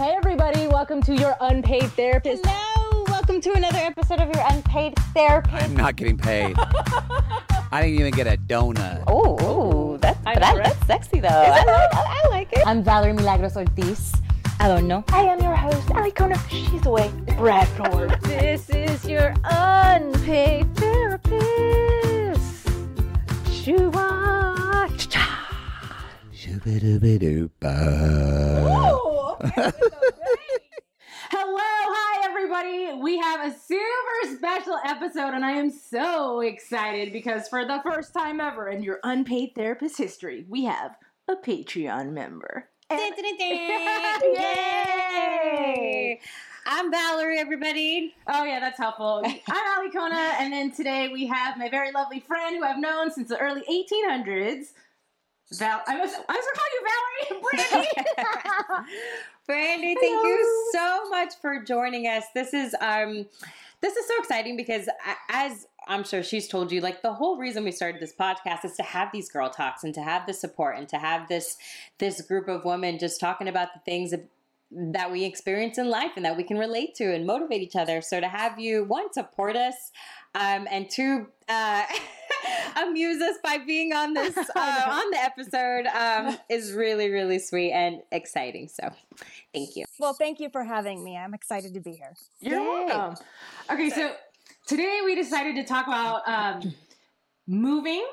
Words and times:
Hey, 0.00 0.14
everybody, 0.16 0.66
welcome 0.66 1.02
to 1.02 1.14
your 1.14 1.36
unpaid 1.42 1.82
therapist. 1.92 2.42
Hello, 2.46 3.04
welcome 3.08 3.38
to 3.42 3.52
another 3.52 3.76
episode 3.76 4.18
of 4.18 4.34
your 4.34 4.42
unpaid 4.48 4.96
therapist. 5.12 5.62
I'm 5.62 5.76
not 5.76 5.96
getting 5.96 6.16
paid. 6.16 6.56
I 7.70 7.82
didn't 7.82 8.00
even 8.00 8.12
get 8.14 8.26
a 8.26 8.38
donut. 8.38 9.04
Oh, 9.06 9.98
that's 9.98 10.18
I 10.26 10.36
know, 10.36 10.40
I- 10.46 10.52
right? 10.54 10.64
that's 10.64 10.86
sexy 10.86 11.20
though. 11.20 11.28
I 11.28 11.50
like, 11.50 11.68
I, 11.68 12.22
I 12.24 12.28
like 12.30 12.50
it. 12.54 12.66
I'm 12.66 12.82
Valery 12.82 13.12
Milagros 13.12 13.58
Ortiz. 13.58 14.14
I 14.58 14.68
don't 14.68 14.88
know. 14.88 15.04
I 15.08 15.20
am 15.24 15.38
your 15.42 15.54
host, 15.54 15.86
Alikona. 15.88 16.40
She's 16.48 16.86
away. 16.86 17.10
Bradford. 17.36 18.18
This 18.22 18.70
is 18.70 19.06
your 19.06 19.34
unpaid 19.44 20.74
therapist. 20.76 22.70
Shua. 23.52 24.88
Shoo-ba-doo-ba-doo-ba. 26.32 29.09
Hello, 31.30 31.56
hi 31.56 32.24
everybody. 32.28 32.92
We 33.00 33.18
have 33.18 33.50
a 33.50 33.58
super 33.58 34.36
special 34.36 34.76
episode, 34.84 35.32
and 35.32 35.46
I 35.46 35.52
am 35.52 35.70
so 35.70 36.40
excited 36.40 37.10
because 37.10 37.48
for 37.48 37.64
the 37.64 37.80
first 37.82 38.12
time 38.12 38.38
ever 38.38 38.68
in 38.68 38.82
your 38.82 39.00
unpaid 39.02 39.52
therapist 39.54 39.96
history, 39.96 40.44
we 40.46 40.64
have 40.64 40.94
a 41.26 41.36
Patreon 41.36 42.12
member. 42.12 42.68
Dun, 42.90 42.98
dun, 42.98 43.38
dun. 43.38 44.34
Yay! 44.34 46.20
I'm 46.66 46.90
Valery, 46.90 47.38
everybody. 47.38 48.14
Oh 48.26 48.44
yeah, 48.44 48.60
that's 48.60 48.76
helpful. 48.76 49.22
I'm 49.24 49.90
Alikona, 49.90 50.34
and 50.38 50.52
then 50.52 50.70
today 50.70 51.08
we 51.08 51.26
have 51.28 51.56
my 51.56 51.70
very 51.70 51.92
lovely 51.92 52.20
friend 52.20 52.56
who 52.56 52.62
I've 52.62 52.78
known 52.78 53.10
since 53.10 53.30
the 53.30 53.38
early 53.38 53.62
1800s. 53.62 54.74
Val, 55.52 55.82
I 55.86 55.98
was 55.98 56.12
I 56.28 56.32
was 56.32 56.44
gonna 56.46 56.56
call 56.56 56.70
you 56.74 56.82
Valery, 56.86 57.86
Brandie. 57.86 58.90
Brandie, 59.46 59.94
thank 60.00 60.24
you 60.24 60.70
so 60.72 61.08
much 61.10 61.34
for 61.40 61.62
joining 61.64 62.06
us. 62.06 62.24
This 62.34 62.54
is 62.54 62.74
um 62.80 63.26
this 63.80 63.96
is 63.96 64.06
so 64.06 64.14
exciting 64.18 64.56
because 64.56 64.88
as 65.28 65.66
I'm 65.88 66.04
sure 66.04 66.22
she's 66.22 66.46
told 66.46 66.70
you, 66.70 66.80
like 66.80 67.02
the 67.02 67.12
whole 67.12 67.36
reason 67.36 67.64
we 67.64 67.72
started 67.72 68.00
this 68.00 68.14
podcast 68.14 68.64
is 68.64 68.76
to 68.76 68.84
have 68.84 69.08
these 69.12 69.28
girl 69.28 69.50
talks 69.50 69.82
and 69.82 69.92
to 69.94 70.02
have 70.02 70.26
the 70.26 70.34
support 70.34 70.76
and 70.78 70.88
to 70.90 70.98
have 70.98 71.26
this 71.28 71.56
this 71.98 72.20
group 72.22 72.46
of 72.46 72.64
women 72.64 72.98
just 72.98 73.18
talking 73.18 73.48
about 73.48 73.74
the 73.74 73.80
things 73.80 74.12
that, 74.12 74.28
that 74.70 75.10
we 75.10 75.24
experience 75.24 75.78
in 75.78 75.88
life 75.88 76.12
and 76.14 76.24
that 76.24 76.36
we 76.36 76.44
can 76.44 76.58
relate 76.58 76.94
to 76.96 77.12
and 77.12 77.26
motivate 77.26 77.60
each 77.60 77.74
other. 77.74 78.00
So 78.02 78.20
to 78.20 78.28
have 78.28 78.60
you 78.60 78.84
one 78.84 79.12
support 79.12 79.56
us, 79.56 79.90
um, 80.36 80.68
and 80.70 80.88
two 80.88 81.26
uh, 81.48 81.82
amuse 82.76 83.20
us 83.20 83.36
by 83.42 83.58
being 83.58 83.92
on 83.92 84.14
this 84.14 84.36
uh, 84.36 84.42
on 84.86 85.10
the 85.10 85.18
episode 85.18 85.86
um, 85.86 86.36
is 86.48 86.72
really 86.72 87.10
really 87.10 87.38
sweet 87.38 87.72
and 87.72 88.02
exciting. 88.12 88.68
So 88.68 88.90
thank 89.52 89.76
you. 89.76 89.84
Well, 89.98 90.14
thank 90.14 90.40
you 90.40 90.50
for 90.50 90.64
having 90.64 91.02
me. 91.04 91.16
I'm 91.16 91.34
excited 91.34 91.74
to 91.74 91.80
be 91.80 91.92
here. 91.92 92.14
You're 92.40 92.60
Yay. 92.60 92.86
welcome. 92.86 93.24
Okay, 93.70 93.90
so 93.90 94.12
today 94.66 95.00
we 95.04 95.14
decided 95.14 95.56
to 95.56 95.64
talk 95.64 95.86
about 95.86 96.26
um, 96.28 96.74
moving 97.46 98.06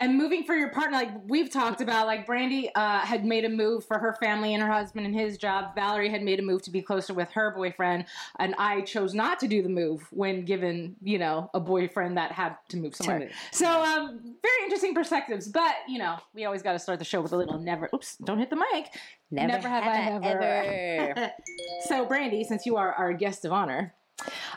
and 0.00 0.16
moving 0.16 0.44
for 0.44 0.54
your 0.54 0.70
partner. 0.70 0.96
Like 0.96 1.10
we've 1.26 1.50
talked 1.50 1.80
about, 1.80 2.06
like 2.06 2.26
Brandie 2.26 2.70
uh, 2.74 3.00
had 3.00 3.24
made 3.24 3.44
a 3.44 3.48
move 3.48 3.84
for 3.84 3.98
her 3.98 4.16
family 4.20 4.54
and 4.54 4.62
her 4.62 4.70
husband 4.70 5.06
and 5.06 5.14
his 5.14 5.36
job. 5.36 5.74
Valerie 5.74 6.08
had 6.08 6.22
made 6.22 6.38
a 6.40 6.42
move 6.42 6.62
to 6.62 6.70
be 6.70 6.80
closer 6.80 7.12
with 7.14 7.30
her 7.32 7.52
boyfriend, 7.54 8.06
and 8.38 8.54
I 8.58 8.80
chose 8.82 9.14
not 9.14 9.38
to 9.40 9.48
do 9.48 9.62
the 9.62 9.68
move 9.68 10.06
when 10.10 10.44
given, 10.44 10.96
you 11.02 11.18
know, 11.18 11.50
a 11.54 11.60
boyfriend 11.60 12.16
that 12.16 12.32
had 12.32 12.56
to 12.70 12.78
move 12.78 12.96
somewhere. 12.96 13.30
So, 13.52 13.68
um, 13.68 14.36
very 14.42 14.64
interesting 14.64 14.94
perspectives. 14.94 15.48
But 15.48 15.74
you 15.88 15.98
know, 15.98 16.16
we 16.34 16.44
always 16.46 16.62
got 16.62 16.72
to 16.72 16.78
start 16.78 16.98
the 16.98 17.04
show 17.04 17.20
with 17.20 17.32
a 17.32 17.36
little 17.36 17.58
never. 17.58 17.88
Oops! 17.94 18.16
Don't 18.24 18.38
hit 18.38 18.50
the 18.50 18.56
mic. 18.56 18.86
Never 19.30 19.68
have 19.68 19.84
I 19.84 20.26
ever. 20.26 21.32
So, 21.84 22.04
Brandie, 22.04 22.44
since 22.44 22.66
you 22.66 22.76
are 22.76 22.92
our 22.92 23.12
guest 23.12 23.44
of 23.44 23.52
honor, 23.52 23.94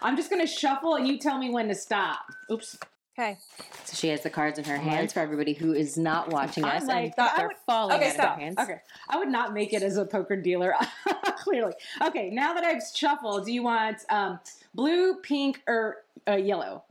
I'm 0.01 0.15
just 0.15 0.29
going 0.29 0.41
to 0.41 0.47
shuffle 0.47 0.95
and 0.95 1.07
you 1.07 1.17
tell 1.17 1.37
me 1.37 1.49
when 1.49 1.67
to 1.69 1.75
stop. 1.75 2.19
Oops. 2.51 2.77
Okay. 3.17 3.37
So 3.85 3.95
she 3.95 4.07
has 4.07 4.21
the 4.21 4.29
cards 4.31 4.57
in 4.57 4.65
her 4.65 4.77
hands 4.77 5.13
for 5.13 5.19
everybody 5.19 5.53
who 5.53 5.73
is 5.73 5.97
not 5.99 6.29
watching 6.31 6.63
I'm 6.65 6.77
us 6.77 6.87
like- 6.87 7.05
and 7.05 7.15
thought 7.15 7.33
they're 7.37 7.47
would- 7.49 7.57
falling 7.65 7.95
Okay, 7.97 8.05
out 8.05 8.09
of 8.09 8.13
stop. 8.15 8.35
her 8.35 8.41
hands. 8.41 8.57
Okay. 8.59 8.79
I 9.07 9.17
would 9.19 9.29
not 9.29 9.53
make 9.53 9.71
it 9.73 9.83
as 9.83 9.97
a 9.97 10.05
poker 10.05 10.35
dealer, 10.35 10.73
clearly. 11.37 11.73
Okay, 12.01 12.31
now 12.31 12.53
that 12.55 12.63
I've 12.63 12.81
shuffled, 12.95 13.45
do 13.45 13.51
you 13.53 13.61
want 13.61 13.97
um, 14.09 14.39
blue, 14.73 15.15
pink, 15.15 15.61
or 15.67 15.97
uh, 16.27 16.37
yellow? 16.37 16.83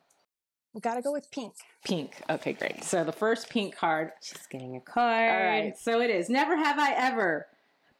We 0.74 0.80
got 0.80 0.94
to 0.94 1.02
go 1.02 1.10
with 1.12 1.28
pink. 1.30 1.54
Pink. 1.84 2.12
Okay, 2.30 2.52
great. 2.52 2.84
So 2.84 3.02
the 3.04 3.12
first 3.12 3.50
pink 3.50 3.74
card. 3.76 4.12
She's 4.22 4.46
getting 4.46 4.76
a 4.76 4.80
card. 4.80 5.28
All 5.30 5.44
right, 5.44 5.76
so 5.76 6.00
it 6.00 6.08
is. 6.08 6.30
Never 6.30 6.56
have 6.56 6.78
I 6.78 6.92
ever 6.96 7.46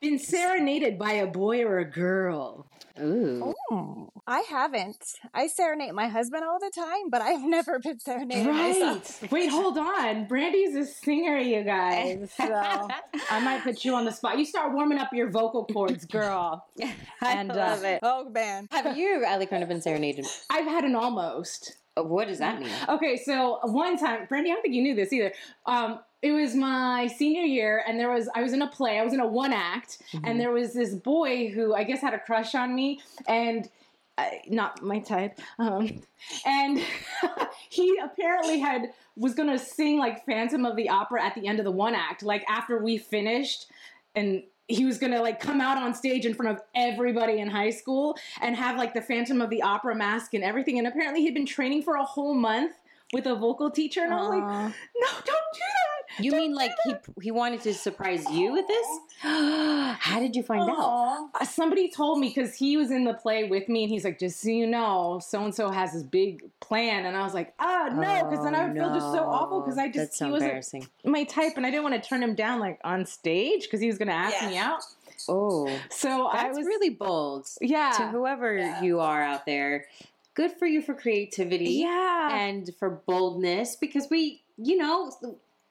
been 0.03 0.19
serenaded 0.19 0.99
by 0.99 1.13
a 1.13 1.27
boy 1.27 1.63
or 1.63 1.79
a 1.79 1.85
girl. 1.91 2.67
Ooh. 3.01 3.55
Oh, 3.71 4.11
I 4.27 4.41
haven't. 4.41 5.03
I 5.33 5.47
serenade 5.47 5.95
my 5.95 6.09
husband 6.09 6.45
all 6.45 6.59
the 6.61 6.71
time, 6.75 7.09
but 7.09 7.23
I've 7.23 7.41
never 7.45 7.79
been 7.79 7.99
serenaded 7.99 8.47
myself. 8.53 9.23
Right. 9.23 9.33
Wait, 9.33 9.51
hold 9.51 9.79
on. 9.79 10.27
Brandie's 10.27 10.75
a 10.77 10.85
singer, 10.85 11.39
you 11.39 11.63
guys. 11.65 12.31
So 12.37 12.89
I 13.31 13.41
might 13.43 13.63
put 13.63 13.85
you 13.85 13.95
on 13.95 14.05
the 14.05 14.13
spot. 14.13 14.39
You 14.39 14.45
start 14.45 14.75
warming 14.75 14.99
up 14.99 15.13
your 15.13 15.31
vocal 15.31 15.65
cords, 15.65 16.05
girl. 16.05 16.67
I 17.23 17.33
And, 17.33 17.51
uh, 17.53 17.55
love 17.55 17.85
it. 17.85 18.01
Oh 18.03 18.29
man. 18.29 18.69
Have 18.73 18.97
you, 18.97 19.25
Alikona, 19.27 19.67
been 19.67 19.81
serenaded? 19.81 20.27
I've 20.51 20.67
had 20.67 20.85
an 20.85 20.95
almost. 20.95 21.77
Uh, 21.97 22.03
What 22.03 22.29
does 22.29 22.39
that 22.41 22.61
mean? 22.61 22.71
Okay, 22.89 23.17
so 23.17 23.59
one 23.65 23.97
time, 23.97 24.27
Brandie, 24.29 24.51
I 24.51 24.55
don't 24.55 24.63
think 24.63 24.75
you 24.75 24.83
knew 24.83 24.95
this 24.95 25.13
either. 25.13 25.33
Um, 25.67 26.01
it 26.23 26.31
was 26.31 26.55
my 26.55 27.09
senior 27.09 27.43
year, 27.43 27.83
and 27.87 27.99
there 27.99 28.11
was 28.11 28.29
I 28.35 28.43
was 28.43 28.53
in 28.53 28.63
a 28.63 28.69
play. 28.69 28.99
I 28.99 29.05
was 29.05 29.13
in 29.13 29.21
a 29.21 29.27
one 29.27 29.53
act, 29.53 30.01
and 30.23 30.41
there 30.41 30.53
was 30.53 30.73
this 30.73 30.95
boy 30.95 31.49
who 31.49 31.75
I 31.75 31.83
guess 31.83 32.01
had 32.01 32.15
a 32.15 32.19
crush 32.19 32.55
on 32.55 32.75
me, 32.75 33.01
and 33.27 33.69
uh, 34.17 34.27
not 34.49 34.83
my 34.83 35.01
type. 35.01 35.41
Um, 35.59 36.03
and 36.47 36.81
he 37.69 37.99
apparently 38.03 38.61
had 38.61 38.93
was 39.17 39.35
gonna 39.35 39.59
sing 39.59 39.99
like 39.99 40.25
Phantom 40.25 40.65
of 40.65 40.77
the 40.77 40.89
Opera 40.89 41.25
at 41.25 41.35
the 41.35 41.49
end 41.49 41.59
of 41.59 41.65
the 41.65 41.73
one 41.73 41.97
act, 41.97 42.23
like 42.23 42.45
after 42.49 42.79
we 42.79 42.99
finished, 42.99 43.67
and 44.15 44.45
he 44.69 44.85
was 44.85 44.99
gonna 44.99 45.21
like 45.21 45.41
come 45.41 45.61
out 45.61 45.77
on 45.77 45.93
stage 45.93 46.25
in 46.25 46.35
front 46.35 46.57
of 46.57 46.63
everybody 46.77 47.41
in 47.41 47.51
high 47.51 47.71
school 47.71 48.17
and 48.41 48.55
have 48.55 48.77
like 48.77 48.95
the 48.95 49.03
Phantom 49.03 49.41
of 49.41 49.51
the 49.51 49.63
Opera 49.63 49.97
mask 49.97 50.35
and 50.35 50.45
everything. 50.45 50.79
And 50.79 50.87
apparently 50.87 51.23
he'd 51.23 51.35
been 51.35 51.47
training 51.47 51.83
for 51.83 51.97
a 51.97 52.05
whole 52.05 52.35
month 52.35 52.75
with 53.13 53.27
a 53.27 53.35
vocal 53.35 53.71
teacher, 53.71 54.03
and 54.03 54.15
I 54.15 54.17
was 54.17 54.29
like, 54.29 54.43
no, 54.43 55.09
don't 55.25 55.27
do 55.27 55.61
that. 55.61 55.82
You 56.19 56.33
mean 56.33 56.55
like 56.55 56.73
he 56.85 56.95
he 57.23 57.31
wanted 57.31 57.61
to 57.63 57.75
surprise 57.75 58.25
you 58.31 58.53
with 58.53 58.67
this? 58.69 58.87
How 59.23 60.19
did 60.21 60.35
you 60.37 60.43
find 60.43 60.69
out? 60.69 61.31
Uh, 61.41 61.45
somebody 61.45 61.91
told 61.91 62.19
me 62.19 62.29
because 62.35 62.55
he 62.55 62.77
was 62.77 62.91
in 62.91 63.05
the 63.05 63.15
play 63.15 63.45
with 63.45 63.69
me, 63.69 63.85
and 63.85 63.93
he's 63.93 64.05
like, 64.05 64.19
just 64.19 64.41
so 64.41 64.49
you 64.51 64.67
know, 64.67 65.21
so 65.25 65.45
and 65.45 65.55
so 65.55 65.71
has 65.71 65.93
this 65.93 66.03
big 66.03 66.43
plan, 66.61 67.07
and 67.07 67.17
I 67.17 67.23
was 67.23 67.35
like, 67.35 67.55
oh 67.61 67.89
no, 67.93 68.29
because 68.29 68.45
then 68.45 68.55
I 68.55 68.67
would 68.67 68.77
feel 68.77 68.93
just 68.95 69.13
so 69.13 69.25
awful 69.25 69.61
because 69.61 69.79
I 69.79 69.87
just 69.87 69.97
That's 69.97 70.19
so 70.19 70.27
he 70.27 70.33
wasn't 70.33 70.89
my 71.05 71.25
type, 71.25 71.53
and 71.57 71.65
I 71.67 71.71
didn't 71.71 71.85
want 71.85 72.03
to 72.03 72.09
turn 72.09 72.23
him 72.23 72.35
down 72.35 72.61
like 72.61 72.81
on 72.85 73.07
stage 73.07 73.63
because 73.63 73.81
he 73.81 73.87
was 73.87 73.99
going 73.99 74.09
to 74.09 74.15
ask 74.15 74.45
me 74.49 74.57
out. 74.59 74.83
Oh, 75.29 75.71
So 75.91 76.27
I 76.27 76.45
that's 76.45 76.59
was 76.59 76.67
really 76.67 76.91
bold. 76.91 77.47
yeah, 77.61 77.93
To 77.97 78.09
whoever 78.09 78.79
you 78.83 78.99
are 79.01 79.23
out 79.23 79.47
there, 79.47 79.87
good 80.35 80.51
for 80.53 80.67
you 80.67 80.83
for 80.83 80.95
creativity. 80.95 81.75
yeah. 81.75 82.37
and 82.37 82.71
for 82.79 82.91
boldness 83.07 83.77
because 83.77 84.09
we, 84.11 84.43
you 84.57 84.77
know, 84.77 85.13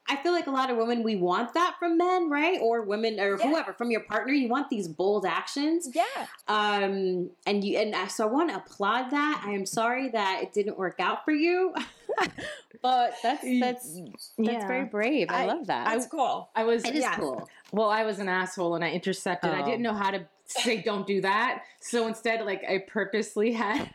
I 0.09 0.17
feel 0.17 0.33
like 0.33 0.47
a 0.47 0.51
lot 0.51 0.69
of 0.69 0.77
women 0.77 1.03
we 1.03 1.15
want 1.15 1.53
that 1.53 1.75
from 1.79 1.97
men, 1.97 2.29
right? 2.29 2.59
Or 2.61 2.81
women 2.81 3.19
or 3.19 3.37
Yeah. 3.39 3.47
whoever 3.47 3.71
from 3.73 3.91
your 3.91 4.01
partner. 4.01 4.33
You 4.33 4.49
want 4.49 4.69
these 4.69 4.87
bold 4.87 5.25
actions, 5.25 5.89
Yeah. 5.93 6.03
um, 6.47 7.29
and 7.45 7.63
you 7.63 7.77
and 7.77 7.95
I- 7.95 8.07
so 8.07 8.27
I 8.27 8.31
want 8.31 8.49
to 8.49 8.57
applaud 8.57 9.11
that. 9.11 9.43
I 9.45 9.51
am 9.51 9.65
sorry 9.65 10.09
that 10.09 10.39
it 10.43 10.53
didn't 10.53 10.77
work 10.77 10.99
out 10.99 11.23
for 11.23 11.31
you, 11.31 11.73
but 12.81 13.13
that's 13.23 13.41
that's 13.59 13.99
that's 13.99 14.31
Yeah. 14.37 14.67
very 14.67 14.85
brave. 14.85 15.27
I, 15.29 15.43
I- 15.43 15.45
love 15.45 15.67
that. 15.67 15.85
That's 15.85 16.07
cool. 16.07 16.49
I 16.55 16.63
was 16.63 16.83
it 16.83 16.95
is 16.95 17.01
yeah. 17.01 17.15
cool. 17.15 17.47
well, 17.71 17.89
I 17.89 18.03
was 18.03 18.19
an 18.19 18.27
asshole 18.27 18.75
and 18.75 18.83
I 18.83 18.91
intercepted. 18.91 19.51
I 19.51 19.61
Oh. 19.61 19.65
didn't 19.65 19.81
know 19.81 19.93
how 19.93 20.11
to 20.11 20.25
say 20.45 20.81
don't 20.81 21.07
do 21.07 21.21
that, 21.21 21.63
so 21.79 22.07
instead, 22.07 22.45
like 22.45 22.63
I 22.67 22.79
purposely 22.79 23.53
had. 23.53 23.93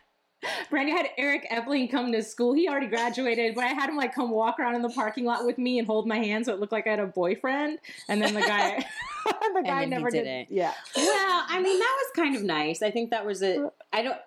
Brandie 0.70 0.92
had 0.92 1.06
Eric 1.18 1.46
Epling 1.50 1.90
come 1.90 2.12
to 2.12 2.22
school. 2.22 2.52
He 2.54 2.68
already 2.68 2.86
graduated, 2.88 3.54
but 3.54 3.64
I 3.64 3.68
had 3.68 3.88
him 3.88 3.96
like 3.96 4.14
come 4.14 4.30
walk 4.30 4.58
around 4.58 4.74
in 4.74 4.82
the 4.82 4.88
parking 4.90 5.24
lot 5.24 5.44
with 5.46 5.58
me 5.58 5.78
and 5.78 5.86
hold 5.86 6.06
my 6.06 6.16
hand 6.18 6.46
so 6.46 6.52
it 6.54 6.60
looked 6.60 6.72
like 6.72 6.86
I 6.86 6.90
had 6.90 7.00
a 7.00 7.06
boyfriend. 7.06 7.78
And 8.08 8.20
then 8.22 8.34
the 8.34 8.40
guy, 8.40 8.84
the 9.24 9.62
guy 9.64 9.80
then 9.80 9.82
he 9.82 9.86
never 9.90 10.10
did 10.10 10.24
did, 10.24 10.26
it. 10.28 10.46
Yeah, 10.50 10.72
Well, 10.96 11.44
I 11.48 11.60
mean 11.62 11.78
that 11.78 11.96
was 12.04 12.12
kind 12.14 12.36
of 12.36 12.42
nice. 12.42 12.82
I 12.82 12.90
think 12.90 13.10
that 13.10 13.24
was 13.26 13.42
a. 13.42 13.70
I 13.92 14.02
don't. 14.02 14.18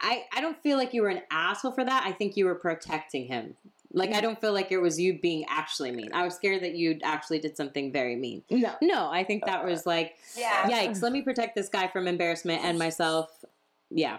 I 0.00 0.24
I 0.34 0.40
don't 0.42 0.60
feel 0.62 0.76
like 0.76 0.92
you 0.92 1.02
were 1.02 1.08
an 1.08 1.22
asshole 1.30 1.72
for 1.72 1.84
that. 1.84 2.04
I 2.06 2.12
think 2.12 2.36
you 2.36 2.44
were 2.44 2.54
protecting 2.54 3.26
him. 3.26 3.56
Like 3.92 4.12
I 4.12 4.20
don't 4.20 4.38
feel 4.38 4.52
like 4.52 4.70
it 4.72 4.76
was 4.76 5.00
you 5.00 5.18
being 5.18 5.46
actually 5.48 5.90
mean. 5.90 6.10
I 6.12 6.22
was 6.22 6.34
scared 6.34 6.62
that 6.64 6.74
you 6.74 6.98
actually 7.02 7.38
did 7.38 7.56
something 7.56 7.92
very 7.92 8.14
mean. 8.14 8.42
no, 8.50 8.72
No, 8.82 9.08
I 9.10 9.24
think 9.24 9.46
that 9.46 9.64
was 9.64 9.86
like, 9.86 10.16
Yeah. 10.36 10.64
yikes. 10.68 11.00
Let 11.00 11.12
me 11.12 11.22
protect 11.22 11.54
this 11.54 11.70
guy 11.70 11.88
from 11.88 12.06
embarrassment 12.06 12.62
and 12.62 12.78
myself. 12.78 13.30
Yeah, 13.90 14.18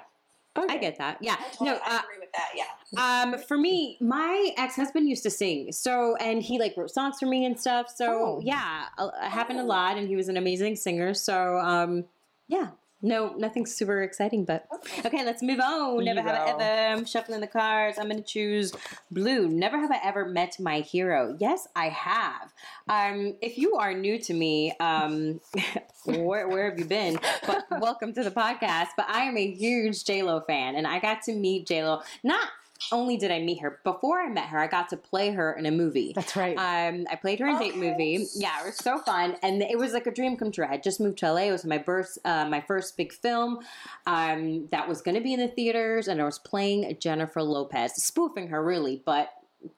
I 0.70 0.78
get 0.78 0.98
that. 0.98 1.18
Yeah, 1.22 1.36
no. 1.62 1.74
Uh, 1.76 2.00
agree 2.04 2.20
with 2.20 2.32
that. 2.34 2.50
Yeah. 2.56 3.22
um, 3.24 3.40
for 3.48 3.58
me, 3.58 3.98
my 4.02 4.52
ex 4.58 4.76
husband 4.76 5.08
used 5.10 5.24
to 5.24 5.30
sing. 5.30 5.72
So, 5.72 6.16
and 6.18 6.42
he 6.42 6.60
like 6.60 6.76
wrote 6.78 6.92
songs 6.92 7.18
for 7.20 7.26
me 7.26 7.46
and 7.46 7.60
stuff. 7.60 7.92
So, 7.96 8.06
Oh. 8.10 8.42
yeah, 8.44 8.86
it 9.00 9.30
happened 9.30 9.60
a 9.60 9.64
lot, 9.64 9.98
and 9.98 10.08
he 10.08 10.16
was 10.16 10.30
an 10.30 10.38
amazing 10.38 10.76
singer. 10.76 11.14
So, 11.14 11.58
um, 11.60 12.06
yeah, 12.48 12.68
No, 13.02 13.36
nothing 13.38 13.68
super 13.68 14.02
exciting, 14.02 14.44
but 14.44 14.66
okay, 15.06 15.24
let's 15.24 15.44
move 15.44 15.60
on. 15.60 16.04
Never 16.04 16.22
have 16.22 16.36
I 16.36 16.50
ever. 16.50 16.98
I'm 16.98 17.06
shuffling 17.06 17.42
the 17.42 17.48
cards. 17.48 18.00
I'm 18.00 18.10
gonna 18.10 18.22
choose 18.24 18.74
blue. 19.12 19.48
Never 19.48 19.80
have 19.80 19.92
I 19.92 20.00
ever 20.04 20.26
met 20.26 20.60
my 20.60 20.80
hero. 20.80 21.38
Yes, 21.40 21.68
I 21.76 21.90
have. 21.90 22.54
Um, 22.90 23.36
if 23.40 23.60
you 23.60 23.76
are 23.76 23.94
new 23.94 24.18
to 24.22 24.34
me, 24.34 24.74
um, 24.80 25.40
where, 26.06 26.48
where 26.48 26.70
have 26.72 26.80
you 26.80 26.86
been? 26.86 27.20
But 27.46 27.66
welcome 27.80 28.14
to 28.14 28.24
the 28.24 28.32
podcast. 28.32 28.88
But 28.98 29.08
I 29.10 29.26
am 29.26 29.38
a 29.38 29.52
huge 29.52 30.04
J 30.04 30.24
Lo 30.24 30.42
fan, 30.42 30.76
and 30.76 30.88
I 30.88 31.00
got 31.00 31.22
to 31.24 31.34
meet 31.34 31.68
J 31.68 31.84
Lo. 31.84 32.02
Not 32.24 32.48
only 32.92 33.18
did 33.18 33.32
I 33.32 33.40
meet 33.40 33.60
her, 33.62 33.80
before 33.84 34.20
I 34.20 34.30
met 34.30 34.46
her, 34.46 34.60
I 34.60 34.68
got 34.68 34.90
to 34.90 34.98
play 34.98 35.32
her 35.32 35.54
in 35.54 35.66
a 35.66 35.72
movie. 35.72 36.14
That's 36.14 36.36
right. 36.36 36.56
Um, 36.58 37.06
I 37.10 37.16
played 37.16 37.40
her 37.40 37.48
in 37.48 37.58
Date 37.58 37.76
Movie. 37.76 38.26
Yeah, 38.36 38.62
it 38.62 38.66
was 38.66 38.78
so 38.78 39.00
fun, 39.00 39.36
and 39.42 39.62
it 39.62 39.78
was 39.78 39.94
like 39.94 40.08
a 40.08 40.12
dream 40.12 40.38
come 40.38 40.52
true. 40.52 40.66
I 40.66 40.70
had 40.70 40.84
just 40.84 41.00
moved 41.00 41.18
to 41.20 41.32
LA. 41.32 41.44
It 41.44 41.52
was 41.52 41.66
my 41.66 41.80
first, 41.80 42.20
uh, 42.26 42.46
my 42.46 42.62
first 42.62 42.98
big 42.98 43.14
film 43.14 43.60
um, 44.06 44.68
that 44.72 44.88
was 44.88 45.02
going 45.02 45.16
to 45.16 45.22
be 45.22 45.34
in 45.34 45.40
the 45.40 45.48
theaters, 45.48 46.08
and 46.08 46.22
I 46.22 46.26
was 46.26 46.40
playing 46.40 46.98
Jennifer 47.00 47.42
Lopez, 47.42 47.94
spoofing 47.96 48.48
her 48.50 48.64
really, 48.64 49.02
but 49.06 49.30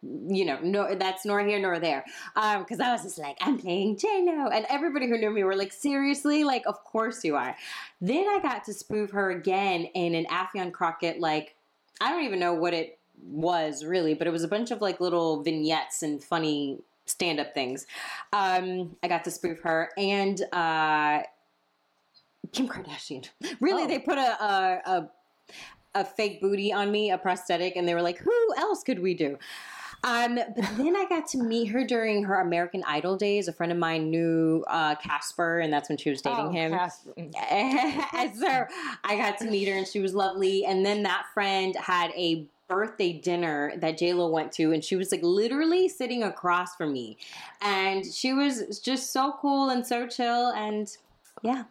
you 0.02 0.46
know, 0.46 0.60
no, 0.62 0.96
that's 0.96 1.26
nor 1.26 1.40
here 1.46 1.60
nor 1.60 1.80
there. 1.80 2.06
Um, 2.36 2.64
because 2.64 2.80
I 2.80 2.92
was 2.92 3.04
just 3.04 3.18
like, 3.18 3.38
I'm 3.42 3.58
playing 3.58 3.98
J 3.98 4.24
Lo, 4.26 4.48
and 4.48 4.66
everybody 4.70 5.08
who 5.08 5.18
knew 5.18 5.30
me 5.30 5.44
were 5.44 5.56
like, 5.56 5.72
seriously, 5.72 6.44
like, 6.44 6.64
of 6.66 6.84
course 6.84 7.24
you 7.24 7.36
are. 7.36 7.56
Then 8.02 8.28
I 8.28 8.40
got 8.42 8.66
to 8.66 8.74
spoof 8.74 9.12
her 9.12 9.32
again 9.32 9.86
in 9.86 10.16
an 10.16 10.26
Affion 10.26 10.72
Crockett, 10.72 11.20
like, 11.20 11.56
I 12.02 12.12
don't 12.12 12.24
even 12.24 12.40
know 12.40 12.54
what 12.54 12.74
it 12.74 12.98
was 13.24 13.84
really, 13.84 14.14
but 14.14 14.28
it 14.28 14.32
was 14.32 14.44
a 14.44 14.48
bunch 14.48 14.72
of 14.72 14.82
like 14.82 15.00
little 15.00 15.44
vignettes 15.44 16.02
and 16.04 16.24
funny 16.24 16.80
stand 17.06 17.40
up 17.40 17.54
things. 17.54 17.86
Um, 18.34 18.96
I 19.04 19.08
got 19.08 19.24
to 19.26 19.32
spoof 19.32 19.60
her 19.62 19.90
and 19.98 20.42
uh, 20.54 21.24
Kim 22.52 22.68
Kardashian. 22.68 23.28
Really, 23.60 23.84
Oh. 23.84 23.88
they 23.88 24.00
put 24.00 24.18
a, 24.18 24.44
a 24.44 24.82
a 24.86 25.10
a 25.96 26.06
fake 26.06 26.40
booty 26.40 26.72
on 26.72 26.92
me, 26.92 27.10
a 27.12 27.18
prosthetic, 27.18 27.76
and 27.76 27.88
they 27.88 27.94
were 27.96 28.02
like, 28.02 28.20
"Who 28.20 28.54
else 28.58 28.84
could 28.84 29.00
we 29.00 29.14
do?" 29.16 29.38
Um, 30.04 30.36
but 30.36 30.56
then 30.78 30.96
I 30.96 31.06
got 31.10 31.28
to 31.30 31.38
meet 31.38 31.66
her 31.68 31.84
during 31.86 32.24
her 32.24 32.40
American 32.40 32.84
Idol 32.88 33.18
days. 33.18 33.48
A 33.48 33.54
friend 33.54 33.72
of 33.72 33.78
mine 33.78 34.10
knew 34.10 34.64
uh, 34.68 34.96
Casper, 34.96 35.60
and 35.60 35.72
that's 35.74 35.90
when 35.90 35.98
she 35.98 36.10
was 36.10 36.22
dating 36.22 36.48
Oh, 36.48 36.50
him. 36.52 36.72
Casper. 36.72 37.12
and 37.18 38.36
so 38.36 38.66
I 39.04 39.18
got 39.18 39.38
to 39.40 39.46
meet 39.46 39.68
her, 39.68 39.76
and 39.76 39.86
she 39.88 40.00
was 40.00 40.14
lovely. 40.16 40.66
And 40.66 40.86
then 40.86 41.04
that 41.04 41.26
friend 41.34 41.76
had 41.76 42.12
a 42.16 42.46
birthday 42.70 43.12
dinner 43.14 43.74
that 43.78 43.98
J 43.98 44.14
Lo 44.14 44.30
went 44.30 44.52
to, 44.54 44.72
and 44.72 44.84
she 44.84 44.96
was 44.96 45.12
like 45.12 45.22
literally 45.24 45.90
sitting 45.90 46.24
across 46.24 46.76
from 46.76 46.94
me, 46.94 47.18
and 47.62 48.06
she 48.06 48.32
was 48.32 48.80
just 48.80 49.12
so 49.12 49.34
cool 49.42 49.70
and 49.70 49.86
so 49.86 50.08
chill, 50.08 50.48
and 50.52 50.88
yeah, 51.42 51.64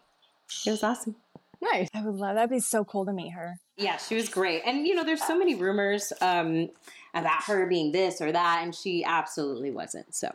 it 0.66 0.70
was 0.70 0.82
awesome. 0.82 1.14
Nice. 1.62 1.88
I 1.94 2.02
would 2.02 2.14
love 2.16 2.34
that'd 2.36 2.50
be 2.50 2.60
so 2.60 2.84
cool 2.84 3.04
to 3.06 3.12
meet 3.12 3.30
her. 3.30 3.58
Yeah, 3.76 3.96
she 3.96 4.14
was 4.16 4.28
great. 4.28 4.62
And 4.66 4.86
you 4.86 4.94
know, 4.94 5.04
there's 5.04 5.25
so 5.25 5.36
many 5.38 5.54
rumors 5.54 6.12
um, 6.20 6.69
about 7.14 7.43
her 7.44 7.66
being 7.66 7.93
this 7.93 8.20
or 8.20 8.32
that, 8.32 8.60
and 8.62 8.75
she 8.75 9.05
absolutely 9.05 9.70
wasn't. 9.70 10.14
So 10.14 10.31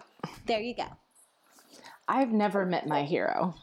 there 0.46 0.60
you 0.60 0.76
go. 0.76 0.86
I've 2.08 2.32
never 2.32 2.66
met 2.66 2.88
my 2.88 3.04
hero. 3.04 3.56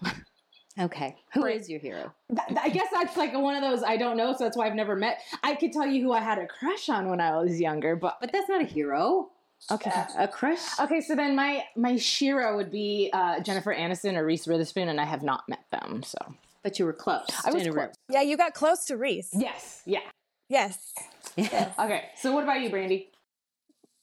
Okay, 0.78 1.16
who 1.34 1.44
is 1.46 1.62
Right. 1.62 1.68
your 1.68 1.80
hero? 1.80 2.12
Th- 2.34 2.46
th- 2.48 2.58
I 2.62 2.68
guess 2.70 2.86
that's 2.92 3.16
like 3.16 3.34
one 3.34 3.54
of 3.56 3.62
those 3.62 3.82
I 3.82 3.96
don't 3.96 4.16
know, 4.16 4.32
so 4.32 4.44
that's 4.44 4.56
why 4.56 4.66
I've 4.66 4.74
never 4.74 4.96
met. 4.96 5.18
I 5.42 5.54
could 5.56 5.72
tell 5.72 5.86
you 5.86 6.02
who 6.02 6.12
I 6.12 6.20
had 6.20 6.38
a 6.38 6.46
crush 6.46 6.88
on 6.88 7.08
when 7.10 7.20
I 7.20 7.36
was 7.38 7.60
younger, 7.60 7.96
but 7.96 8.16
But 8.20 8.32
that's 8.32 8.48
not 8.48 8.62
a 8.62 8.64
hero. 8.64 9.30
okay. 9.70 9.90
A 10.16 10.26
crush. 10.26 10.60
Okay, 10.80 11.00
so 11.02 11.14
then 11.14 11.36
my 11.36 11.64
my 11.76 11.96
shiro 11.96 12.56
would 12.56 12.70
be 12.70 13.10
uh, 13.12 13.40
Jennifer 13.40 13.74
Aniston 13.74 14.16
or 14.16 14.24
Reese 14.24 14.46
Witherspoon, 14.46 14.88
and 14.88 14.98
I 15.00 15.04
have 15.04 15.22
not 15.22 15.46
met 15.48 15.64
them. 15.70 16.02
So 16.02 16.18
But 16.62 16.78
you 16.78 16.86
were 16.86 16.94
close. 16.94 17.26
I 17.44 17.50
was 17.50 17.62
in 17.62 17.68
a 17.68 17.72
room. 17.72 17.84
close. 17.86 17.94
Yeah, 18.08 18.22
you 18.22 18.36
got 18.38 18.54
close 18.54 18.86
to 18.86 18.96
Reese. 18.96 19.30
yes, 19.34 19.82
yeah. 19.84 20.00
Yes. 20.48 20.94
Okay, 21.38 22.04
so 22.16 22.32
what 22.32 22.44
about 22.44 22.60
you, 22.60 22.70
Brandie? 22.70 23.10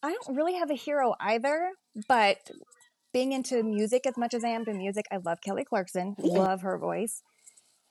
I 0.04 0.12
don't 0.14 0.36
really 0.36 0.56
have 0.56 0.70
a 0.70 0.76
hero 0.76 1.16
either, 1.20 1.72
but 2.08 2.38
being 3.14 3.32
into 3.32 3.64
music 3.64 4.06
as 4.06 4.18
much 4.18 4.34
as 4.34 4.44
I 4.44 4.50
am 4.50 4.66
to 4.66 4.74
music, 4.74 5.06
I 5.12 5.18
love 5.18 5.40
Kelly 5.42 5.64
Clarkson. 5.64 6.16
Love 6.20 6.62
her 6.62 6.78
voice. 6.78 7.22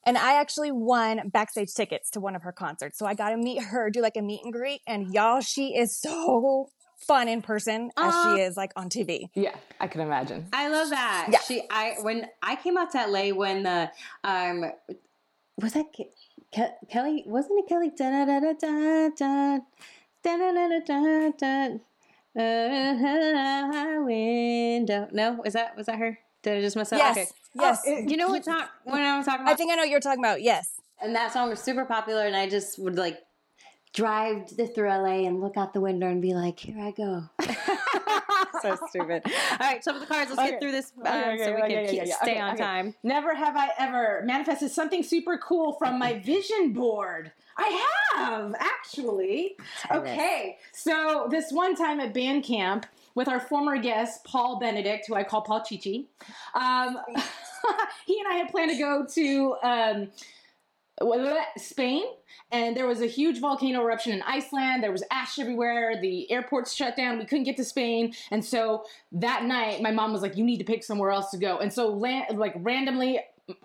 And 0.05 0.17
I 0.17 0.41
actually 0.41 0.71
won 0.71 1.31
backstage 1.31 1.75
tickets 1.75 2.11
to 2.11 2.21
one 2.21 2.37
of 2.37 2.43
her 2.43 2.53
concerts. 2.53 2.97
So 2.97 3.07
I 3.07 3.15
got 3.15 3.31
to 3.31 3.37
meet 3.37 3.61
her, 3.61 3.91
do 3.91 4.01
like 4.01 4.17
a 4.17 4.23
meet 4.23 4.41
and 4.45 4.53
greet. 4.53 4.81
And 4.87 5.13
y'all, 5.13 5.41
she 5.41 5.77
is 5.77 6.01
so 6.01 6.69
fun 6.97 7.29
in 7.29 7.43
person 7.43 7.91
as 7.97 8.15
Aw. 8.15 8.37
she 8.37 8.43
is 8.43 8.57
like 8.57 8.73
on 8.77 8.89
TV. 8.89 9.29
Yeah, 9.35 9.57
I 9.81 9.89
can 9.89 10.01
imagine. 10.01 10.47
I 10.53 10.69
love 10.69 10.91
that. 10.91 11.29
Yeah. 11.31 11.41
She 11.41 11.63
I 11.71 11.97
when 12.03 12.29
I 12.43 12.57
came 12.57 12.77
out 12.77 12.93
to 12.93 13.07
LA 13.07 13.35
when 13.35 13.65
the 13.65 13.91
um 14.23 14.71
was 15.61 15.73
that 15.73 15.87
Ke- 16.55 16.59
Ke- 16.59 16.89
Kelly 16.91 17.25
wasn't 17.27 17.59
it 17.61 17.69
Kelly 17.69 17.91
da 17.97 18.11
da 18.25 18.41
da 18.41 18.53
da 18.53 19.09
da 19.17 19.59
da 20.23 20.37
da 20.37 20.69
da 20.69 20.79
da 20.87 21.31
da 21.39 21.79
uh, 22.39 24.03
window. 24.05 25.09
No, 25.13 25.43
is 25.45 25.55
that 25.55 25.77
was 25.77 25.87
that 25.87 25.99
her? 25.99 26.19
Did 26.43 26.59
I 26.59 26.61
just 26.61 26.77
mess 26.77 26.93
up? 26.93 26.99
Yes. 26.99 27.17
Okay. 27.17 27.27
Yes. 27.55 27.83
Oh, 27.87 27.97
You 28.07 28.17
know 28.17 28.29
what 28.29 28.45
talk 28.45 28.71
when 28.85 29.01
I 29.01 29.17
was 29.17 29.27
talking 29.27 29.43
about 29.43 29.53
I 29.53 29.57
think 29.57 29.73
I 29.73 29.77
know 29.77 29.83
what 29.83 29.91
you're 29.91 30.01
talking 30.01 30.23
about. 30.23 30.43
Yes. 30.43 30.71
and 31.01 31.15
that 31.15 31.33
song 31.33 31.49
was 31.51 31.61
super 31.61 31.85
popular 31.85 32.27
and 32.27 32.37
I 32.37 32.49
just 32.49 32.79
would 32.79 32.97
like 32.97 33.19
drive 33.95 34.47
th- 34.55 34.75
through 34.75 34.89
LA 34.89 35.27
and 35.27 35.41
look 35.41 35.57
out 35.57 35.73
the 35.73 35.81
window 35.81 36.07
and 36.09 36.21
be 36.21 36.35
like, 36.35 36.59
here 36.61 36.79
I 36.79 36.91
go. 36.91 37.25
so 38.63 38.77
stupid. 38.89 39.23
All 39.25 39.59
right, 39.61 39.83
some 39.83 39.95
of 39.95 40.01
the 40.01 40.07
cards. 40.07 40.31
Let's 40.31 40.41
Okay. 40.41 40.51
get 40.51 40.61
through 40.61 40.73
this 40.73 40.93
um, 41.01 41.07
Okay, 41.07 41.35
okay, 41.35 41.45
so 41.45 41.55
we 41.55 41.61
can 41.63 41.87
keep, 41.89 42.07
stay 42.15 42.39
on 42.39 42.57
time. 42.57 42.95
Never 43.03 43.35
have 43.35 43.57
I 43.57 43.71
ever 43.79 44.23
manifested 44.25 44.71
something 44.71 45.03
super 45.03 45.39
cool 45.39 45.75
from 45.75 45.99
my 45.99 46.19
vision 46.21 46.73
board. 46.73 47.33
I 47.59 47.87
have, 48.15 48.55
actually. 48.59 49.57
Okay, 49.91 50.59
so 50.73 51.27
this 51.31 51.51
one 51.53 51.75
time 51.75 52.01
at 52.01 52.13
band 52.13 52.45
camp 52.45 52.87
with 53.15 53.29
our 53.29 53.41
former 53.41 53.79
guest, 53.79 54.25
Paul 54.25 54.59
Benedict, 54.59 55.07
who 55.09 55.15
I 55.15 55.25
call 55.25 55.41
Paul 55.41 55.63
Chichi, 55.63 56.09
um, 56.55 56.99
he 58.07 58.19
and 58.19 58.29
I 58.29 58.35
had 58.35 58.51
planned 58.51 58.71
to 58.73 58.77
go 58.77 59.07
to 59.07 59.57
um, 59.63 60.09
Spain, 61.57 62.05
and 62.51 62.77
there 62.77 62.87
was 62.87 63.01
a 63.01 63.07
huge 63.07 63.41
volcano 63.41 63.83
eruption 63.83 64.13
in 64.13 64.23
Iceland. 64.23 64.83
There 64.83 64.93
was 64.93 65.03
ash 65.11 65.39
everywhere. 65.39 66.01
The 66.01 66.31
airports 66.31 66.73
shut 66.75 66.97
down. 66.97 67.19
We 67.19 67.27
couldn't 67.27 67.45
get 67.45 67.57
to 67.59 67.65
Spain, 67.65 68.15
and 68.31 68.45
so 68.45 68.85
that 69.13 69.45
night, 69.45 69.83
my 69.83 69.91
mom 69.91 70.13
was 70.13 70.23
like, 70.23 70.37
"You 70.37 70.45
need 70.45 70.59
to 70.59 70.65
pick 70.65 70.85
somewhere 70.85 71.11
else 71.11 71.31
to 71.31 71.39
go." 71.39 71.59
And 71.59 71.73
so, 71.73 71.89
land, 71.89 72.39
like 72.39 72.55
randomly, 72.57 73.21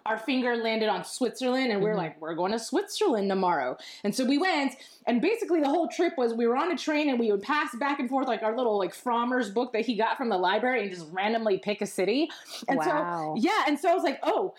our 0.06 0.18
finger 0.18 0.56
landed 0.56 0.90
on 0.90 1.04
Switzerland, 1.04 1.72
and 1.72 1.82
we 1.82 1.88
are 1.88 1.94
mm-hmm. 1.94 2.00
like, 2.00 2.22
"We're 2.22 2.36
going 2.36 2.52
to 2.52 2.60
Switzerland 2.60 3.30
tomorrow." 3.30 3.78
And 4.04 4.14
so 4.14 4.26
we 4.26 4.38
went, 4.38 4.76
and 5.08 5.22
basically 5.22 5.60
the 5.60 5.70
whole 5.70 5.88
trip 5.88 6.14
was 6.18 6.34
we 6.34 6.46
were 6.48 6.58
on 6.58 6.72
a 6.72 6.78
train, 6.78 7.10
and 7.10 7.20
we 7.20 7.32
would 7.32 7.42
pass 7.42 7.74
back 7.76 8.00
and 8.00 8.10
forth 8.10 8.28
like 8.28 8.44
our 8.44 8.56
little 8.56 8.78
like 8.78 8.94
Frommer's 8.94 9.50
book 9.50 9.74
that 9.74 9.86
he 9.86 9.96
got 9.96 10.18
from 10.18 10.30
the 10.30 10.38
library, 10.38 10.84
and 10.84 10.92
just 10.92 11.08
randomly 11.12 11.58
pick 11.58 11.82
a 11.82 11.88
city. 11.88 12.30
And 12.68 12.78
Wow. 12.78 13.36
so, 13.36 13.42
yeah, 13.42 13.64
and 13.68 13.80
so 13.80 13.90
I 13.90 13.94
was 13.94 14.04
like, 14.04 14.20
"Oh, 14.24 14.54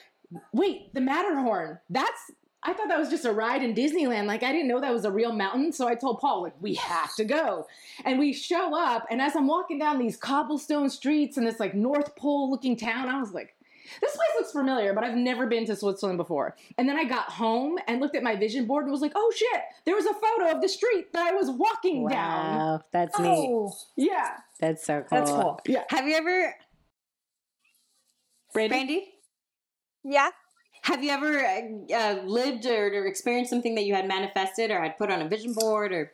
wait, 0.52 0.92
the 0.94 1.00
Matterhorn. 1.00 1.78
That's." 1.90 2.30
I 2.64 2.72
thought 2.72 2.88
that 2.88 2.98
was 2.98 3.08
just 3.08 3.24
a 3.24 3.32
ride 3.32 3.62
in 3.62 3.74
Disneyland. 3.74 4.26
Like 4.26 4.42
I 4.42 4.52
didn't 4.52 4.68
know 4.68 4.80
that 4.80 4.92
was 4.92 5.04
a 5.04 5.10
real 5.10 5.32
mountain. 5.32 5.72
So 5.72 5.88
I 5.88 5.94
told 5.94 6.20
Paul, 6.20 6.42
like, 6.42 6.54
we 6.60 6.74
have 6.74 7.14
to 7.16 7.24
go. 7.24 7.66
And 8.04 8.18
we 8.18 8.32
show 8.32 8.78
up, 8.78 9.06
and 9.10 9.20
as 9.20 9.34
I'm 9.34 9.46
walking 9.46 9.78
down 9.78 9.98
these 9.98 10.16
cobblestone 10.16 10.88
streets 10.90 11.36
in 11.36 11.44
this 11.44 11.58
like 11.58 11.74
North 11.74 12.14
Pole 12.16 12.50
looking 12.50 12.76
town, 12.76 13.08
I 13.08 13.18
was 13.18 13.32
like, 13.32 13.54
this 14.00 14.12
place 14.12 14.28
looks 14.38 14.52
familiar, 14.52 14.94
but 14.94 15.04
I've 15.04 15.16
never 15.16 15.46
been 15.46 15.66
to 15.66 15.76
Switzerland 15.76 16.16
before. 16.16 16.56
And 16.78 16.88
then 16.88 16.96
I 16.96 17.04
got 17.04 17.30
home 17.30 17.78
and 17.86 18.00
looked 18.00 18.16
at 18.16 18.22
my 18.22 18.36
vision 18.36 18.66
board 18.66 18.84
and 18.84 18.92
was 18.92 19.00
like, 19.00 19.12
oh 19.14 19.32
shit, 19.34 19.62
there 19.84 19.94
was 19.94 20.06
a 20.06 20.14
photo 20.14 20.54
of 20.54 20.62
the 20.62 20.68
street 20.68 21.12
that 21.12 21.26
I 21.26 21.32
was 21.32 21.50
walking 21.50 22.08
down. 22.08 22.56
Wow, 22.56 22.80
that's 22.92 23.18
oh, 23.18 23.22
neat. 23.22 23.48
Oh, 23.50 23.72
Yeah. 23.96 24.30
That's 24.60 24.86
so 24.86 25.00
cool. 25.00 25.08
that's 25.10 25.30
cool. 25.30 25.60
Yeah. 25.66 25.84
Have 25.90 26.06
you 26.06 26.14
ever, 26.14 26.54
Brandie? 28.52 28.68
Brandie? 28.68 29.08
Yeah. 30.04 30.30
Have 30.82 31.04
you 31.04 31.10
ever 31.10 31.38
uh, 31.38 31.94
uh, 31.94 32.22
lived 32.24 32.66
or, 32.66 32.88
or 32.88 33.06
experienced 33.06 33.50
something 33.50 33.76
that 33.76 33.84
you 33.84 33.94
had 33.94 34.08
manifested 34.08 34.70
or 34.70 34.82
had 34.82 34.98
put 34.98 35.10
on 35.10 35.22
a 35.22 35.28
vision 35.28 35.54
board 35.54 35.92
or? 35.92 36.12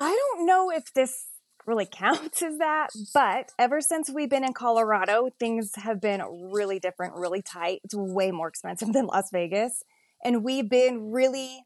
I 0.00 0.08
don't 0.10 0.46
know 0.46 0.70
if 0.70 0.92
this 0.94 1.26
really 1.66 1.86
counts 1.90 2.42
as 2.42 2.58
that, 2.58 2.88
but 3.12 3.50
ever 3.58 3.80
since 3.80 4.08
we've 4.08 4.30
been 4.30 4.44
in 4.44 4.54
Colorado, 4.54 5.28
things 5.38 5.72
have 5.76 6.00
been 6.00 6.22
really 6.52 6.78
different, 6.78 7.14
really 7.14 7.42
tight. 7.42 7.80
It's 7.84 7.94
way 7.94 8.30
more 8.30 8.48
expensive 8.48 8.92
than 8.92 9.06
Las 9.06 9.30
Vegas. 9.30 9.82
And 10.24 10.42
we've 10.42 10.68
been 10.68 11.12
really 11.12 11.60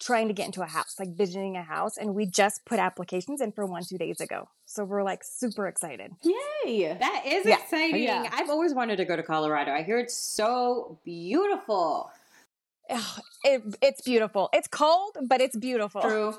trying 0.00 0.28
to 0.28 0.34
get 0.34 0.46
into 0.46 0.62
a 0.62 0.66
house, 0.66 0.96
like 0.98 1.16
visiting 1.16 1.56
a 1.56 1.62
house. 1.62 1.96
And 1.96 2.14
we 2.14 2.26
just 2.26 2.64
put 2.64 2.78
applications 2.78 3.40
in 3.40 3.52
for 3.52 3.66
one, 3.66 3.82
two 3.84 3.98
days 3.98 4.20
ago. 4.20 4.48
So 4.66 4.84
we're 4.84 5.02
like 5.02 5.22
super 5.24 5.66
excited. 5.66 6.12
Yay. 6.22 6.96
That 6.98 7.22
is 7.26 7.46
Yeah. 7.46 7.56
Oh, 7.58 7.62
exciting. 7.62 8.02
Yeah. 8.02 8.28
I've 8.32 8.50
always 8.50 8.74
wanted 8.74 8.96
to 8.96 9.04
go 9.04 9.16
to 9.16 9.22
Colorado. 9.22 9.72
I 9.72 9.82
hear 9.82 9.98
it's 9.98 10.16
so 10.16 10.98
beautiful. 11.04 12.10
Ugh, 12.90 13.20
It, 13.44 13.62
it's 13.82 14.00
beautiful. 14.02 14.48
It's 14.52 14.68
cold, 14.68 15.16
but 15.22 15.40
it's 15.40 15.56
beautiful. 15.56 16.00
True. 16.00 16.34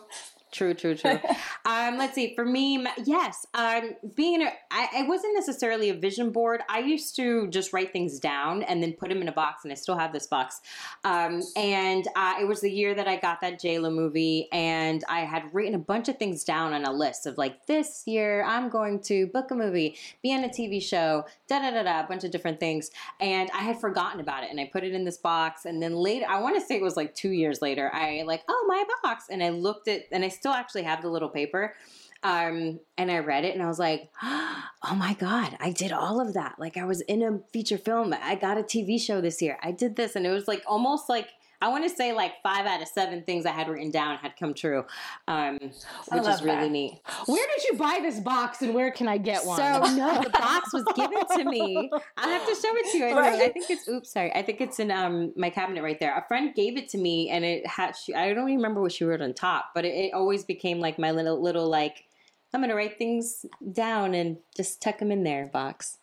True, 0.51 0.73
true, 0.73 0.95
true. 0.95 1.19
um, 1.65 1.97
let's 1.97 2.15
see. 2.15 2.33
For 2.33 2.43
me, 2.43 2.85
yes, 3.05 3.45
um, 3.53 3.91
being 4.15 4.41
a, 4.41 4.51
I, 4.71 4.87
I 4.97 5.03
wasn't 5.03 5.35
necessarily 5.35 5.89
a 5.89 5.93
vision 5.93 6.31
board. 6.31 6.61
I 6.67 6.79
used 6.79 7.15
to 7.17 7.47
just 7.49 7.71
write 7.71 7.93
things 7.93 8.19
down 8.19 8.63
and 8.63 8.81
then 8.81 8.93
put 8.93 9.09
them 9.09 9.21
in 9.21 9.27
a 9.27 9.31
box, 9.31 9.63
and 9.63 9.71
I 9.71 9.75
still 9.75 9.97
have 9.97 10.11
this 10.11 10.25
box. 10.25 10.61
Um, 11.03 11.43
and 11.55 12.07
uh, 12.15 12.35
it 12.41 12.47
was 12.47 12.61
the 12.61 12.71
year 12.71 12.95
that 12.95 13.07
I 13.07 13.17
got 13.17 13.41
that 13.41 13.59
J 13.59 13.77
Lo 13.77 13.91
movie, 13.91 14.47
and 14.51 15.03
I 15.07 15.19
had 15.21 15.53
written 15.53 15.75
a 15.75 15.79
bunch 15.79 16.09
of 16.09 16.17
things 16.17 16.43
down 16.43 16.73
on 16.73 16.83
a 16.83 16.91
list 16.91 17.27
of 17.27 17.37
like, 17.37 17.67
this 17.67 18.03
year 18.07 18.43
I'm 18.43 18.69
going 18.69 19.01
to 19.03 19.27
book 19.27 19.51
a 19.51 19.55
movie, 19.55 19.97
be 20.23 20.33
on 20.33 20.43
a 20.43 20.49
TV 20.49 20.81
show, 20.81 21.25
da 21.47 21.59
da 21.59 21.69
da 21.69 21.83
da, 21.83 21.99
a 21.99 22.07
bunch 22.07 22.23
of 22.23 22.31
different 22.31 22.59
things. 22.59 22.89
And 23.19 23.51
I 23.53 23.59
had 23.59 23.79
forgotten 23.79 24.19
about 24.19 24.43
it, 24.43 24.49
and 24.49 24.59
I 24.59 24.67
put 24.71 24.83
it 24.83 24.93
in 24.93 25.03
this 25.03 25.17
box. 25.17 25.65
And 25.65 25.79
then 25.81 25.93
later, 25.93 26.25
I 26.27 26.39
want 26.39 26.59
to 26.59 26.65
say 26.65 26.75
it 26.75 26.81
was 26.81 26.97
like 26.97 27.13
two 27.13 27.31
years 27.31 27.61
later, 27.61 27.91
I 27.93 28.23
like, 28.25 28.41
oh 28.47 28.65
my 28.67 28.83
box, 29.03 29.25
and 29.29 29.43
I 29.43 29.49
looked 29.49 29.87
at, 29.87 30.05
and 30.11 30.25
I 30.25 30.38
still 30.39 30.53
actually 30.53 30.83
have 30.83 31.01
the 31.01 31.09
little 31.09 31.29
paper. 31.29 31.75
Um, 32.21 32.79
and 32.97 33.09
I 33.09 33.19
read 33.19 33.45
it 33.45 33.53
and 33.53 33.63
I 33.63 33.67
was 33.67 33.79
like, 33.79 34.09
oh 34.23 34.95
my 34.95 35.13
God, 35.13 35.55
I 35.59 35.71
did 35.71 35.91
all 35.91 36.19
of 36.19 36.33
that. 36.33 36.55
Like 36.57 36.77
I 36.77 36.85
was 36.85 37.01
in 37.01 37.21
a 37.21 37.39
feature 37.51 37.77
film. 37.77 38.13
I 38.13 38.35
got 38.35 38.57
a 38.57 38.63
TV 38.63 38.99
show 38.99 39.21
this 39.21 39.41
year. 39.41 39.57
I 39.61 39.71
did 39.71 39.95
this. 39.95 40.15
And 40.15 40.25
it 40.25 40.31
was 40.31 40.47
like 40.47 40.63
almost 40.67 41.07
like, 41.09 41.29
I 41.61 41.67
want 41.67 41.83
to 41.83 41.89
say 41.89 42.13
like 42.13 42.41
five 42.41 42.65
out 42.65 42.81
of 42.81 42.87
seven 42.87 43.23
things 43.23 43.45
I 43.45 43.51
had 43.51 43.67
written 43.67 43.91
down 43.91 44.17
had 44.17 44.37
come 44.37 44.53
true, 44.53 44.85
um, 45.27 45.57
which 45.59 46.27
is 46.27 46.41
really 46.41 46.55
that. 46.55 46.71
neat. 46.71 47.01
Where 47.25 47.47
did 47.47 47.63
you 47.69 47.77
buy 47.77 47.99
this 48.01 48.19
box 48.19 48.61
and 48.61 48.73
where 48.73 48.91
can 48.91 49.07
I 49.07 49.17
get 49.17 49.45
one? 49.45 49.57
So 49.57 49.63
no, 49.95 50.23
the 50.23 50.29
box 50.29 50.73
was 50.73 50.85
given 50.95 51.19
to 51.37 51.43
me. 51.49 51.89
I 52.17 52.27
have 52.29 52.47
to 52.47 52.55
show 52.55 52.73
it 52.75 52.91
to 52.93 52.97
you. 52.97 53.05
I, 53.07 53.13
Right. 53.13 53.41
I 53.41 53.49
think 53.49 53.69
it's 53.69 53.87
oops, 53.87 54.11
sorry. 54.11 54.33
I 54.33 54.41
think 54.41 54.61
it's 54.61 54.79
in 54.79 54.89
um 54.91 55.33
my 55.35 55.49
cabinet 55.49 55.83
right 55.83 55.99
there. 55.99 56.17
A 56.17 56.25
friend 56.27 56.55
gave 56.55 56.77
it 56.77 56.87
to 56.89 56.97
me, 56.97 57.29
and 57.29 57.43
it 57.43 57.67
had. 57.67 57.95
She, 57.95 58.13
I 58.13 58.33
don't 58.33 58.47
even 58.49 58.55
remember 58.57 58.81
what 58.81 58.93
she 58.93 59.03
wrote 59.03 59.21
on 59.21 59.33
top, 59.33 59.71
but 59.75 59.83
it, 59.85 59.93
it 59.93 60.13
always 60.13 60.43
became 60.45 60.79
like 60.79 60.97
my 60.97 61.11
little 61.11 61.41
little 61.41 61.69
like. 61.69 62.05
I'm 62.51 62.61
gonna 62.61 62.73
write 62.73 62.97
things 62.97 63.45
down 63.73 64.15
and 64.15 64.37
just 64.57 64.81
tuck 64.81 64.97
them 64.97 65.11
in 65.11 65.23
there 65.23 65.45
box. 65.47 65.98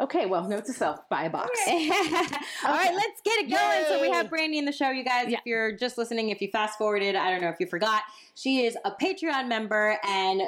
Okay, 0.00 0.26
well, 0.26 0.48
note 0.48 0.64
to 0.66 0.72
self: 0.72 1.08
buy 1.08 1.24
a 1.24 1.30
box. 1.30 1.50
All 1.68 1.74
right, 1.74 2.94
let's 2.94 3.20
get 3.24 3.38
it 3.38 3.50
going. 3.50 3.84
So 3.88 4.00
we 4.00 4.10
have 4.10 4.30
Brandie 4.30 4.58
in 4.58 4.64
the 4.64 4.72
show, 4.72 4.90
you 4.90 5.04
guys. 5.04 5.26
Yeah. 5.28 5.38
If 5.38 5.46
you're 5.46 5.72
just 5.72 5.98
listening, 5.98 6.28
if 6.30 6.40
you 6.40 6.48
fast 6.52 6.78
forwarded, 6.78 7.16
I 7.16 7.30
don't 7.30 7.40
know 7.40 7.48
if 7.48 7.56
you 7.58 7.66
forgot, 7.66 8.02
she 8.36 8.64
is 8.64 8.76
a 8.84 8.92
Patreon 8.92 9.48
member 9.48 9.98
and 10.06 10.40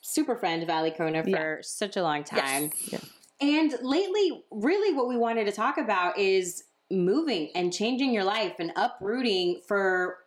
super 0.00 0.34
friend 0.36 0.62
of 0.64 0.68
Alikona 0.68 1.22
for 1.22 1.28
Yeah. 1.30 1.56
such 1.62 1.96
a 1.96 2.02
long 2.02 2.24
time. 2.24 2.72
Yeah. 2.90 2.98
And 3.40 3.72
lately, 3.82 4.42
really, 4.50 4.92
what 4.96 5.06
we 5.06 5.16
wanted 5.16 5.44
to 5.44 5.52
talk 5.52 5.78
about 5.78 6.18
is 6.18 6.64
moving 6.90 7.50
and 7.54 7.72
changing 7.72 8.12
your 8.12 8.24
life 8.24 8.54
and 8.58 8.72
uprooting 8.74 9.60
for 9.68 10.18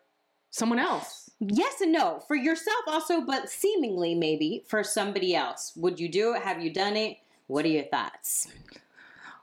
Someone 0.51 0.79
else. 0.79 1.29
yes 1.41 1.81
and 1.81 1.91
no 1.91 2.21
for 2.27 2.35
yourself 2.35 2.83
also, 2.87 3.19
but 3.21 3.49
seemingly 3.49 4.15
maybe 4.15 4.63
for 4.67 4.83
somebody 4.83 5.35
else. 5.35 5.73
Would 5.75 5.99
you 5.99 6.07
do 6.07 6.33
it? 6.35 6.43
Have 6.43 6.61
you 6.61 6.71
done 6.71 6.95
it? 6.95 7.17
What 7.51 7.65
are 7.65 7.69
your 7.69 7.83
thoughts? 7.83 8.47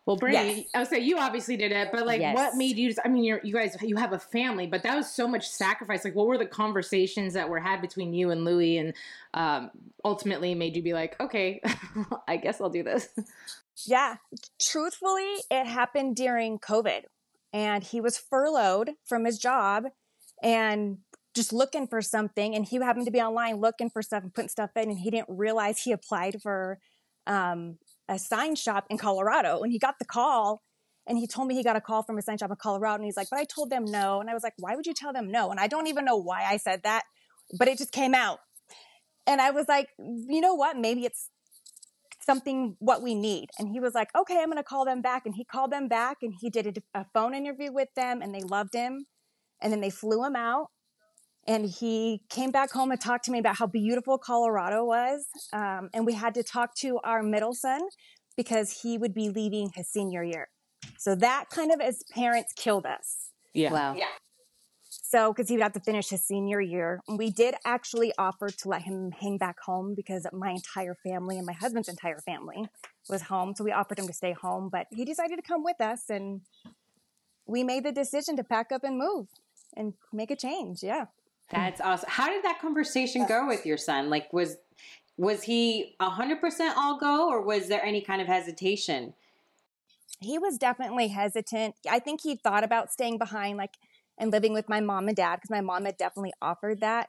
Well, 0.06 0.16
Brandie, 0.16 0.56
Yes. 0.56 0.66
I 0.74 0.78
would 0.78 0.88
say 0.88 1.00
you 1.00 1.18
obviously 1.18 1.58
did 1.58 1.70
it, 1.70 1.90
but 1.92 2.06
like, 2.06 2.22
Yes. 2.22 2.34
what 2.34 2.56
made 2.56 2.78
you? 2.78 2.94
I 3.04 3.08
mean, 3.08 3.22
you're, 3.22 3.40
you 3.44 3.52
guys, 3.52 3.76
you 3.82 3.96
have 3.96 4.14
a 4.14 4.18
family, 4.18 4.66
but 4.66 4.82
that 4.84 4.96
was 4.96 5.12
so 5.12 5.28
much 5.28 5.46
sacrifice. 5.46 6.06
Like, 6.06 6.14
what 6.14 6.26
were 6.26 6.38
the 6.38 6.46
conversations 6.46 7.34
that 7.34 7.50
were 7.50 7.60
had 7.60 7.82
between 7.82 8.14
you 8.14 8.30
and 8.30 8.46
Louie, 8.46 8.78
and 8.78 8.94
um, 9.34 9.70
ultimately 10.06 10.54
made 10.54 10.74
you 10.74 10.82
be 10.82 10.94
like, 10.94 11.20
okay, 11.20 11.60
I 12.28 12.38
guess 12.38 12.62
I'll 12.62 12.70
do 12.70 12.82
this. 12.82 13.10
Yeah, 13.84 14.16
truthfully, 14.58 15.34
it 15.50 15.66
happened 15.66 16.16
during 16.16 16.58
COVID, 16.58 17.02
and 17.52 17.84
he 17.84 18.00
was 18.00 18.16
furloughed 18.16 18.92
from 19.04 19.26
his 19.26 19.38
job 19.38 19.84
and 20.42 20.98
just 21.34 21.52
looking 21.52 21.86
for 21.86 22.00
something. 22.00 22.54
And 22.54 22.64
he 22.64 22.76
happened 22.76 23.04
to 23.04 23.12
be 23.12 23.20
online 23.20 23.56
looking 23.56 23.90
for 23.90 24.00
stuff 24.00 24.22
and 24.22 24.32
putting 24.32 24.48
stuff 24.48 24.70
in, 24.74 24.88
and 24.88 25.00
he 25.00 25.10
didn't 25.10 25.28
realize 25.28 25.82
he 25.82 25.92
applied 25.92 26.40
for 26.40 26.78
um, 27.28 27.76
a 28.08 28.18
sign 28.18 28.54
shop 28.54 28.86
in 28.90 28.98
Colorado. 28.98 29.62
And 29.62 29.72
he 29.72 29.78
got 29.78 29.98
the 29.98 30.04
call, 30.04 30.62
and 31.06 31.18
he 31.18 31.26
told 31.26 31.48
me 31.48 31.54
he 31.54 31.62
got 31.62 31.76
a 31.76 31.80
call 31.80 32.02
from 32.02 32.18
a 32.18 32.22
sign 32.22 32.38
shop 32.38 32.50
in 32.50 32.56
Colorado, 32.56 32.96
and 32.96 33.04
he's 33.04 33.16
like, 33.16 33.28
"But 33.30 33.40
I 33.40 33.44
told 33.44 33.70
them 33.70 33.84
no." 33.84 34.20
And 34.20 34.30
I 34.30 34.34
was 34.34 34.42
like, 34.42 34.54
"Why 34.58 34.76
would 34.76 34.86
you 34.86 34.94
tell 34.94 35.12
them 35.12 35.30
no?" 35.30 35.50
And 35.50 35.60
I 35.60 35.66
don't 35.66 35.86
even 35.86 36.04
know 36.04 36.16
why 36.16 36.44
I 36.44 36.56
said 36.56 36.82
that, 36.84 37.02
but 37.58 37.68
it 37.68 37.78
just 37.78 37.92
came 37.92 38.14
out. 38.14 38.38
And 39.26 39.40
I 39.40 39.50
was 39.50 39.68
like, 39.68 39.88
"You 39.98 40.40
know 40.40 40.54
what? 40.54 40.76
Maybe 40.76 41.04
it's 41.04 41.30
something 42.28 42.76
what 42.78 43.02
we 43.02 43.14
need. 43.14 43.48
And 43.58 43.68
he 43.70 43.80
was 43.80 43.94
like, 43.94 44.08
okay, 44.14 44.38
I'm 44.38 44.50
going 44.50 44.58
to 44.58 44.62
call 44.62 44.84
them 44.84 45.00
back. 45.00 45.22
And 45.24 45.34
he 45.34 45.44
called 45.44 45.72
them 45.72 45.88
back 45.88 46.18
and 46.22 46.34
he 46.38 46.50
did 46.50 46.82
a, 46.94 47.00
a 47.00 47.06
phone 47.14 47.34
interview 47.34 47.72
with 47.72 47.88
them 47.96 48.20
and 48.20 48.34
they 48.34 48.42
loved 48.42 48.74
him. 48.74 49.06
And 49.62 49.72
then 49.72 49.80
they 49.80 49.90
flew 49.90 50.22
him 50.24 50.36
out. 50.36 50.66
And 51.48 51.64
he 51.64 52.20
came 52.28 52.50
back 52.50 52.70
home 52.70 52.90
and 52.90 53.00
talked 53.00 53.24
to 53.24 53.32
me 53.32 53.38
about 53.38 53.56
how 53.56 53.66
beautiful 53.66 54.18
Colorado 54.18 54.84
was. 54.84 55.26
Um, 55.52 55.88
and 55.94 56.04
we 56.04 56.12
had 56.12 56.34
to 56.34 56.42
talk 56.42 56.74
to 56.80 57.00
our 57.02 57.22
middle 57.22 57.54
son 57.54 57.80
because 58.36 58.82
he 58.82 58.98
would 58.98 59.14
be 59.14 59.30
leaving 59.30 59.70
his 59.74 59.88
senior 59.88 60.22
year. 60.22 60.48
So 60.98 61.14
that 61.16 61.46
kind 61.50 61.72
of, 61.72 61.80
as 61.80 62.04
parents, 62.14 62.52
killed 62.54 62.84
us. 62.84 63.30
Yeah. 63.54 63.72
Wow. 63.72 63.94
Yeah. 63.94 64.04
So, 64.90 65.32
because 65.32 65.48
he 65.48 65.56
would 65.56 65.62
have 65.62 65.72
to 65.72 65.80
finish 65.80 66.10
his 66.10 66.22
senior 66.22 66.60
year, 66.60 67.00
we 67.08 67.30
did 67.30 67.54
actually 67.64 68.12
offer 68.18 68.50
to 68.50 68.68
let 68.68 68.82
him 68.82 69.10
hang 69.18 69.38
back 69.38 69.56
home 69.64 69.94
because 69.94 70.26
my 70.34 70.50
entire 70.50 70.96
family 71.02 71.38
and 71.38 71.46
my 71.46 71.54
husband's 71.54 71.88
entire 71.88 72.18
family 72.26 72.68
was 73.08 73.22
home. 73.22 73.54
So 73.56 73.64
we 73.64 73.72
offered 73.72 73.98
him 73.98 74.06
to 74.06 74.12
stay 74.12 74.34
home, 74.34 74.68
but 74.70 74.86
he 74.90 75.06
decided 75.06 75.36
to 75.36 75.42
come 75.42 75.64
with 75.64 75.80
us, 75.80 76.10
and 76.10 76.42
we 77.46 77.64
made 77.64 77.84
the 77.84 77.92
decision 77.92 78.36
to 78.36 78.44
pack 78.44 78.70
up 78.70 78.84
and 78.84 78.98
move 78.98 79.28
and 79.74 79.94
make 80.12 80.30
a 80.30 80.36
change. 80.36 80.82
Yeah. 80.82 81.06
That's 81.50 81.80
awesome. 81.80 82.08
How 82.10 82.28
did 82.28 82.44
that 82.44 82.60
conversation 82.60 83.26
go 83.26 83.46
with 83.46 83.64
your 83.64 83.78
son? 83.78 84.10
Like, 84.10 84.32
was 84.32 84.56
was 85.16 85.42
he 85.42 85.96
hundred 86.00 86.40
percent 86.40 86.76
all 86.76 86.98
go, 86.98 87.28
or 87.28 87.42
was 87.42 87.68
there 87.68 87.84
any 87.84 88.00
kind 88.00 88.20
of 88.20 88.28
hesitation? 88.28 89.14
he 90.20 90.38
was 90.38 90.58
definitely 90.58 91.08
hesitant. 91.08 91.76
I 91.88 91.98
think 91.98 92.22
he 92.22 92.36
thought 92.36 92.64
about 92.64 92.92
staying 92.92 93.18
behind, 93.18 93.56
like, 93.56 93.74
and 94.18 94.32
living 94.32 94.52
with 94.52 94.68
my 94.68 94.80
mom 94.80 95.08
and 95.08 95.16
dad, 95.16 95.36
because 95.36 95.50
my 95.50 95.60
mom 95.60 95.84
had 95.84 95.96
definitely 95.96 96.32
offered 96.42 96.80
that. 96.80 97.08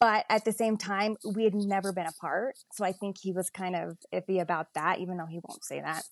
But 0.00 0.24
at 0.30 0.44
the 0.44 0.52
same 0.52 0.76
time, 0.76 1.16
we 1.24 1.44
had 1.44 1.54
never 1.54 1.92
been 1.92 2.06
apart. 2.06 2.56
So 2.72 2.84
I 2.84 2.92
think 2.92 3.18
he 3.20 3.32
was 3.32 3.50
kind 3.50 3.76
of 3.76 3.98
iffy 4.14 4.40
about 4.40 4.68
that, 4.74 5.00
even 5.00 5.16
though 5.18 5.26
he 5.26 5.40
won't 5.46 5.64
say 5.64 5.80
that. 5.80 6.04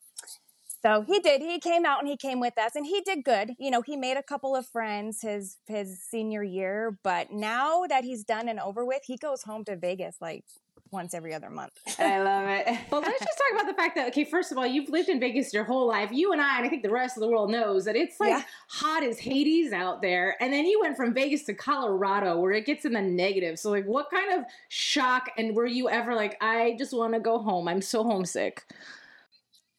So 0.83 1.03
he 1.03 1.21
did. 1.21 1.43
He 1.43 1.59
came 1.59 1.85
out 1.85 2.01
and 2.01 2.09
he 2.09 2.17
came 2.17 2.41
with 2.41 2.57
us 2.59 2.75
and 2.75 2.87
he 2.87 3.01
did 3.03 3.23
good. 3.25 3.53
You 3.59 3.71
know, 3.71 3.83
he 3.83 3.97
made 3.97 4.17
a 4.17 4.23
couple 4.23 4.57
of 4.57 4.67
friends 4.67 5.21
his 5.23 5.59
his 5.67 6.01
senior 6.03 6.43
year, 6.43 6.99
but 7.03 7.31
now 7.31 7.83
that 7.89 8.05
he's 8.05 8.25
done 8.25 8.49
and 8.49 8.59
over 8.59 8.85
with, 8.85 9.03
he 9.07 9.17
goes 9.17 9.43
home 9.43 9.65
to 9.67 9.77
Vegas 9.77 10.17
like 10.21 10.45
once 10.93 11.13
every 11.15 11.33
other 11.35 11.51
month. 11.51 11.73
I 11.99 12.21
love 12.21 12.47
it. 12.49 12.79
Well, 12.91 13.03
let's 13.03 13.21
just 13.21 13.39
talk 13.39 13.61
about 13.61 13.71
the 13.71 13.77
fact 13.77 13.95
that 13.97 14.09
okay, 14.09 14.25
first 14.25 14.51
of 14.53 14.59
all, 14.59 14.67
you've 14.67 14.89
lived 14.89 15.09
in 15.11 15.21
Vegas 15.21 15.53
your 15.53 15.65
whole 15.65 15.87
life. 15.87 16.11
You 16.13 16.33
and 16.33 16.41
I, 16.41 16.57
and 16.57 16.67
I 16.67 16.69
think 16.71 16.83
the 16.83 16.91
rest 16.91 17.17
of 17.17 17.21
the 17.21 17.29
world 17.29 17.51
knows 17.51 17.85
that 17.85 17.95
it's 17.95 18.19
like 18.19 18.31
Yeah. 18.31 18.43
hot 18.69 19.03
as 19.05 19.19
Hades 19.19 19.73
out 19.73 20.01
there. 20.03 20.37
And 20.43 20.53
then 20.53 20.65
you 20.65 20.81
went 20.81 20.97
from 20.97 21.13
Vegas 21.15 21.45
to 21.45 21.55
Colorado, 21.55 22.41
where 22.41 22.53
it 22.53 22.65
gets 22.67 22.85
in 22.85 22.95
the 22.95 23.03
negative. 23.03 23.59
So, 23.59 23.71
like, 23.71 23.85
what 23.85 24.11
kind 24.11 24.33
of 24.41 24.47
shock? 24.69 25.31
And 25.37 25.55
were 25.55 25.67
you 25.67 25.89
ever 25.91 26.15
like, 26.17 26.37
I 26.41 26.75
just 26.79 26.93
want 26.97 27.13
to 27.15 27.21
go 27.21 27.39
home? 27.39 27.69
I'm 27.69 27.83
so 27.83 28.03
homesick. 28.03 28.65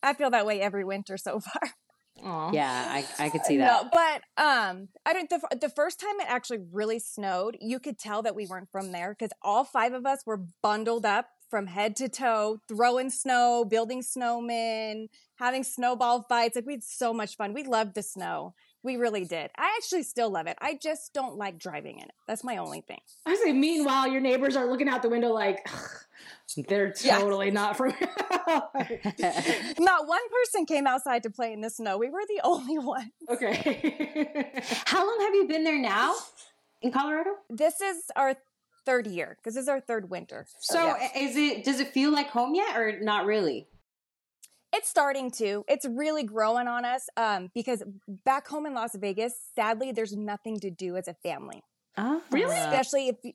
I 0.04 0.14
feel 0.14 0.30
that 0.32 0.46
way 0.46 0.62
every 0.62 0.84
winter 0.84 1.18
so 1.18 1.40
far. 1.40 1.72
Aw. 2.24 2.52
yeah, 2.52 2.86
I, 2.88 3.26
I 3.26 3.30
could 3.30 3.44
see 3.46 3.58
that. 3.58 3.84
No, 3.84 3.90
but 3.92 4.44
um, 4.44 4.90
I 5.06 5.14
don't. 5.14 5.30
The, 5.30 5.42
the 5.60 5.70
first 5.70 6.00
time 6.00 6.20
it 6.20 6.28
actually 6.28 6.60
really 6.72 7.00
snowed, 7.00 7.58
you 7.60 7.80
could 7.80 7.98
tell 7.98 8.22
that 8.22 8.36
we 8.36 8.46
weren't 8.46 8.70
from 8.72 8.92
there 8.92 9.16
because 9.18 9.32
all 9.42 9.64
five 9.64 9.94
of 9.94 10.06
us 10.06 10.20
were 10.26 10.42
bundled 10.62 11.06
up 11.06 11.28
from 11.50 11.68
head 11.68 11.96
to 11.98 12.10
toe, 12.10 12.60
throwing 12.68 13.10
snow, 13.10 13.66
building 13.66 14.02
snowmen, 14.02 15.08
having 15.36 15.64
snowball 15.64 16.26
fights. 16.30 16.56
Like 16.56 16.66
we 16.66 16.74
had 16.74 16.84
so 16.84 17.14
much 17.14 17.36
fun. 17.36 17.54
We 17.54 17.64
loved 17.64 17.96
the 17.96 18.04
snow. 18.04 18.54
We 18.84 18.98
really 18.98 19.26
did. 19.26 19.52
I 19.58 19.78
actually 19.78 20.04
still 20.04 20.30
love 20.30 20.48
it. 20.48 20.58
I 20.60 20.74
just 20.74 21.14
don't 21.14 21.38
like 21.38 21.60
driving 21.60 21.98
in 21.98 22.06
it. 22.06 22.14
That's 22.28 22.44
my 22.44 22.58
only 22.58 22.82
thing. 22.82 23.00
I 23.26 23.36
say, 23.36 23.54
meanwhile, 23.54 24.08
your 24.08 24.22
neighbors 24.22 24.56
are 24.56 24.66
looking 24.66 24.90
out 24.90 25.04
the 25.04 25.10
window 25.10 25.30
like, 25.30 25.68
they're 26.68 26.92
totally 26.92 27.52
not 27.52 27.78
from 27.78 27.94
Not 28.50 30.08
one 30.08 30.20
person 30.30 30.66
came 30.66 30.86
outside 30.86 31.24
to 31.24 31.30
play 31.30 31.54
in 31.54 31.62
the 31.62 31.70
snow. 31.70 31.98
We 31.98 32.10
were 32.10 32.22
the 32.28 32.42
only 32.44 32.78
one. 32.78 33.12
okay. 33.30 34.62
How 34.86 35.06
long 35.06 35.20
have 35.22 35.34
you 35.34 35.48
been 35.48 35.64
there 35.64 35.80
now 35.80 36.14
in 36.82 36.92
Colorado? 36.92 37.32
This 37.50 37.80
is 37.80 38.04
our 38.16 38.36
third 38.86 39.08
year 39.08 39.38
because 39.38 39.56
this 39.56 39.64
is 39.64 39.70
our 39.70 39.80
third 39.80 40.10
winter. 40.10 40.48
So 40.60 40.84
yeah. 40.84 41.10
is 41.16 41.38
it? 41.38 41.64
Does 41.64 41.80
it 41.80 41.90
feel 41.90 42.12
like 42.12 42.30
home 42.30 42.56
yet, 42.56 42.76
or 42.76 43.00
not 43.00 43.26
really? 43.26 43.68
It's 44.74 44.90
starting 44.90 45.32
to. 45.32 45.64
It's 45.68 45.86
really 45.86 46.24
growing 46.24 46.68
on 46.68 46.86
us 46.86 47.08
um, 47.18 47.50
because 47.54 47.84
back 48.26 48.48
home 48.48 48.66
in 48.66 48.74
Las 48.74 48.96
Vegas, 48.96 49.34
sadly, 49.56 49.92
there's 49.92 50.16
nothing 50.16 50.60
to 50.62 50.70
do 50.70 50.96
as 50.96 51.08
a 51.08 51.14
family. 51.16 51.62
Oh, 51.98 52.22
Really? 52.32 52.56
Especially 52.56 53.10
if 53.10 53.18
you, 53.24 53.34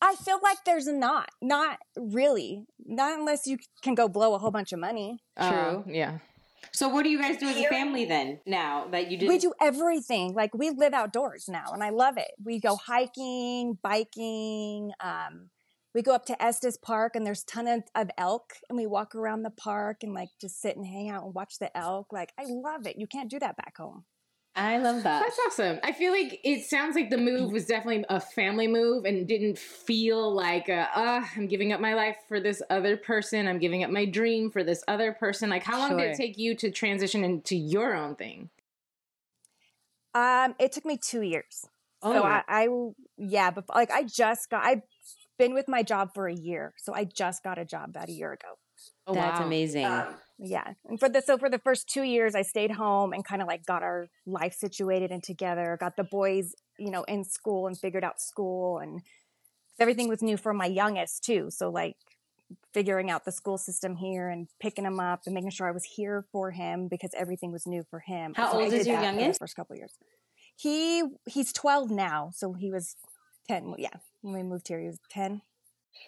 I 0.00 0.16
feel 0.16 0.40
like 0.42 0.58
there's 0.66 0.88
not, 0.88 1.28
not 1.40 1.78
really, 1.96 2.64
not 2.84 3.16
unless 3.16 3.46
you 3.46 3.58
can 3.82 3.94
go 3.94 4.08
blow 4.08 4.34
a 4.34 4.38
whole 4.38 4.50
bunch 4.50 4.72
of 4.72 4.80
money. 4.80 5.18
Uh, 5.36 5.82
yeah. 5.86 6.18
So 6.72 6.88
what 6.88 7.04
do 7.04 7.10
you 7.10 7.18
guys 7.20 7.36
do 7.36 7.46
as 7.46 7.56
a 7.56 7.68
family 7.68 8.04
then? 8.04 8.40
Now 8.46 8.86
that 8.90 9.10
you 9.10 9.18
did, 9.18 9.28
We 9.28 9.38
do 9.38 9.52
everything. 9.60 10.34
Like 10.34 10.54
we 10.54 10.70
live 10.70 10.94
outdoors 10.94 11.48
now, 11.48 11.66
and 11.72 11.82
I 11.84 11.90
love 11.90 12.16
it. 12.16 12.28
We 12.42 12.60
go 12.60 12.76
hiking, 12.76 13.78
biking. 13.82 14.92
Um, 15.00 15.50
we 15.94 16.02
go 16.02 16.14
up 16.14 16.26
to 16.26 16.42
Estes 16.42 16.76
Park, 16.76 17.16
and 17.16 17.26
there's 17.26 17.44
ton 17.44 17.66
of, 17.66 17.82
of 17.94 18.10
elk, 18.16 18.54
and 18.68 18.78
we 18.78 18.86
walk 18.86 19.14
around 19.14 19.42
the 19.42 19.50
park 19.50 20.02
and 20.02 20.14
like 20.14 20.30
just 20.40 20.60
sit 20.60 20.76
and 20.76 20.86
hang 20.86 21.10
out 21.10 21.24
and 21.24 21.34
watch 21.34 21.58
the 21.58 21.76
elk. 21.76 22.12
Like 22.12 22.32
I 22.38 22.44
love 22.46 22.86
it. 22.86 22.96
You 22.96 23.06
can't 23.06 23.30
do 23.30 23.38
that 23.38 23.56
back 23.56 23.76
home. 23.76 24.04
I 24.54 24.76
love 24.76 25.02
that. 25.04 25.22
That's 25.22 25.38
awesome. 25.46 25.80
I 25.82 25.92
feel 25.92 26.12
like 26.12 26.38
it 26.44 26.66
sounds 26.66 26.94
like 26.94 27.08
the 27.08 27.16
move 27.16 27.52
was 27.52 27.64
definitely 27.64 28.04
a 28.10 28.20
family 28.20 28.68
move 28.68 29.06
and 29.06 29.26
didn't 29.26 29.58
feel 29.58 30.30
like, 30.30 30.68
uh, 30.68 30.88
uh, 30.94 31.24
I'm 31.34 31.46
giving 31.46 31.72
up 31.72 31.80
my 31.80 31.94
life 31.94 32.16
for 32.28 32.38
this 32.38 32.60
other 32.68 32.98
person. 32.98 33.48
I'm 33.48 33.58
giving 33.58 33.82
up 33.82 33.88
my 33.88 34.04
dream 34.04 34.50
for 34.50 34.62
this 34.62 34.84
other 34.86 35.12
person. 35.12 35.48
Like, 35.48 35.62
how 35.62 35.78
long 35.78 35.96
did 35.96 36.10
it 36.10 36.16
take 36.18 36.36
you 36.36 36.54
to 36.56 36.70
transition 36.70 37.24
into 37.24 37.56
your 37.56 37.94
own 37.94 38.14
thing? 38.14 38.50
Um, 40.14 40.54
it 40.58 40.72
took 40.72 40.84
me 40.84 40.98
two 40.98 41.22
years. 41.22 41.66
Oh. 42.02 42.12
So 42.12 42.22
I, 42.22 42.42
I, 42.46 42.68
yeah, 43.16 43.50
but 43.52 43.64
like 43.74 43.90
I 43.90 44.02
just 44.02 44.50
got, 44.50 44.64
I've 44.66 44.82
been 45.38 45.54
with 45.54 45.68
my 45.68 45.82
job 45.82 46.10
for 46.14 46.28
a 46.28 46.34
year. 46.34 46.74
So 46.78 46.94
I 46.94 47.04
just 47.04 47.42
got 47.42 47.58
a 47.58 47.64
job 47.64 47.90
about 47.90 48.08
a 48.08 48.12
year 48.12 48.32
ago. 48.32 48.48
Oh, 49.06 49.14
That's 49.14 49.40
wow. 49.40 49.46
amazing. 49.46 49.84
Um, 49.86 50.06
yeah. 50.38 50.74
And 50.88 50.98
for 50.98 51.08
the, 51.08 51.20
so 51.20 51.38
for 51.38 51.48
the 51.48 51.58
first 51.58 51.88
two 51.88 52.02
years, 52.02 52.34
I 52.34 52.42
stayed 52.42 52.72
home 52.72 53.12
and 53.12 53.24
kind 53.24 53.42
of 53.42 53.48
like 53.48 53.64
got 53.64 53.82
our 53.82 54.06
life 54.26 54.54
situated 54.54 55.10
and 55.10 55.22
together, 55.22 55.76
got 55.80 55.96
the 55.96 56.04
boys, 56.04 56.54
you 56.78 56.90
know, 56.90 57.04
in 57.04 57.24
school 57.24 57.66
and 57.66 57.78
figured 57.78 58.04
out 58.04 58.20
school 58.20 58.78
and 58.78 59.00
everything 59.78 60.08
was 60.08 60.22
new 60.22 60.36
for 60.36 60.52
my 60.52 60.66
youngest 60.66 61.24
too. 61.24 61.48
So 61.50 61.70
like 61.70 61.96
figuring 62.74 63.10
out 63.10 63.24
the 63.24 63.32
school 63.32 63.58
system 63.58 63.96
here 63.96 64.28
and 64.28 64.48
picking 64.60 64.84
him 64.84 65.00
up 65.00 65.20
and 65.26 65.34
making 65.34 65.50
sure 65.50 65.68
I 65.68 65.72
was 65.72 65.84
here 65.84 66.24
for 66.32 66.50
him 66.50 66.88
because 66.88 67.10
everything 67.16 67.52
was 67.52 67.66
new 67.66 67.82
for 67.90 68.00
him. 68.00 68.34
How 68.36 68.52
So 68.52 68.60
old 68.60 68.72
is 68.72 68.86
your 68.86 68.96
the 68.96 69.02
youngest? 69.02 69.40
First 69.40 69.56
couple 69.56 69.74
of 69.74 69.78
years. 69.78 69.94
He 70.56 71.02
he's 71.26 71.52
12 71.52 71.90
now, 71.90 72.30
so 72.34 72.52
he 72.52 72.70
was 72.70 72.96
10. 73.48 73.74
Yeah, 73.78 73.88
when 74.22 74.34
we 74.34 74.42
moved 74.42 74.68
here, 74.68 74.80
he 74.80 74.86
was 74.86 74.98
10. 75.10 75.42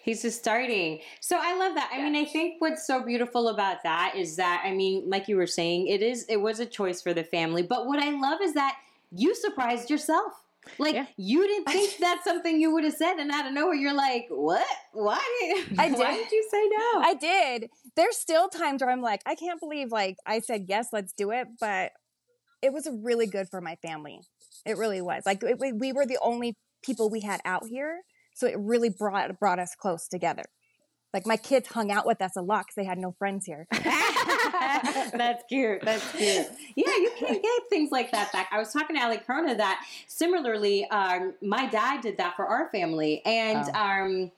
He's 0.03 0.23
just 0.23 0.39
starting. 0.39 0.99
So 1.21 1.37
I 1.39 1.55
love 1.57 1.75
that. 1.75 1.91
I 1.93 2.01
mean, 2.01 2.15
I 2.15 2.25
think 2.25 2.55
what's 2.59 2.85
so 2.87 3.03
beautiful 3.03 3.49
about 3.49 3.83
that 3.83 4.15
is 4.15 4.35
that 4.37 4.63
I 4.65 4.71
mean, 4.71 5.09
like 5.09 5.27
you 5.27 5.35
were 5.37 5.47
saying, 5.47 5.87
it 5.87 6.01
is 6.01 6.25
it 6.27 6.37
was 6.37 6.59
a 6.59 6.65
choice 6.65 7.01
for 7.01 7.13
the 7.13 7.23
family. 7.23 7.61
But 7.61 7.85
what 7.85 7.99
I 7.99 8.09
love 8.11 8.39
is 8.41 8.53
that 8.55 8.77
you 9.11 9.35
surprised 9.35 9.89
yourself. 9.89 10.33
Like 10.79 10.95
Yeah. 10.95 11.05
you 11.17 11.45
didn't 11.47 11.65
think 11.65 11.97
that's 11.99 12.23
something 12.23 12.59
you 12.59 12.73
would 12.73 12.83
have 12.83 12.95
said, 12.95 13.17
and 13.17 13.29
out 13.31 13.45
of 13.45 13.53
nowhere, 13.53 13.75
you're 13.75 13.93
like, 13.93 14.25
"What? 14.29 14.65
Why 14.93 15.21
did 15.69 15.79
I 15.79 15.91
Why 15.91 16.13
did. 16.15 16.23
did 16.23 16.31
you 16.31 16.47
say 16.51 16.67
no?" 16.67 17.01
I 17.01 17.13
did. 17.13 17.69
There's 17.95 18.17
still 18.17 18.49
times 18.49 18.81
where 18.81 18.89
I'm 18.89 19.01
like, 19.03 19.21
I 19.27 19.35
can't 19.35 19.59
believe 19.59 19.91
like 19.91 20.17
I 20.25 20.39
said 20.39 20.65
yes, 20.67 20.87
let's 20.91 21.13
do 21.13 21.29
it, 21.31 21.47
but 21.59 21.91
it 22.63 22.73
was 22.73 22.87
really 22.91 23.27
good 23.27 23.47
for 23.49 23.61
my 23.61 23.75
family. 23.75 24.19
It 24.65 24.77
really 24.77 25.01
was. 25.01 25.23
Like 25.27 25.43
it, 25.43 25.59
we- 25.59 25.73
we 25.73 25.93
were 25.93 26.07
the 26.07 26.17
only 26.23 26.55
people 26.85 27.09
we 27.09 27.21
had 27.21 27.41
out 27.45 27.65
here, 27.67 28.01
so 28.33 28.47
it 28.47 28.55
really 28.57 28.89
brought 28.89 29.39
brought 29.39 29.59
us 29.59 29.75
close 29.75 30.07
together. 30.07 30.43
Like 31.13 31.25
my 31.25 31.37
kids 31.37 31.69
hung 31.69 31.91
out 31.91 32.05
with 32.05 32.21
us 32.21 32.35
a 32.35 32.41
lot 32.41 32.65
because 32.65 32.75
they 32.75 32.83
had 32.83 32.97
no 32.97 33.13
friends 33.17 33.45
here. 33.45 33.67
That's 33.71 35.43
cute. 35.47 35.81
That's 35.83 36.11
cute. 36.11 36.47
Yeah, 36.75 36.95
you 36.97 37.11
can't 37.17 37.41
get 37.41 37.61
things 37.69 37.91
like 37.91 38.11
that 38.11 38.31
back. 38.33 38.49
I 38.51 38.59
was 38.59 38.73
talking 38.73 38.95
to 38.97 39.01
Ali 39.01 39.17
Krona 39.17 39.55
that 39.57 39.85
similarly, 40.07 40.85
um, 40.89 41.33
my 41.41 41.67
dad 41.67 42.01
did 42.01 42.17
that 42.17 42.35
for 42.35 42.45
our 42.45 42.69
family, 42.69 43.21
and 43.25 43.65
Oh. 43.73 43.79
um, 43.79 44.31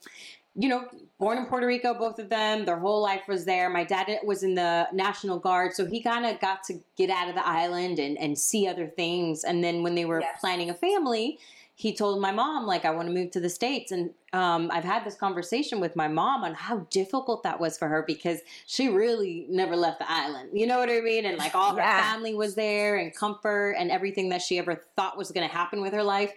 you 0.59 0.69
know, 0.69 0.87
born 1.19 1.37
in 1.37 1.45
Puerto 1.45 1.67
Rico, 1.67 1.93
both 1.93 2.17
of 2.17 2.29
them, 2.29 2.65
their 2.65 2.79
whole 2.79 3.01
life 3.01 3.21
was 3.27 3.45
there. 3.45 3.69
My 3.69 3.83
dad 3.83 4.07
was 4.25 4.41
in 4.41 4.55
the 4.55 4.87
National 4.91 5.37
Guard, 5.37 5.73
so 5.73 5.85
he 5.85 6.01
kind 6.01 6.25
of 6.25 6.39
got 6.39 6.63
to 6.65 6.79
get 6.97 7.11
out 7.11 7.29
of 7.29 7.35
the 7.35 7.47
island 7.47 7.99
and, 7.99 8.17
and 8.17 8.37
see 8.37 8.67
other 8.67 8.87
things. 8.87 9.43
And 9.43 9.63
then 9.63 9.83
when 9.83 9.93
they 9.93 10.05
were 10.05 10.19
Yes. 10.21 10.39
planning 10.39 10.71
a 10.71 10.73
family, 10.73 11.37
he 11.79 11.93
told 11.93 12.19
my 12.19 12.31
mom, 12.31 12.65
like, 12.65 12.85
I 12.85 12.89
want 12.89 13.07
to 13.07 13.13
move 13.13 13.29
to 13.31 13.39
the 13.39 13.51
States. 13.51 13.91
And 13.91 14.09
um, 14.33 14.71
I've 14.73 14.83
had 14.83 15.05
this 15.05 15.13
conversation 15.13 15.79
with 15.79 15.95
my 15.95 16.07
mom 16.07 16.43
on 16.43 16.55
how 16.55 16.87
difficult 16.89 17.43
that 17.43 17.59
was 17.59 17.77
for 17.77 17.87
her 17.87 18.01
because 18.01 18.39
she 18.65 18.89
really 18.89 19.45
never 19.47 19.75
left 19.75 19.99
the 19.99 20.11
island. 20.11 20.49
You 20.53 20.65
know 20.65 20.79
what 20.79 20.89
I 20.89 21.01
mean? 21.01 21.27
And 21.27 21.37
like 21.37 21.53
all 21.53 21.75
her 21.75 21.81
family 21.83 22.33
was 22.33 22.55
there 22.55 22.97
and 22.97 23.15
comfort 23.15 23.73
and 23.73 23.91
everything 23.91 24.29
that 24.29 24.41
she 24.41 24.57
ever 24.57 24.81
thought 24.95 25.19
was 25.19 25.29
going 25.29 25.47
to 25.47 25.55
happen 25.55 25.79
with 25.79 25.93
her 25.93 26.01
life 26.01 26.33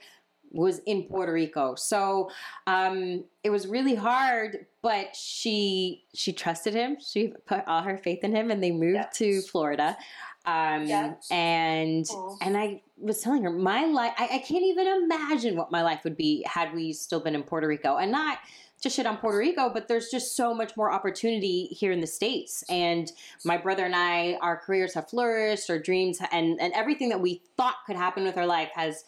was 0.52 0.80
in 0.80 1.04
Puerto 1.04 1.32
Rico. 1.32 1.74
So 1.74 2.30
um, 2.66 3.24
it 3.42 3.48
was 3.48 3.66
really 3.66 3.94
hard, 3.94 4.66
but 4.82 5.16
she 5.16 6.04
she 6.12 6.32
trusted 6.32 6.74
him. 6.74 6.98
She 7.00 7.32
put 7.46 7.66
all 7.66 7.82
her 7.82 7.96
faith 7.96 8.24
in 8.24 8.34
him, 8.34 8.50
and 8.50 8.62
they 8.62 8.72
moved 8.72 9.14
to 9.14 9.40
Florida. 9.42 9.96
Um. 10.46 10.88
And 11.30 12.06
Cool. 12.08 12.38
and 12.40 12.56
I 12.56 12.82
was 12.98 13.20
telling 13.20 13.42
her 13.44 13.50
my 13.50 13.84
life. 13.86 14.12
I, 14.18 14.24
I 14.32 14.38
can't 14.38 14.64
even 14.64 14.86
imagine 14.86 15.56
what 15.56 15.70
my 15.70 15.82
life 15.82 16.04
would 16.04 16.16
be 16.16 16.44
had 16.48 16.72
we 16.74 16.92
still 16.92 17.20
been 17.20 17.34
in 17.34 17.42
Puerto 17.42 17.66
Rico, 17.68 17.96
and 17.96 18.10
not 18.12 18.38
to 18.82 18.88
shit 18.88 19.04
on 19.04 19.18
Puerto 19.18 19.36
Rico, 19.36 19.68
but 19.72 19.88
there's 19.88 20.08
just 20.08 20.34
so 20.34 20.54
much 20.54 20.74
more 20.74 20.90
opportunity 20.90 21.66
here 21.66 21.92
in 21.92 22.00
the 22.00 22.06
states. 22.06 22.64
And 22.70 23.12
my 23.44 23.58
brother 23.58 23.84
and 23.84 23.94
I, 23.94 24.38
our 24.40 24.56
careers 24.56 24.94
have 24.94 25.10
flourished, 25.10 25.68
our 25.68 25.78
dreams, 25.78 26.18
and 26.32 26.58
and 26.60 26.72
everything 26.72 27.10
that 27.10 27.20
we 27.20 27.42
thought 27.58 27.76
could 27.86 27.96
happen 27.96 28.24
with 28.24 28.38
our 28.38 28.46
life 28.46 28.70
has 28.74 29.04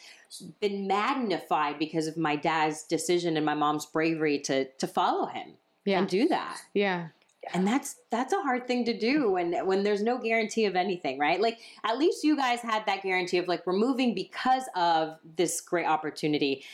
been 0.60 0.86
magnified 0.86 1.78
because 1.78 2.06
of 2.06 2.16
my 2.16 2.36
dad's 2.36 2.84
decision 2.84 3.36
and 3.36 3.44
my 3.46 3.54
mom's 3.54 3.86
bravery 3.86 4.38
to 4.40 4.66
to 4.72 4.86
follow 4.86 5.26
him 5.26 5.54
Yeah. 5.86 5.98
and 6.00 6.08
do 6.08 6.28
that. 6.28 6.58
Yeah. 6.74 7.08
And 7.52 7.66
that's 7.66 7.96
that's 8.10 8.32
a 8.32 8.40
hard 8.40 8.66
thing 8.66 8.84
to 8.84 8.96
do 8.96 9.32
when 9.32 9.66
when 9.66 9.82
there's 9.82 10.02
no 10.02 10.18
guarantee 10.18 10.66
of 10.66 10.76
anything, 10.76 11.18
right? 11.18 11.40
Like 11.40 11.58
at 11.84 11.98
least 11.98 12.22
you 12.22 12.36
guys 12.36 12.60
had 12.60 12.86
that 12.86 13.02
guarantee 13.02 13.38
of 13.38 13.48
like 13.48 13.66
we're 13.66 13.72
moving 13.72 14.14
because 14.14 14.64
of 14.76 15.18
this 15.36 15.60
great 15.60 15.86
opportunity. 15.86 16.64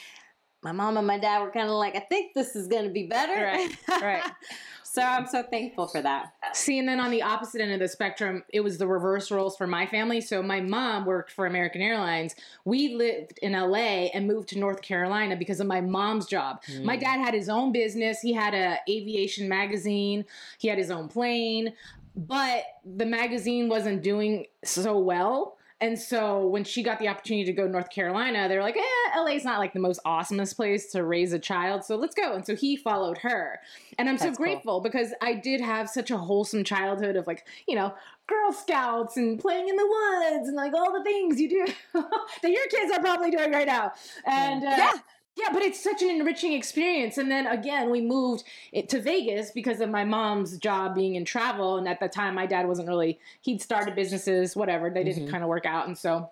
My 0.62 0.72
mom 0.72 0.96
and 0.96 1.06
my 1.06 1.18
dad 1.18 1.40
were 1.40 1.50
kind 1.50 1.68
of 1.68 1.74
like, 1.76 1.94
I 1.94 2.00
think 2.00 2.34
this 2.34 2.56
is 2.56 2.66
going 2.66 2.84
to 2.84 2.90
be 2.90 3.06
better. 3.06 3.32
Right, 3.32 4.02
right. 4.02 4.22
so 4.98 5.06
I'm 5.06 5.26
so 5.26 5.42
thankful 5.42 5.86
for 5.86 6.02
that. 6.02 6.32
See, 6.52 6.78
and 6.78 6.88
then 6.88 7.00
on 7.00 7.10
the 7.10 7.22
opposite 7.22 7.60
end 7.60 7.72
of 7.72 7.80
the 7.80 7.88
spectrum, 7.88 8.42
it 8.52 8.60
was 8.60 8.78
the 8.78 8.86
reverse 8.86 9.30
roles 9.30 9.56
for 9.56 9.66
my 9.66 9.86
family. 9.86 10.20
So 10.20 10.42
my 10.42 10.60
mom 10.60 11.04
worked 11.04 11.30
for 11.30 11.46
American 11.46 11.80
Airlines. 11.82 12.34
We 12.64 12.94
lived 12.94 13.38
in 13.42 13.52
LA 13.52 14.08
and 14.12 14.26
moved 14.26 14.48
to 14.50 14.58
North 14.58 14.82
Carolina 14.82 15.36
because 15.36 15.60
of 15.60 15.66
my 15.66 15.80
mom's 15.80 16.26
job. 16.26 16.62
My 16.82 16.94
hmm. 16.94 17.00
dad 17.00 17.18
had 17.20 17.34
his 17.34 17.48
own 17.48 17.72
business. 17.72 18.20
He 18.20 18.32
had 18.32 18.54
a 18.54 18.78
aviation 18.88 19.48
magazine. 19.48 20.24
He 20.58 20.68
had 20.68 20.78
his 20.78 20.90
own 20.90 21.08
plane, 21.08 21.74
but 22.16 22.64
the 22.84 23.06
magazine 23.06 23.68
wasn't 23.68 24.02
doing 24.02 24.46
so 24.64 24.98
well. 24.98 25.57
And 25.80 25.98
so 25.98 26.46
when 26.46 26.64
she 26.64 26.82
got 26.82 26.98
the 26.98 27.06
opportunity 27.06 27.44
to 27.44 27.52
go 27.52 27.66
to 27.66 27.70
North 27.70 27.90
Carolina, 27.90 28.48
they 28.48 28.56
were 28.56 28.62
like, 28.62 28.76
eh, 28.76 29.20
LA's 29.20 29.44
not 29.44 29.58
like 29.60 29.72
the 29.72 29.80
most 29.80 30.00
awesomest 30.04 30.56
place 30.56 30.90
to 30.92 31.04
raise 31.04 31.32
a 31.32 31.38
child. 31.38 31.84
So 31.84 31.94
let's 31.94 32.14
go. 32.16 32.34
And 32.34 32.44
so 32.44 32.56
he 32.56 32.76
followed 32.76 33.18
her. 33.18 33.60
And 33.96 34.08
I'm 34.08 34.16
That's 34.16 34.24
so 34.24 34.36
cool. 34.36 34.44
grateful 34.44 34.80
because 34.80 35.14
I 35.22 35.34
did 35.34 35.60
have 35.60 35.88
such 35.88 36.10
a 36.10 36.16
wholesome 36.16 36.64
childhood 36.64 37.14
of 37.14 37.28
like, 37.28 37.46
you 37.68 37.76
know, 37.76 37.94
Girl 38.26 38.52
Scouts 38.52 39.16
and 39.16 39.38
playing 39.38 39.68
in 39.68 39.76
the 39.76 39.86
woods 39.86 40.48
and 40.48 40.56
like 40.56 40.74
all 40.74 40.92
the 40.92 41.04
things 41.04 41.40
you 41.40 41.48
do 41.48 41.66
that 42.42 42.50
your 42.50 42.66
kids 42.68 42.92
are 42.92 43.00
probably 43.00 43.30
doing 43.30 43.52
right 43.52 43.66
now. 43.66 43.92
And 44.26 44.64
uh, 44.64 44.74
Yeah. 44.76 44.92
Yeah, 45.38 45.52
but 45.52 45.62
it's 45.62 45.82
such 45.82 46.02
an 46.02 46.10
enriching 46.10 46.52
experience. 46.52 47.16
And 47.16 47.30
then 47.30 47.46
again, 47.46 47.90
we 47.90 48.00
moved 48.00 48.44
it 48.72 48.88
to 48.88 49.00
Vegas 49.00 49.52
because 49.52 49.80
of 49.80 49.88
my 49.88 50.04
mom's 50.04 50.58
job 50.58 50.94
being 50.94 51.14
in 51.14 51.24
travel. 51.24 51.76
And 51.76 51.86
at 51.86 52.00
the 52.00 52.08
time, 52.08 52.34
my 52.34 52.46
dad 52.46 52.66
wasn't 52.66 52.88
really, 52.88 53.20
he'd 53.42 53.62
started 53.62 53.94
businesses, 53.94 54.56
whatever. 54.56 54.90
They 54.90 55.04
didn't 55.04 55.24
mm-hmm. 55.24 55.30
kind 55.30 55.44
of 55.44 55.48
work 55.48 55.64
out. 55.64 55.86
And 55.86 55.96
so 55.96 56.28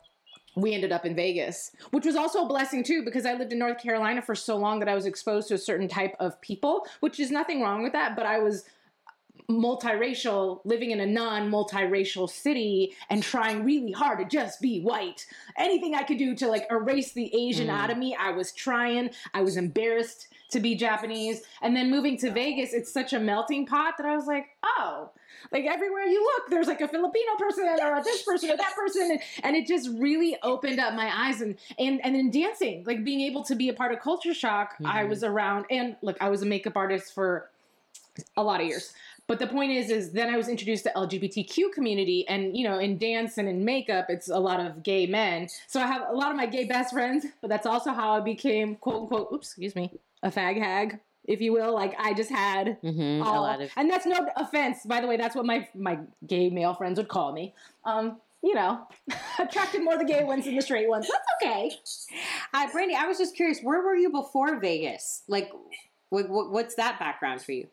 we 0.56 0.74
ended 0.74 0.90
up 0.90 1.04
in 1.04 1.14
Vegas, 1.14 1.70
which 1.90 2.04
was 2.04 2.16
also 2.16 2.44
a 2.44 2.48
blessing 2.48 2.82
too, 2.82 3.04
because 3.04 3.26
I 3.26 3.34
lived 3.34 3.52
in 3.52 3.58
North 3.58 3.78
Carolina 3.80 4.22
for 4.22 4.34
so 4.34 4.56
long 4.56 4.80
that 4.80 4.88
I 4.88 4.94
was 4.94 5.06
exposed 5.06 5.48
to 5.48 5.54
a 5.54 5.58
certain 5.58 5.86
type 5.86 6.16
of 6.18 6.40
people, 6.40 6.86
which 7.00 7.20
is 7.20 7.30
nothing 7.30 7.60
wrong 7.60 7.82
with 7.82 7.92
that. 7.92 8.16
But 8.16 8.26
I 8.26 8.38
was 8.40 8.64
multiracial, 9.48 10.60
living 10.64 10.90
in 10.90 11.00
a 11.00 11.06
non 11.06 11.50
multiracial 11.50 12.28
city 12.28 12.94
and 13.10 13.22
trying 13.22 13.64
really 13.64 13.92
hard 13.92 14.18
to 14.18 14.24
just 14.24 14.60
be 14.60 14.80
white. 14.80 15.26
Anything 15.56 15.94
I 15.94 16.02
could 16.02 16.18
do 16.18 16.34
to 16.36 16.48
like 16.48 16.66
erase 16.70 17.12
the 17.12 17.34
Asian 17.34 17.70
out 17.70 17.90
of 17.90 17.98
me, 17.98 18.16
I 18.18 18.30
was 18.30 18.52
trying. 18.52 19.10
I 19.34 19.42
was 19.42 19.56
embarrassed 19.56 20.28
to 20.50 20.60
be 20.60 20.74
Japanese. 20.74 21.42
And 21.62 21.76
then 21.76 21.90
moving 21.90 22.16
to 22.18 22.30
Vegas, 22.30 22.72
it's 22.72 22.92
such 22.92 23.12
a 23.12 23.18
melting 23.18 23.66
pot 23.66 23.94
that 23.98 24.06
I 24.06 24.16
was 24.16 24.26
like, 24.26 24.46
oh, 24.64 25.10
like 25.52 25.64
everywhere 25.64 26.04
you 26.04 26.22
look, 26.22 26.50
there's 26.50 26.66
like 26.66 26.80
a 26.80 26.88
Filipino 26.88 27.36
person 27.38 27.64
or 27.64 27.98
a 27.98 28.02
this 28.02 28.22
person 28.22 28.50
or 28.50 28.56
that 28.56 28.74
person. 28.74 29.10
And, 29.12 29.20
and 29.42 29.56
it 29.56 29.66
just 29.66 29.88
really 29.98 30.36
opened 30.42 30.80
up 30.80 30.94
my 30.94 31.10
eyes. 31.14 31.40
And, 31.40 31.56
and, 31.78 32.04
and 32.04 32.14
then 32.14 32.30
dancing, 32.30 32.84
like 32.86 33.04
being 33.04 33.20
able 33.22 33.44
to 33.44 33.54
be 33.54 33.68
a 33.68 33.74
part 33.74 33.92
of 33.92 34.00
Culture 34.00 34.34
Shock, 34.34 34.74
I 34.84 35.00
mm-hmm. 35.00 35.10
was 35.10 35.22
around. 35.22 35.66
And 35.70 35.96
look, 36.02 36.16
I 36.20 36.28
was 36.28 36.42
a 36.42 36.46
makeup 36.46 36.76
artist 36.76 37.14
for 37.14 37.50
a 38.36 38.42
lot 38.42 38.60
of 38.60 38.66
years. 38.66 38.92
But 39.28 39.40
the 39.40 39.46
point 39.48 39.72
is, 39.72 39.90
is 39.90 40.12
then 40.12 40.32
I 40.32 40.36
was 40.36 40.48
introduced 40.48 40.84
to 40.84 40.92
LGBTQ 40.94 41.72
community, 41.72 42.26
and 42.28 42.56
you 42.56 42.62
know, 42.68 42.78
in 42.78 42.96
dance 42.98 43.38
and 43.38 43.48
in 43.48 43.64
makeup, 43.64 44.06
it's 44.08 44.28
a 44.28 44.38
lot 44.38 44.60
of 44.60 44.82
gay 44.84 45.06
men. 45.06 45.48
So 45.66 45.80
I 45.80 45.86
have 45.86 46.02
a 46.08 46.12
lot 46.14 46.30
of 46.30 46.36
my 46.36 46.46
gay 46.46 46.64
best 46.64 46.92
friends, 46.92 47.26
but 47.40 47.48
that's 47.48 47.66
also 47.66 47.92
how 47.92 48.12
I 48.12 48.20
became 48.20 48.76
quote 48.76 49.02
unquote, 49.02 49.28
oops, 49.32 49.48
excuse 49.48 49.74
me, 49.74 49.90
a 50.22 50.30
fag 50.30 50.58
hag. 50.58 51.00
if 51.24 51.40
you 51.40 51.52
will. 51.52 51.74
Like 51.74 51.94
I 51.98 52.14
just 52.14 52.30
had 52.30 52.80
Mm-hmm. 52.84 53.26
all, 53.26 53.40
a 53.40 53.42
lot 53.42 53.60
of 53.60 53.70
and 53.76 53.90
that's 53.90 54.06
no 54.06 54.28
offense, 54.36 54.86
by 54.86 55.00
the 55.00 55.08
way. 55.08 55.16
That's 55.16 55.34
what 55.34 55.44
my 55.44 55.66
my 55.74 55.98
gay 56.26 56.48
male 56.50 56.74
friends 56.74 56.98
would 56.98 57.08
call 57.08 57.32
me. 57.32 57.52
Um, 57.84 58.18
you 58.42 58.54
know, 58.54 58.86
attracted 59.40 59.82
more 59.82 59.98
the 59.98 60.04
gay 60.04 60.22
ones 60.22 60.44
than 60.44 60.54
the 60.54 60.62
straight 60.62 60.88
ones. 60.88 61.08
That's 61.10 61.26
okay. 61.42 61.72
Uh, 62.54 62.70
Brandie, 62.70 62.94
I 62.94 63.06
was 63.08 63.18
just 63.18 63.34
curious, 63.34 63.58
where 63.60 63.82
were 63.82 63.96
you 63.96 64.08
before 64.10 64.60
Vegas? 64.60 65.22
Like, 65.26 65.50
what, 66.10 66.28
what, 66.28 66.52
what's 66.52 66.76
that 66.76 67.00
background 67.00 67.42
for 67.42 67.50
you? 67.52 67.66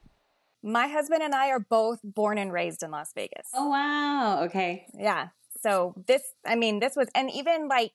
My 0.63 0.87
husband 0.87 1.21
and 1.21 1.35
I 1.35 1.49
are 1.49 1.59
both 1.59 1.99
born 2.03 2.37
and 2.37 2.51
raised 2.53 2.83
in 2.83 2.91
Las 2.91 3.11
Vegas. 3.13 3.49
Oh, 3.53 3.69
wow. 3.69 4.43
Okay. 4.45 4.85
Yeah. 4.97 5.27
So 5.61 5.93
this, 6.07 6.21
I 6.45 6.55
mean, 6.55 6.79
this 6.79 6.95
was, 6.95 7.09
and 7.13 7.29
even 7.31 7.67
like 7.67 7.91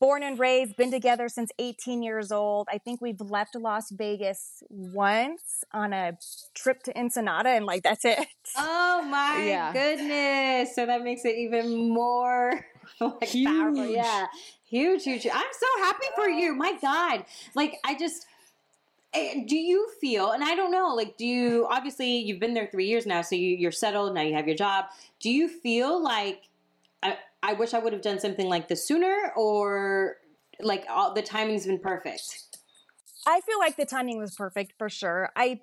born 0.00 0.22
and 0.22 0.38
raised, 0.38 0.76
been 0.76 0.90
together 0.90 1.28
since 1.28 1.50
18 1.58 2.02
years 2.02 2.32
old. 2.32 2.68
I 2.70 2.78
think 2.78 3.00
we've 3.00 3.20
left 3.20 3.54
Las 3.54 3.90
Vegas 3.90 4.62
once 4.70 5.64
on 5.72 5.92
a 5.92 6.18
trip 6.54 6.82
to 6.84 6.98
Ensenada, 6.98 7.50
and 7.50 7.64
like 7.66 7.82
that's 7.82 8.04
it. 8.04 8.26
Oh, 8.56 9.02
my 9.02 9.44
Yeah. 9.46 9.72
goodness. 9.72 10.74
So 10.74 10.86
that 10.86 11.02
makes 11.02 11.24
it 11.24 11.36
even 11.36 11.90
more 11.90 12.66
like, 13.00 13.34
powerful. 13.44 13.84
Huge. 13.84 13.96
Yeah. 13.96 14.26
Huge, 14.68 15.04
huge. 15.04 15.26
I'm 15.26 15.52
so 15.52 15.66
happy 15.84 16.06
for 16.14 16.28
you. 16.28 16.54
My 16.54 16.72
God. 16.80 17.24
Like, 17.54 17.76
I 17.84 17.94
just. 17.98 18.26
Do 19.46 19.56
you 19.56 19.88
feel, 20.00 20.32
and 20.32 20.42
I 20.44 20.54
don't 20.54 20.70
know, 20.70 20.94
like, 20.94 21.16
do 21.16 21.26
you, 21.26 21.66
obviously, 21.70 22.18
you've 22.18 22.40
been 22.40 22.54
there 22.54 22.68
three 22.70 22.86
years 22.86 23.06
now, 23.06 23.22
so 23.22 23.34
you, 23.34 23.56
you're 23.56 23.72
settled, 23.72 24.14
now 24.14 24.22
you 24.22 24.34
have 24.34 24.46
your 24.46 24.56
job. 24.56 24.86
Do 25.20 25.30
you 25.30 25.48
feel 25.48 26.02
like, 26.02 26.48
I, 27.02 27.18
I 27.42 27.52
wish 27.54 27.74
I 27.74 27.78
would 27.78 27.92
have 27.92 28.02
done 28.02 28.20
something 28.20 28.48
like 28.48 28.68
this 28.68 28.86
sooner, 28.86 29.32
or 29.36 30.16
like 30.60 30.86
all 30.88 31.14
the 31.14 31.22
timing's 31.22 31.66
been 31.66 31.78
perfect? 31.78 32.58
I 33.26 33.40
feel 33.40 33.58
like 33.58 33.76
the 33.76 33.86
timing 33.86 34.18
was 34.18 34.34
perfect 34.34 34.74
for 34.78 34.88
sure. 34.88 35.30
I 35.34 35.60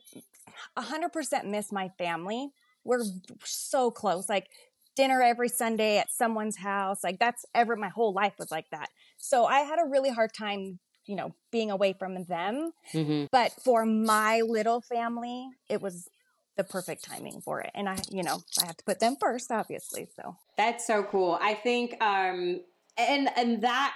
100% 0.78 1.46
miss 1.46 1.72
my 1.72 1.90
family. 1.98 2.52
We're 2.84 3.04
so 3.44 3.90
close. 3.92 4.28
Like 4.28 4.50
dinner 4.96 5.22
every 5.22 5.50
Sunday 5.50 5.98
at 5.98 6.12
someone's 6.12 6.58
house. 6.58 7.04
Like 7.04 7.20
that's 7.20 7.46
ever 7.56 7.76
my 7.76 7.90
whole 7.90 8.14
life 8.14 8.34
was 8.38 8.52
like 8.52 8.70
that. 8.72 8.90
So 9.18 9.46
I 9.46 9.60
had 9.60 9.80
a 9.80 9.90
really 9.90 10.12
hard 10.12 10.34
time, 10.34 10.80
you 11.06 11.16
know, 11.16 11.34
being 11.52 11.72
away 11.72 11.94
from 11.94 12.24
them. 12.26 12.72
Mm-hmm. 12.94 13.26
But 13.32 13.52
for 13.64 13.86
my 13.86 14.42
little 14.42 14.82
family, 14.82 15.48
it 15.70 15.82
was 15.82 16.08
the 16.56 16.64
perfect 16.64 17.04
timing 17.04 17.42
for 17.42 17.62
it. 17.62 17.72
And 17.74 17.90
I, 17.90 17.98
you 18.10 18.24
know, 18.24 18.42
I 18.62 18.66
have 18.66 18.78
to 18.78 18.84
put 18.84 19.00
them 19.00 19.16
first, 19.20 19.52
obviously. 19.52 20.08
So 20.16 20.36
That's 20.58 20.86
so 20.86 21.04
cool. 21.04 21.38
I 21.42 21.56
think, 21.56 22.02
um, 22.02 22.62
and 22.98 23.30
and 23.36 23.62
that 23.64 23.94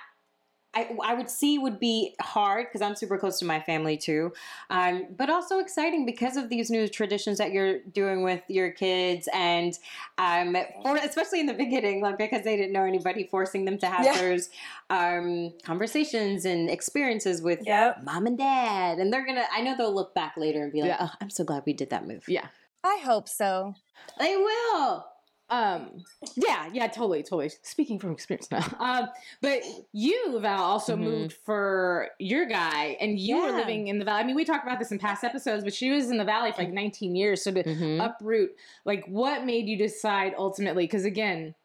I 0.77 0.95
I 1.03 1.13
would 1.13 1.29
see 1.29 1.57
would 1.57 1.79
be 1.79 2.15
hard 2.21 2.67
because 2.67 2.81
I'm 2.81 2.95
super 2.95 3.17
close 3.17 3.39
to 3.39 3.45
my 3.45 3.59
family 3.59 3.97
too, 3.97 4.33
um, 4.69 5.07
but 5.17 5.29
also 5.29 5.59
exciting 5.59 6.05
because 6.05 6.37
of 6.37 6.49
these 6.49 6.69
new 6.69 6.87
traditions 6.87 7.37
that 7.39 7.51
you're 7.51 7.79
doing 7.79 8.23
with 8.23 8.43
your 8.47 8.69
kids 8.71 9.27
and 9.33 9.77
um, 10.17 10.55
for 10.83 10.95
especially 10.97 11.39
in 11.39 11.45
the 11.47 11.53
beginning, 11.53 12.01
like 12.01 12.17
because 12.17 12.43
they 12.43 12.55
didn't 12.55 12.73
know 12.73 12.83
anybody, 12.83 13.27
forcing 13.31 13.65
them 13.65 13.77
to 13.79 13.87
have 13.87 14.05
Yeah. 14.05 14.17
those 14.17 14.49
um, 14.89 15.53
conversations 15.63 16.45
and 16.45 16.69
experiences 16.69 17.41
with 17.41 17.59
Yep. 17.65 18.03
mom 18.03 18.27
and 18.27 18.37
dad, 18.37 18.99
and 18.99 19.11
they're 19.11 19.25
gonna. 19.25 19.45
I 19.51 19.61
know 19.61 19.75
they'll 19.77 19.93
look 19.95 20.13
back 20.13 20.37
later 20.37 20.63
and 20.63 20.71
be 20.71 20.81
like, 20.81 20.89
Yeah. 20.89 20.97
"Oh, 21.07 21.11
I'm 21.21 21.29
so 21.29 21.43
glad 21.43 21.63
we 21.65 21.73
did 21.73 21.89
that 21.89 22.05
move." 22.07 22.23
Yeah. 22.27 22.47
I 22.83 22.99
hope 23.03 23.27
so. 23.27 23.73
They 24.19 24.37
will. 24.37 25.05
Um, 25.49 26.03
yeah, 26.35 26.69
yeah, 26.73 26.87
totally, 26.87 27.23
totally. 27.23 27.49
Speaking 27.61 27.99
from 27.99 28.11
experience 28.11 28.49
now. 28.51 28.65
Um, 28.79 29.09
but 29.41 29.61
you, 29.93 30.37
Val, 30.39 30.61
also 30.63 30.95
Mhm. 30.95 30.99
moved 31.01 31.37
for 31.45 32.09
your 32.19 32.45
guy, 32.45 32.97
and 32.99 33.17
you 33.19 33.37
were 33.37 33.51
living 33.51 33.87
in 33.87 33.97
the 33.99 34.05
valley. 34.05 34.21
I 34.21 34.23
mean, 34.25 34.35
we 34.35 34.45
talked 34.45 34.65
about 34.65 34.79
this 34.79 34.91
in 34.91 34.99
past 34.99 35.23
episodes, 35.23 35.63
but 35.63 35.73
she 35.73 35.89
was 35.89 36.09
in 36.09 36.17
the 36.17 36.25
valley 36.25 36.51
for 36.51 36.63
like 36.63 36.73
19 36.73 37.15
years. 37.15 37.41
So 37.43 37.51
to 37.51 37.63
Mhm. 37.63 38.03
uproot, 38.05 38.51
like, 38.85 39.05
what 39.07 39.45
made 39.45 39.67
you 39.67 39.77
decide 39.77 40.33
ultimately? 40.37 40.83
Because 40.83 41.05
again, 41.05 41.55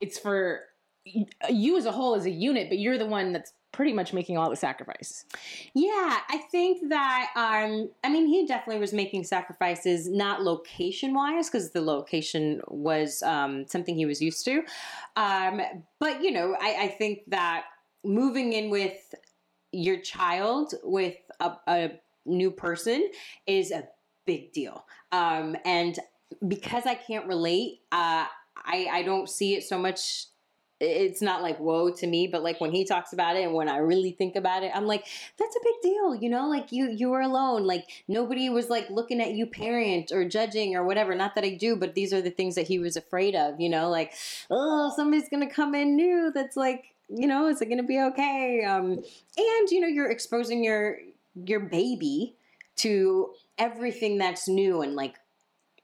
it's 0.00 0.18
for 0.18 0.62
you 1.48 1.76
as 1.76 1.86
a 1.86 1.92
whole, 1.92 2.14
as 2.14 2.24
a 2.26 2.30
unit, 2.30 2.68
but 2.68 2.78
you're 2.78 2.98
the 2.98 3.06
one 3.06 3.32
that's 3.32 3.52
pretty 3.74 3.92
much 3.92 4.12
making 4.12 4.38
all 4.38 4.48
the 4.48 4.56
sacrifices. 4.56 5.24
Yeah, 5.74 6.18
I 6.28 6.38
think 6.52 6.90
that 6.90 7.30
um 7.34 7.90
I 8.04 8.08
mean 8.08 8.28
he 8.28 8.46
definitely 8.46 8.80
was 8.80 8.92
making 8.92 9.24
sacrifices 9.24 10.08
not 10.08 10.42
location 10.42 11.12
wise 11.12 11.50
because 11.50 11.72
the 11.72 11.80
location 11.80 12.60
was 12.68 13.20
um 13.24 13.66
something 13.66 13.96
he 13.96 14.06
was 14.06 14.22
used 14.22 14.44
to. 14.44 14.62
Um 15.16 15.60
but 15.98 16.22
you 16.22 16.30
know, 16.30 16.56
I, 16.60 16.76
I 16.82 16.88
think 16.88 17.22
that 17.28 17.64
moving 18.04 18.52
in 18.52 18.70
with 18.70 19.12
your 19.72 19.98
child 20.00 20.74
with 20.84 21.16
a, 21.40 21.52
a 21.66 21.90
new 22.24 22.52
person 22.52 23.10
is 23.48 23.72
a 23.72 23.88
big 24.24 24.52
deal. 24.52 24.86
Um 25.10 25.56
and 25.64 25.98
because 26.46 26.86
I 26.86 26.94
can't 26.94 27.26
relate, 27.26 27.80
uh 27.90 28.26
I, 28.66 28.86
I 28.90 29.02
don't 29.02 29.28
see 29.28 29.54
it 29.56 29.64
so 29.64 29.78
much 29.78 30.26
it's 30.80 31.22
not 31.22 31.42
like 31.42 31.58
whoa 31.58 31.90
to 31.90 32.06
me, 32.06 32.26
but 32.26 32.42
like 32.42 32.60
when 32.60 32.72
he 32.72 32.84
talks 32.84 33.12
about 33.12 33.36
it 33.36 33.44
and 33.44 33.54
when 33.54 33.68
I 33.68 33.78
really 33.78 34.10
think 34.10 34.36
about 34.36 34.62
it, 34.62 34.72
I'm 34.74 34.86
like, 34.86 35.06
that's 35.38 35.56
a 35.56 35.60
big 35.62 35.74
deal, 35.82 36.14
you 36.14 36.28
know? 36.28 36.48
Like 36.48 36.72
you 36.72 36.90
you 36.90 37.10
were 37.10 37.20
alone. 37.20 37.64
Like 37.64 37.86
nobody 38.08 38.48
was 38.50 38.68
like 38.68 38.90
looking 38.90 39.20
at 39.20 39.32
you 39.32 39.46
parent 39.46 40.10
or 40.12 40.28
judging 40.28 40.74
or 40.74 40.84
whatever. 40.84 41.14
Not 41.14 41.34
that 41.36 41.44
I 41.44 41.54
do, 41.54 41.76
but 41.76 41.94
these 41.94 42.12
are 42.12 42.20
the 42.22 42.30
things 42.30 42.56
that 42.56 42.66
he 42.66 42.78
was 42.78 42.96
afraid 42.96 43.34
of, 43.34 43.60
you 43.60 43.68
know, 43.68 43.88
like, 43.88 44.12
oh, 44.50 44.92
somebody's 44.94 45.28
gonna 45.28 45.50
come 45.50 45.74
in 45.74 45.96
new 45.96 46.32
that's 46.34 46.56
like, 46.56 46.94
you 47.08 47.26
know, 47.26 47.46
is 47.48 47.62
it 47.62 47.68
gonna 47.68 47.82
be 47.82 48.00
okay? 48.00 48.64
Um 48.64 48.92
and 49.36 49.70
you 49.70 49.80
know, 49.80 49.88
you're 49.88 50.10
exposing 50.10 50.64
your 50.64 50.98
your 51.34 51.60
baby 51.60 52.34
to 52.76 53.32
everything 53.58 54.18
that's 54.18 54.48
new 54.48 54.82
and 54.82 54.94
like 54.94 55.14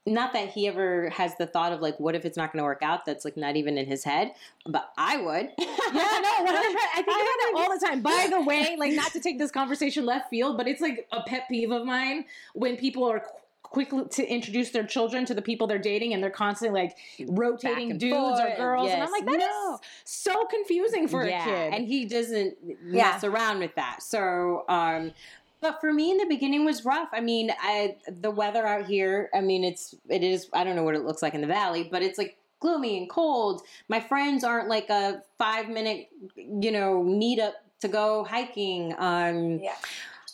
not 0.07 0.33
that 0.33 0.49
he 0.49 0.67
ever 0.67 1.11
has 1.11 1.37
the 1.37 1.47
thought 1.47 1.73
of 1.73 1.81
like 1.81 2.01
what 2.01 2.15
if 2.15 2.25
it's 2.25 2.37
not 2.37 2.53
going 2.53 2.59
to 2.59 2.65
work 2.65 2.83
out 2.83 3.05
that's 3.05 3.25
like 3.25 3.37
not 3.37 3.55
even 3.57 3.77
in 3.77 3.87
his 3.87 4.03
head 4.03 4.33
but 4.67 4.91
i 4.97 5.17
would 5.19 5.51
Yeah, 5.59 6.21
no, 6.23 6.47
100%. 6.47 6.65
I 6.95 7.03
think 7.05 7.07
about 7.07 7.07
that 7.07 7.53
all 7.57 7.79
the 7.79 7.85
time. 7.85 8.01
By 8.01 8.29
the 8.31 8.41
way, 8.43 8.77
like 8.79 8.93
not 8.93 9.11
to 9.13 9.21
take 9.21 9.39
this 9.39 9.51
conversation 9.51 10.07
left 10.07 10.31
field, 10.31 10.57
but 10.57 10.69
it's 10.69 10.81
like 10.81 11.09
a 11.11 11.23
pet 11.23 11.47
peeve 11.51 11.73
of 11.73 11.85
mine 11.85 12.27
when 12.55 12.77
people 12.77 13.05
are 13.11 13.21
qu- 13.21 13.85
quick 13.87 14.11
to 14.11 14.25
introduce 14.25 14.71
their 14.71 14.85
children 14.85 15.25
to 15.27 15.35
the 15.35 15.43
people 15.43 15.67
they're 15.67 15.79
dating 15.79 16.15
and 16.15 16.23
they're 16.23 16.31
constantly 16.31 16.81
like 16.83 16.97
rotating 17.29 17.99
dudes 17.99 18.15
forth, 18.17 18.41
or 18.41 18.57
girls. 18.57 18.91
And 18.91 19.03
I'm 19.03 19.11
like, 19.11 19.27
that 19.27 19.35
is 19.35 19.39
no. 19.41 19.81
so 20.05 20.45
confusing 20.47 21.09
for 21.09 21.27
yeah, 21.27 21.43
a 21.43 21.45
kid. 21.45 21.75
and 21.75 21.87
he 21.89 22.05
doesn't 22.05 22.57
Yeah. 22.63 23.11
mess 23.13 23.25
around 23.25 23.59
with 23.59 23.75
that. 23.75 24.01
So, 24.03 24.65
um, 24.69 25.11
but 25.61 25.81
for 25.81 25.93
me 25.93 26.11
in 26.11 26.19
the 26.19 26.27
beginning 26.27 26.65
was 26.65 26.85
rough. 26.85 27.09
I 27.13 27.21
mean, 27.21 27.51
I, 27.61 27.97
the 28.09 28.31
weather 28.31 28.67
out 28.67 28.87
here. 28.87 29.31
I 29.35 29.41
mean, 29.41 29.65
it's 29.65 29.95
it 30.09 30.23
is. 30.23 30.49
I 30.53 30.65
don't 30.65 30.77
know 30.77 30.85
what 30.85 30.95
it 30.95 31.05
looks 31.05 31.23
like 31.23 31.35
in 31.35 31.41
the 31.41 31.47
valley, 31.47 31.89
but 31.91 32.03
it's 32.03 32.19
like 32.19 32.39
gloomy 32.61 32.99
and 32.99 33.09
cold. 33.09 33.63
My 33.89 34.01
friends 34.01 34.45
aren't 34.45 34.69
like 34.69 34.91
a 34.91 35.23
five 35.39 35.69
minute, 35.69 36.09
you 36.37 36.71
know, 36.71 37.03
meetup 37.03 37.55
to 37.81 37.89
go 37.89 38.25
hiking. 38.25 38.95
Um, 38.99 39.61
Yeah. 39.61 39.75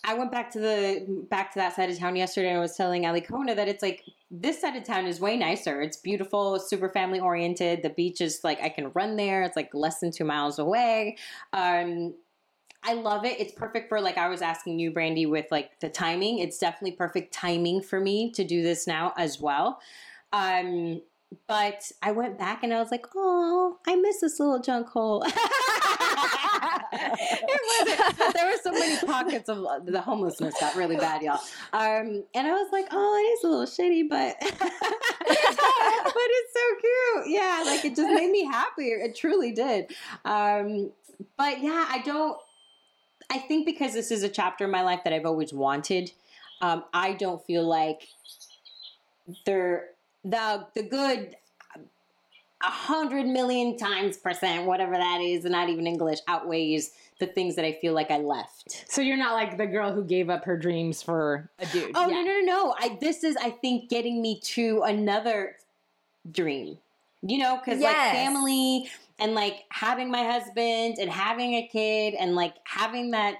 I 0.08 0.14
went 0.14 0.30
back 0.30 0.52
to 0.52 0.60
the 0.60 1.24
back 1.28 1.52
to 1.54 1.58
that 1.58 1.74
side 1.74 1.90
of 1.90 1.98
town 1.98 2.14
yesterday 2.14 2.48
and 2.50 2.58
I 2.58 2.60
was 2.60 2.76
telling 2.76 3.02
Alikona 3.02 3.56
that 3.56 3.66
it's 3.66 3.82
like 3.82 4.04
this 4.30 4.60
side 4.60 4.76
of 4.76 4.84
town 4.84 5.06
is 5.06 5.20
way 5.20 5.36
nicer. 5.36 5.82
It's 5.82 5.96
beautiful, 5.96 6.54
it's 6.54 6.70
super 6.70 6.88
family 6.88 7.18
oriented. 7.18 7.82
The 7.82 7.90
beach 7.90 8.20
is 8.20 8.40
like 8.44 8.60
I 8.62 8.68
can 8.68 8.92
run 8.94 9.16
there. 9.16 9.42
It's 9.42 9.56
like 9.56 9.70
less 9.74 9.98
than 9.98 10.12
two 10.12 10.24
miles 10.24 10.60
away. 10.60 11.16
Um, 11.52 12.14
I 12.82 12.94
love 12.94 13.24
it. 13.24 13.40
It's 13.40 13.52
perfect 13.52 13.88
for 13.88 14.00
like 14.00 14.16
I 14.16 14.28
was 14.28 14.42
asking 14.42 14.78
you, 14.78 14.90
Brandie, 14.90 15.26
with 15.26 15.46
like 15.50 15.80
the 15.80 15.88
timing. 15.88 16.38
It's 16.38 16.58
definitely 16.58 16.96
perfect 16.96 17.32
timing 17.32 17.82
for 17.82 18.00
me 18.00 18.30
to 18.32 18.44
do 18.44 18.62
this 18.62 18.86
now 18.86 19.12
as 19.16 19.40
well. 19.40 19.80
Um, 20.32 21.02
but 21.48 21.90
I 22.02 22.12
went 22.12 22.38
back 22.38 22.62
and 22.62 22.72
I 22.72 22.78
was 22.78 22.90
like, 22.90 23.06
oh, 23.14 23.78
I 23.86 23.96
miss 23.96 24.20
this 24.20 24.38
little 24.38 24.60
junk 24.60 24.88
hole. 24.88 25.24
There 28.34 28.46
were 28.46 28.58
so 28.62 28.72
many 28.72 28.96
pockets 29.06 29.48
of 29.48 29.86
the 29.86 30.00
homelessness 30.00 30.54
got 30.58 30.76
really 30.76 30.96
bad, 30.96 31.22
y'all. 31.22 31.40
Um, 31.72 32.24
and 32.34 32.46
I 32.46 32.52
was 32.52 32.68
like, 32.72 32.86
oh, 32.90 33.16
it 33.16 33.28
is 33.38 33.44
a 33.44 33.48
little 33.48 33.66
shitty, 33.66 34.08
but 34.08 34.36
but 34.40 34.48
it's 35.28 36.52
so 36.52 36.60
cute. 36.80 37.34
Yeah, 37.34 37.62
like 37.66 37.84
it 37.84 37.96
just 37.96 38.12
made 38.12 38.30
me 38.30 38.44
happy. 38.44 38.86
It 38.88 39.14
truly 39.16 39.52
did. 39.52 39.92
Um, 40.24 40.90
but 41.36 41.60
yeah, 41.62 41.86
I 41.88 42.02
don't. 42.04 42.38
I 43.30 43.38
think 43.38 43.66
because 43.66 43.92
this 43.92 44.10
is 44.10 44.22
a 44.22 44.28
chapter 44.28 44.64
in 44.64 44.70
my 44.70 44.82
life 44.82 45.00
that 45.04 45.12
I've 45.12 45.26
always 45.26 45.52
wanted, 45.52 46.12
um, 46.60 46.84
I 46.94 47.12
don't 47.14 47.44
feel 47.44 47.66
like 47.66 48.08
there 49.44 49.88
the 50.24 50.66
the 50.74 50.82
good 50.82 51.36
a 52.62 52.70
hundred 52.70 53.26
million 53.26 53.76
times 53.76 54.16
percent, 54.16 54.64
whatever 54.66 54.92
that 54.92 55.20
is, 55.20 55.44
not 55.44 55.68
even 55.68 55.86
English, 55.86 56.20
outweighs 56.26 56.92
the 57.18 57.26
things 57.26 57.54
that 57.56 57.64
I 57.64 57.72
feel 57.72 57.92
like 57.92 58.10
I 58.10 58.18
left. 58.18 58.84
so 58.90 59.00
you're 59.02 59.16
not 59.16 59.34
like 59.34 59.56
the 59.58 59.66
girl 59.66 59.92
who 59.92 60.02
gave 60.04 60.30
up 60.30 60.44
her 60.44 60.56
dreams 60.56 61.02
for 61.02 61.50
a 61.58 61.66
dude. 61.66 61.92
Oh 61.94 62.08
Yeah. 62.08 62.14
no 62.16 62.22
no 62.22 62.40
no 62.40 62.40
no! 62.40 62.74
I 62.78 62.96
this 63.00 63.24
is 63.24 63.36
I 63.36 63.50
think 63.50 63.88
getting 63.90 64.22
me 64.22 64.40
to 64.40 64.82
another 64.82 65.56
dream. 66.30 66.78
You 67.28 67.38
know, 67.38 67.60
because 67.62 67.80
like 67.80 67.94
family 67.94 68.88
and 69.18 69.34
like 69.34 69.64
having 69.70 70.10
my 70.10 70.24
husband 70.24 70.96
and 70.98 71.10
having 71.10 71.54
a 71.54 71.66
kid 71.66 72.14
and 72.14 72.34
like 72.34 72.54
having 72.64 73.10
that 73.12 73.36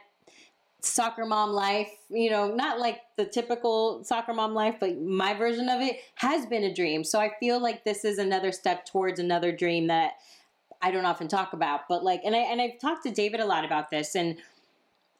soccer 0.80 1.26
mom 1.26 1.50
life, 1.50 1.90
you 2.08 2.30
know, 2.30 2.54
not 2.54 2.78
like 2.78 3.00
the 3.16 3.24
typical 3.24 4.02
soccer 4.04 4.32
mom 4.32 4.54
life, 4.54 4.76
but 4.80 4.98
my 5.00 5.34
version 5.34 5.68
of 5.68 5.80
it 5.80 5.96
has 6.16 6.46
been 6.46 6.64
a 6.64 6.74
dream. 6.74 7.04
So 7.04 7.18
I 7.20 7.32
feel 7.38 7.60
like 7.60 7.84
this 7.84 8.04
is 8.04 8.18
another 8.18 8.52
step 8.52 8.86
towards 8.86 9.20
another 9.20 9.52
dream 9.52 9.88
that 9.88 10.14
I 10.80 10.90
don't 10.90 11.04
often 11.04 11.28
talk 11.28 11.52
about. 11.52 11.82
But 11.88 12.02
like 12.04 12.22
and 12.24 12.34
I 12.34 12.40
and 12.40 12.60
I've 12.60 12.78
talked 12.80 13.04
to 13.04 13.10
David 13.10 13.40
a 13.40 13.46
lot 13.46 13.64
about 13.64 13.90
this 13.90 14.14
and 14.14 14.36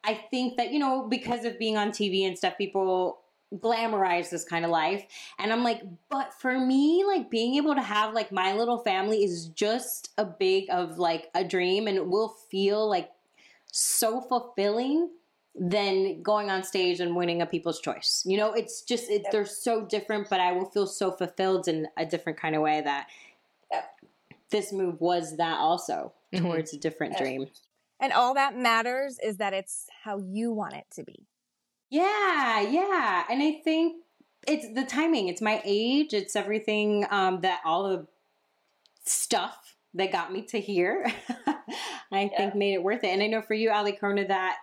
I 0.06 0.14
think 0.14 0.56
that, 0.56 0.72
you 0.72 0.78
know, 0.78 1.02
because 1.08 1.44
of 1.44 1.58
being 1.58 1.76
on 1.76 1.90
TV 1.90 2.26
and 2.26 2.38
stuff, 2.38 2.56
people 2.56 3.18
glamorize 3.54 4.30
this 4.30 4.44
kind 4.44 4.64
of 4.64 4.70
life. 4.70 5.04
And 5.38 5.52
I'm 5.52 5.62
like, 5.62 5.82
but 6.10 6.34
for 6.34 6.58
me, 6.58 7.04
like 7.06 7.30
being 7.30 7.54
able 7.56 7.74
to 7.74 7.82
have 7.82 8.12
like 8.14 8.32
my 8.32 8.52
little 8.54 8.78
family 8.78 9.22
is 9.24 9.48
just 9.48 10.10
a 10.18 10.24
big 10.24 10.66
of 10.70 10.98
like 10.98 11.30
a 11.34 11.44
dream 11.44 11.86
and 11.86 11.96
it 11.96 12.06
will 12.06 12.28
feel 12.50 12.88
like 12.88 13.10
so 13.70 14.20
fulfilling 14.20 15.10
than 15.54 16.22
going 16.22 16.50
on 16.50 16.62
stage 16.62 17.00
and 17.00 17.16
winning 17.16 17.40
a 17.40 17.46
people's 17.46 17.80
choice. 17.80 18.22
You 18.26 18.36
know, 18.36 18.52
it's 18.52 18.82
just 18.82 19.08
it, 19.08 19.26
they're 19.30 19.46
so 19.46 19.86
different, 19.86 20.28
but 20.28 20.40
I 20.40 20.52
will 20.52 20.66
feel 20.66 20.86
so 20.86 21.12
fulfilled 21.12 21.68
in 21.68 21.86
a 21.96 22.04
different 22.04 22.38
kind 22.38 22.54
of 22.54 22.62
way 22.62 22.82
that 22.82 23.08
this 24.50 24.72
move 24.72 25.00
was 25.00 25.36
that 25.38 25.58
also 25.58 26.12
Mhm. 26.32 26.42
towards 26.42 26.74
a 26.74 26.78
different 26.78 27.16
dream. 27.16 27.48
And 28.00 28.12
all 28.12 28.34
that 28.34 28.56
matters 28.56 29.18
is 29.22 29.38
that 29.38 29.54
it's 29.54 29.86
how 30.04 30.18
you 30.18 30.52
want 30.52 30.74
it 30.74 30.86
to 30.92 31.04
be. 31.04 31.26
Yeah, 31.90 32.60
yeah. 32.60 33.24
And 33.30 33.42
I 33.42 33.60
think 33.62 34.02
it's 34.46 34.72
the 34.74 34.84
timing, 34.84 35.28
it's 35.28 35.40
my 35.42 35.60
age, 35.64 36.12
it's 36.12 36.36
everything 36.36 37.06
um, 37.10 37.40
that 37.42 37.60
all 37.64 37.88
the 37.88 38.06
stuff 39.04 39.76
that 39.94 40.12
got 40.12 40.32
me 40.32 40.42
to 40.42 40.60
here, 40.60 41.06
I 42.12 42.28
think 42.36 42.54
made 42.54 42.74
it 42.74 42.82
worth 42.82 43.04
it. 43.04 43.08
And 43.08 43.22
I 43.22 43.26
know 43.26 43.42
for 43.42 43.54
you, 43.54 43.70
Alikona, 43.70 44.28
that 44.28 44.58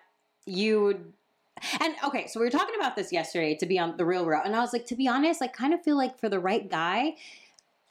you 0.46 0.82
would. 0.82 1.14
And 1.80 1.96
okay, 2.06 2.28
so 2.28 2.40
we 2.40 2.46
were 2.46 2.52
talking 2.52 2.76
about 2.76 2.96
this 2.96 3.12
yesterday 3.12 3.56
to 3.56 3.66
be 3.66 3.80
on 3.80 3.96
the 3.98 4.06
real 4.06 4.26
route. 4.26 4.46
And 4.46 4.56
I 4.56 4.60
was 4.60 4.74
like, 4.74 4.86
to 4.88 4.96
be 4.96 5.08
honest, 5.08 5.42
I 5.42 5.48
kind 5.48 5.74
of 5.74 5.82
feel 5.82 5.98
like 5.98 6.20
for 6.20 6.30
the 6.30 6.40
right 6.40 6.70
guy, 6.70 7.16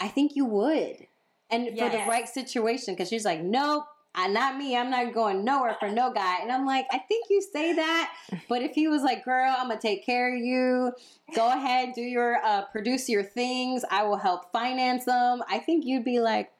I 0.01 0.09
think 0.09 0.37
you 0.37 0.45
would. 0.45 1.07
And 1.51 1.69
for 1.79 1.89
the 1.91 2.05
right 2.09 2.29
situation, 2.29 2.95
because 2.95 3.09
she's 3.09 3.25
like, 3.25 3.43
nope, 3.43 3.85
uh, 4.15 4.29
not 4.29 4.57
me. 4.57 4.77
I'm 4.77 4.91
not 4.91 5.15
going 5.15 5.45
nowhere 5.45 5.77
for 5.79 5.89
no 5.89 6.13
guy. 6.13 6.39
And 6.43 6.53
I'm 6.53 6.67
like, 6.67 6.87
I 6.93 6.99
think 6.99 7.27
you 7.31 7.41
say 7.41 7.73
that, 7.73 8.13
but 8.49 8.63
if 8.63 8.73
he 8.73 8.89
was 8.89 9.03
like, 9.03 9.25
girl, 9.25 9.55
I'm 9.59 9.69
gonna 9.69 9.81
take 9.81 10.05
care 10.05 10.35
of 10.35 10.41
you. 10.41 10.93
Go 11.35 11.49
ahead, 11.49 11.95
do 11.95 12.03
your 12.03 12.37
uh, 12.45 12.63
produce 12.67 13.09
your 13.09 13.23
things. 13.23 13.85
I 13.91 14.03
will 14.05 14.19
help 14.19 14.53
finance 14.53 15.05
them. 15.05 15.43
I 15.49 15.59
think 15.59 15.85
you'd 15.87 16.05
be 16.05 16.21
like, 16.21 16.53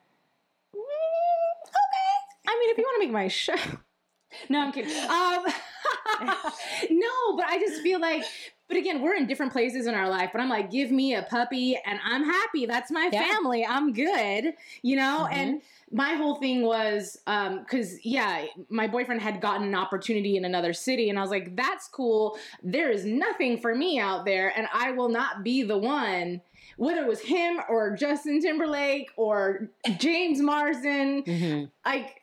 "Mm, 0.75 0.79
okay. 0.79 2.49
I 2.49 2.59
mean, 2.59 2.71
if 2.71 2.79
you 2.79 2.85
want 2.85 3.03
to 3.03 3.07
make 3.07 3.13
my 3.13 3.29
show. 3.29 3.55
No, 4.49 4.61
I'm 4.61 4.73
kidding. 4.73 4.91
Um, 4.97 5.45
no, 6.91 7.37
but 7.37 7.47
I 7.47 7.59
just 7.61 7.83
feel 7.83 8.01
like, 8.01 8.25
but 8.73 8.79
again, 8.79 9.03
we're 9.03 9.15
in 9.15 9.27
different 9.27 9.53
places 9.53 9.87
in 9.87 9.95
our 9.95 10.09
life. 10.09 10.31
But 10.33 10.41
I'm 10.41 10.49
like, 10.49 10.71
give 10.71 10.91
me 10.91 11.15
a 11.15 11.23
puppy 11.25 11.79
and 11.85 11.99
I'm 12.03 12.25
happy. 12.25 12.65
That's 12.65 12.91
my 12.91 13.11
Yeah. 13.13 13.23
family. 13.23 13.67
I'm 13.67 13.93
good, 13.93 14.55
you 14.81 14.97
know? 14.97 15.29
Mhm. 15.31 15.37
And 15.37 15.63
my 15.91 16.15
whole 16.15 16.37
thing 16.37 16.63
was, 16.63 17.21
um, 17.27 17.67
cause 17.67 17.99
yeah, 18.03 18.47
my 18.71 18.87
boyfriend 18.87 19.21
had 19.21 19.43
gotten 19.43 19.67
an 19.67 19.75
opportunity 19.75 20.39
in 20.39 20.47
another 20.47 20.73
city 20.73 21.11
and 21.11 21.19
I 21.19 21.23
was 21.23 21.31
like, 21.31 21.55
that's 21.55 21.87
cool. 21.89 22.39
There 22.63 22.91
is 22.91 23.05
nothing 23.05 23.59
for 23.59 23.75
me 23.75 23.99
out 23.99 24.25
there 24.25 24.55
and 24.57 24.67
I 24.73 24.93
will 24.93 25.11
not 25.11 25.45
be 25.45 25.63
the 25.63 25.77
one 25.79 26.41
whether 26.79 27.03
it 27.03 27.07
was 27.07 27.21
him 27.21 27.61
or 27.69 27.95
Justin 27.95 28.41
Timberlake 28.41 29.11
or 29.17 29.69
James 29.99 30.41
Marsden, 30.41 31.71
like 31.85 32.22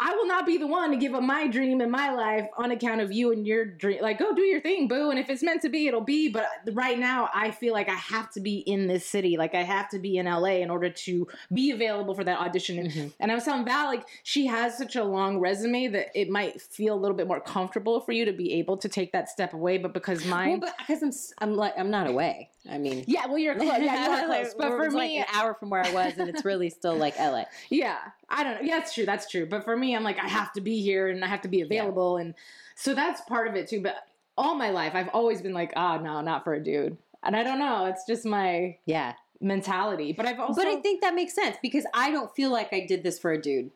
I 0.00 0.12
will 0.16 0.26
not 0.26 0.44
be 0.44 0.58
the 0.58 0.66
one 0.66 0.90
to 0.90 0.96
give 0.96 1.14
up 1.14 1.22
my 1.22 1.46
dream 1.46 1.80
in 1.80 1.88
my 1.88 2.10
life 2.12 2.48
on 2.58 2.72
account 2.72 3.00
of 3.00 3.12
you 3.12 3.30
and 3.30 3.46
your 3.46 3.64
dream. 3.64 4.02
Like, 4.02 4.18
go 4.18 4.34
do 4.34 4.42
your 4.42 4.60
thing, 4.60 4.88
boo. 4.88 5.10
And 5.10 5.20
if 5.20 5.30
it's 5.30 5.42
meant 5.42 5.62
to 5.62 5.68
be, 5.68 5.86
it'll 5.86 6.00
be. 6.00 6.28
But 6.28 6.46
right 6.72 6.98
now, 6.98 7.30
I 7.32 7.52
feel 7.52 7.72
like 7.72 7.88
I 7.88 7.94
have 7.94 8.28
to 8.32 8.40
be 8.40 8.58
in 8.58 8.88
this 8.88 9.06
city. 9.06 9.36
Like, 9.36 9.54
I 9.54 9.62
have 9.62 9.88
to 9.90 10.00
be 10.00 10.18
in 10.18 10.26
LA 10.26 10.60
in 10.62 10.68
order 10.70 10.90
to 10.90 11.28
be 11.52 11.70
available 11.70 12.12
for 12.14 12.24
that 12.24 12.40
audition. 12.40 12.78
And- 12.80 12.90
Mhm. 12.90 13.12
And 13.20 13.30
I 13.30 13.36
was 13.36 13.44
telling 13.44 13.64
Val, 13.64 13.86
like, 13.86 14.04
she 14.24 14.46
has 14.46 14.76
such 14.76 14.96
a 14.96 15.04
long 15.04 15.38
resume 15.38 15.86
that 15.88 16.08
it 16.14 16.28
might 16.28 16.60
feel 16.60 16.94
a 16.94 16.98
little 17.00 17.16
bit 17.16 17.28
more 17.28 17.40
comfortable 17.40 18.00
for 18.00 18.10
you 18.10 18.24
to 18.24 18.32
be 18.32 18.54
able 18.54 18.76
to 18.78 18.88
take 18.88 19.12
that 19.12 19.28
step 19.28 19.54
away. 19.54 19.78
But 19.78 19.94
because 19.94 20.22
Well, 20.22 20.30
mine. 20.30 20.58
but 20.58 20.74
because 20.76 21.02
I'm, 21.40 21.50
I'm 21.50 21.56
like, 21.56 21.74
I'm 21.78 21.90
not 21.90 22.08
away. 22.08 22.50
I 22.68 22.78
mean, 22.78 23.04
yeah, 23.06 23.26
well, 23.26 23.36
you're 23.36 23.54
close. 23.54 23.78
Yeah, 23.78 24.06
you 24.06 24.10
are 24.10 24.26
close. 24.42 24.54
But 24.54 24.70
for 24.70 24.90
like 24.90 25.10
an 25.10 25.26
hour 25.34 25.52
from 25.54 25.68
where 25.68 25.84
I 25.84 25.92
was, 25.92 26.14
and 26.16 26.30
it's 26.30 26.46
really 26.46 26.70
still 26.70 26.96
like 26.96 27.14
LA. 27.18 27.44
Yeah, 27.68 27.98
I 28.30 28.42
don't 28.42 28.54
know. 28.54 28.60
Yeah, 28.62 28.78
that's 28.78 28.94
true. 28.94 29.04
That's 29.04 29.28
true. 29.30 29.44
But 29.44 29.64
for 29.64 29.76
me, 29.76 29.83
I'm 29.92 30.04
like, 30.04 30.18
I 30.18 30.28
have 30.28 30.52
to 30.54 30.60
be 30.60 30.80
here 30.80 31.08
and 31.08 31.24
I 31.24 31.28
have 31.28 31.42
to 31.42 31.48
be 31.48 31.60
available. 31.60 32.16
And 32.16 32.34
so 32.76 32.94
that's 32.94 33.20
part 33.22 33.48
of 33.48 33.54
it 33.56 33.68
too. 33.68 33.80
But 33.82 33.96
all 34.38 34.54
my 34.54 34.70
life, 34.70 34.92
I've 34.94 35.08
always 35.10 35.42
been 35.42 35.52
like, 35.52 35.72
ah, 35.76 35.98
no, 35.98 36.20
not 36.20 36.44
for 36.44 36.54
a 36.54 36.62
dude. 36.62 36.96
And 37.22 37.34
I 37.36 37.42
don't 37.42 37.58
know. 37.58 37.86
It's 37.86 38.04
just 38.06 38.24
my 38.24 38.76
Yeah, 38.86 39.14
mentality. 39.40 40.12
But 40.12 40.26
I've 40.26 40.40
also. 40.40 40.54
but 40.62 40.68
I 40.68 40.76
think 40.76 41.00
that 41.02 41.14
makes 41.14 41.34
sense 41.34 41.56
because 41.62 41.84
I 41.94 42.10
don't 42.10 42.34
feel 42.34 42.50
like 42.52 42.72
I 42.72 42.86
did 42.86 43.02
this 43.02 43.18
for 43.18 43.32
a 43.32 43.40
dude. 43.40 43.70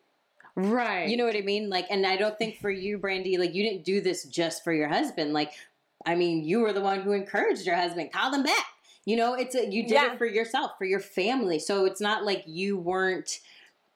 Right. 0.54 1.08
You 1.08 1.16
know 1.16 1.24
what 1.24 1.36
I 1.36 1.42
mean? 1.42 1.70
Like, 1.70 1.86
and 1.90 2.04
I 2.06 2.16
don't 2.16 2.36
think 2.36 2.58
for 2.58 2.70
you, 2.70 2.98
Brandie, 2.98 3.36
like 3.38 3.54
you 3.54 3.62
didn't 3.62 3.84
do 3.84 4.00
this 4.00 4.24
just 4.24 4.64
for 4.64 4.72
your 4.72 4.88
husband. 4.88 5.32
Like, 5.32 5.52
I 6.04 6.14
mean, 6.14 6.44
you 6.44 6.60
were 6.60 6.72
the 6.72 6.80
one 6.80 7.00
who 7.02 7.12
encouraged 7.12 7.64
your 7.66 7.76
husband, 7.76 8.12
call 8.12 8.32
him 8.34 8.42
back. 8.42 8.66
You 9.04 9.16
know, 9.16 9.34
it's 9.34 9.54
a, 9.54 9.64
you 9.70 9.82
did 9.84 9.92
Yeah. 9.92 10.12
it 10.12 10.18
for 10.18 10.26
yourself, 10.26 10.72
for 10.76 10.84
your 10.84 11.00
family. 11.00 11.58
So 11.58 11.84
it's 11.86 12.00
not 12.00 12.24
like 12.24 12.42
you 12.46 12.76
weren't 12.76 13.38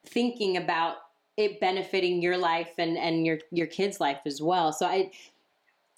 thinking 0.07 0.57
about 0.57 0.97
it 1.37 1.61
benefiting 1.61 2.21
your 2.21 2.37
life 2.37 2.73
and 2.79 2.99
and 2.99 3.25
your 3.27 3.39
your 3.51 3.67
kids' 3.67 4.01
life 4.01 4.21
as 4.27 4.41
well. 4.41 4.73
So 4.73 4.87
I 4.87 5.11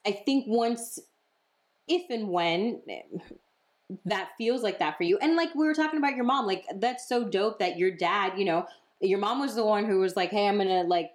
I 0.07 0.12
think 0.12 0.47
once 0.47 1.01
if 1.88 2.09
and 2.11 2.29
when 2.29 2.81
that 4.07 4.31
feels 4.38 4.62
like 4.62 4.79
that 4.79 4.97
for 4.97 5.03
you. 5.03 5.18
And 5.18 5.37
like 5.37 5.55
we 5.55 5.66
were 5.66 5.75
talking 5.75 5.99
about 5.99 6.16
your 6.16 6.25
mom, 6.25 6.47
like 6.47 6.64
that's 6.77 7.09
so 7.09 7.25
dope 7.29 7.59
that 7.59 7.77
your 7.77 7.90
dad, 7.90 8.38
you 8.38 8.44
know, 8.44 8.66
your 9.01 9.18
mom 9.18 9.40
was 9.40 9.55
the 9.55 9.64
one 9.64 9.85
who 9.85 10.01
was 10.01 10.16
like, 10.16 10.31
"Hey, 10.31 10.49
I'm 10.49 10.57
going 10.57 10.68
to 10.68 10.83
like 10.83 11.11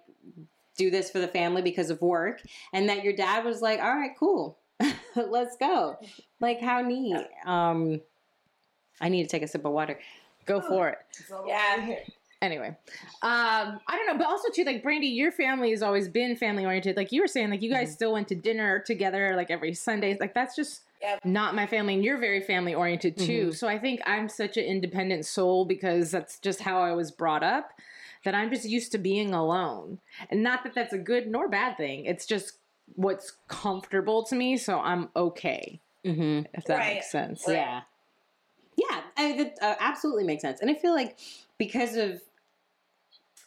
do 0.76 0.90
this 0.90 1.10
for 1.10 1.18
the 1.18 1.28
family 1.28 1.62
because 1.62 1.90
of 1.90 2.00
work." 2.00 2.42
And 2.72 2.88
that 2.88 3.02
your 3.02 3.12
dad 3.12 3.44
was 3.44 3.62
like, 3.62 3.80
"All 3.80 3.94
right, 3.94 4.12
cool. 4.18 4.58
Let's 5.16 5.56
go." 5.56 5.98
Like 6.40 6.60
how 6.60 6.80
neat. 6.80 7.26
Um 7.44 8.00
I 9.00 9.08
need 9.08 9.22
to 9.22 9.28
take 9.28 9.42
a 9.42 9.48
sip 9.48 9.64
of 9.64 9.72
water. 9.72 9.98
Go 10.46 10.60
for 10.60 10.88
it. 10.90 10.98
Yeah. 11.46 11.96
Anyway, 12.42 12.68
um, 12.68 13.80
I 13.86 13.96
don't 13.96 14.06
know, 14.06 14.16
but 14.16 14.26
also 14.26 14.48
too, 14.50 14.64
like 14.64 14.82
Brandie, 14.82 15.08
your 15.08 15.30
family 15.30 15.70
has 15.72 15.82
always 15.82 16.08
been 16.08 16.36
family 16.36 16.64
oriented. 16.64 16.96
Like 16.96 17.12
you 17.12 17.20
were 17.20 17.26
saying, 17.28 17.50
like 17.50 17.60
you 17.60 17.70
guys 17.70 17.92
still 17.92 18.14
went 18.14 18.28
to 18.28 18.34
dinner 18.34 18.78
together, 18.78 19.34
like 19.36 19.50
every 19.50 19.74
Sunday. 19.74 20.16
Like 20.18 20.34
that's 20.34 20.56
just 20.56 20.82
Yep. 21.02 21.24
not 21.24 21.54
my 21.54 21.66
family, 21.66 21.94
and 21.94 22.04
you're 22.04 22.18
very 22.18 22.42
family 22.42 22.74
oriented 22.74 23.16
too. 23.16 23.52
So 23.52 23.66
I 23.68 23.78
think 23.78 24.00
I'm 24.04 24.28
such 24.28 24.58
an 24.58 24.64
independent 24.64 25.24
soul 25.24 25.64
because 25.64 26.10
that's 26.10 26.38
just 26.38 26.60
how 26.60 26.82
I 26.82 26.92
was 26.92 27.10
brought 27.10 27.42
up. 27.42 27.70
That 28.24 28.34
I'm 28.34 28.50
just 28.50 28.68
used 28.68 28.92
to 28.92 28.98
being 28.98 29.32
alone, 29.32 29.98
and 30.30 30.42
not 30.42 30.62
that 30.64 30.74
that's 30.74 30.92
a 30.92 30.98
good 30.98 31.26
nor 31.26 31.48
bad 31.48 31.78
thing. 31.78 32.04
It's 32.04 32.26
just 32.26 32.58
what's 32.96 33.32
comfortable 33.48 34.24
to 34.24 34.34
me, 34.34 34.58
so 34.58 34.78
I'm 34.80 35.08
okay. 35.16 35.80
Mhm. 36.04 36.46
If 36.52 36.64
that 36.64 36.78
Right. 36.78 36.94
makes 36.94 37.10
sense. 37.10 37.44
Yeah. 37.48 37.82
Yeah, 38.76 39.00
I, 39.16 39.36
that 39.36 39.58
uh, 39.62 39.74
absolutely 39.80 40.24
makes 40.24 40.42
sense. 40.42 40.60
And 40.60 40.70
I 40.70 40.74
feel 40.74 40.94
like 40.94 41.18
because 41.58 41.96
of 41.96 42.20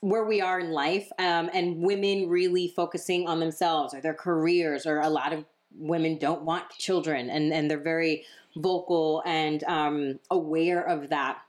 where 0.03 0.25
we 0.25 0.41
are 0.41 0.59
in 0.59 0.71
life 0.71 1.09
um, 1.17 1.49
and 1.53 1.81
women 1.81 2.27
really 2.27 2.67
focusing 2.67 3.25
on 3.25 3.39
themselves 3.39 3.93
or 3.93 4.01
their 4.01 4.13
careers, 4.13 4.85
or 4.85 4.99
a 4.99 5.09
lot 5.09 5.31
of 5.31 5.45
women 5.77 6.17
don't 6.17 6.41
want 6.41 6.69
children 6.71 7.29
and, 7.29 7.53
and 7.53 7.71
they're 7.71 7.79
very 7.79 8.25
vocal 8.57 9.23
and 9.25 9.63
um, 9.63 10.19
aware 10.29 10.81
of 10.81 11.07
that. 11.07 11.39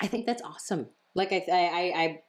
I 0.00 0.08
think 0.08 0.26
that's 0.26 0.42
awesome. 0.42 0.88
Like 1.14 1.32
I, 1.32 1.44
I, 1.48 1.92
I, 2.02 2.22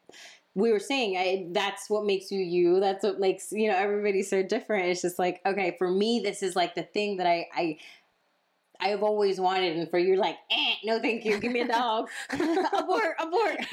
we 0.53 0.71
were 0.71 0.79
saying, 0.79 1.17
I, 1.17 1.47
that's 1.51 1.89
what 1.89 2.05
makes 2.05 2.31
you 2.31 2.39
you. 2.39 2.79
That's 2.79 3.03
what 3.03 3.19
makes 3.19 3.51
you 3.51 3.67
know 3.67 3.75
everybody 3.75 4.21
so 4.21 4.43
different. 4.43 4.85
It's 4.85 5.01
just 5.01 5.17
like 5.17 5.41
okay, 5.43 5.75
for 5.79 5.89
me, 5.89 6.21
this 6.23 6.43
is 6.43 6.55
like 6.55 6.75
the 6.75 6.83
thing 6.83 7.17
that 7.17 7.25
I, 7.25 7.47
I 7.55 7.77
I've 8.79 9.03
always 9.03 9.39
wanted, 9.39 9.77
and 9.77 9.89
for 9.89 9.99
you, 9.99 10.15
like, 10.15 10.37
eh, 10.51 10.73
no, 10.85 10.99
thank 10.99 11.25
you, 11.25 11.39
give 11.39 11.51
me 11.51 11.61
a 11.61 11.67
dog, 11.67 12.09
abort, 12.31 13.15
abort. 13.19 13.57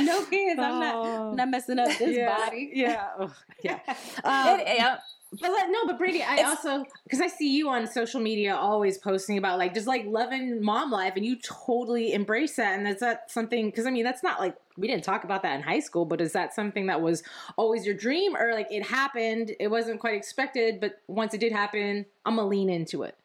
no 0.00 0.24
kids, 0.26 0.58
I'm 0.58 0.80
not, 0.80 1.06
I'm 1.06 1.36
not 1.36 1.48
messing 1.50 1.78
up 1.78 1.88
this 1.98 2.16
yeah, 2.16 2.36
body. 2.36 2.70
Yeah. 2.72 3.08
Ugh, 3.18 3.32
yeah. 3.62 3.78
Um, 4.24 4.60
It- 4.60 4.76
yeah. 4.76 4.98
But 5.40 5.52
like, 5.52 5.70
no, 5.70 5.86
but 5.86 5.96
Brady, 5.96 6.24
I 6.24 6.42
also 6.42 6.84
because 7.04 7.20
I 7.20 7.28
see 7.28 7.54
you 7.56 7.68
on 7.68 7.86
social 7.86 8.20
media 8.20 8.56
always 8.56 8.98
posting 8.98 9.38
about 9.38 9.58
like 9.58 9.74
just 9.74 9.86
like 9.86 10.04
loving 10.04 10.60
mom 10.60 10.90
life, 10.90 11.12
and 11.14 11.24
you 11.24 11.36
totally 11.36 12.12
embrace 12.14 12.56
that. 12.56 12.76
And 12.76 12.88
is 12.88 12.98
that 12.98 13.30
something? 13.30 13.66
Because 13.66 13.86
I 13.86 13.90
mean, 13.92 14.02
that's 14.02 14.24
not 14.24 14.40
like 14.40 14.56
we 14.76 14.88
didn't 14.88 15.04
talk 15.04 15.22
about 15.22 15.42
that 15.42 15.54
in 15.54 15.62
high 15.62 15.78
school, 15.78 16.04
but 16.04 16.20
is 16.20 16.32
that 16.32 16.52
something 16.52 16.86
that 16.86 17.00
was 17.00 17.22
always 17.56 17.86
your 17.86 17.94
dream, 17.94 18.34
or 18.36 18.52
like 18.54 18.72
it 18.72 18.84
happened? 18.84 19.52
It 19.60 19.68
wasn't 19.68 20.00
quite 20.00 20.16
expected, 20.16 20.80
but 20.80 21.00
once 21.06 21.32
it 21.32 21.38
did 21.38 21.52
happen, 21.52 22.06
I'm 22.26 22.34
gonna 22.34 22.48
lean 22.48 22.68
into 22.68 23.04
it. 23.04 23.16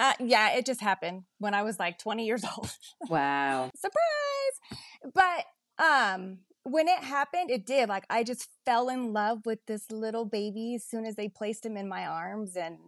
Uh, 0.00 0.14
yeah, 0.18 0.52
it 0.56 0.64
just 0.64 0.80
happened 0.80 1.24
when 1.38 1.52
I 1.52 1.62
was 1.62 1.78
like 1.78 1.98
20 1.98 2.24
years 2.24 2.42
old. 2.56 2.74
Wow. 3.10 3.70
Surprise! 3.76 4.80
But 5.14 5.44
um 5.84 6.38
when 6.62 6.88
it 6.88 6.98
happened, 7.00 7.50
it 7.50 7.66
did. 7.66 7.88
Like 7.90 8.04
I 8.08 8.24
just 8.24 8.48
fell 8.64 8.88
in 8.88 9.12
love 9.12 9.44
with 9.44 9.58
this 9.66 9.90
little 9.90 10.24
baby 10.24 10.74
as 10.74 10.84
soon 10.84 11.04
as 11.04 11.16
they 11.16 11.28
placed 11.28 11.64
him 11.66 11.76
in 11.76 11.86
my 11.88 12.06
arms 12.06 12.56
and 12.56 12.78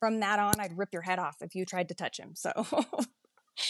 from 0.00 0.20
that 0.20 0.38
on 0.38 0.58
I'd 0.58 0.76
rip 0.78 0.90
your 0.92 1.02
head 1.02 1.18
off 1.18 1.36
if 1.42 1.54
you 1.54 1.66
tried 1.66 1.88
to 1.88 1.94
touch 1.94 2.18
him. 2.18 2.34
So 2.34 2.50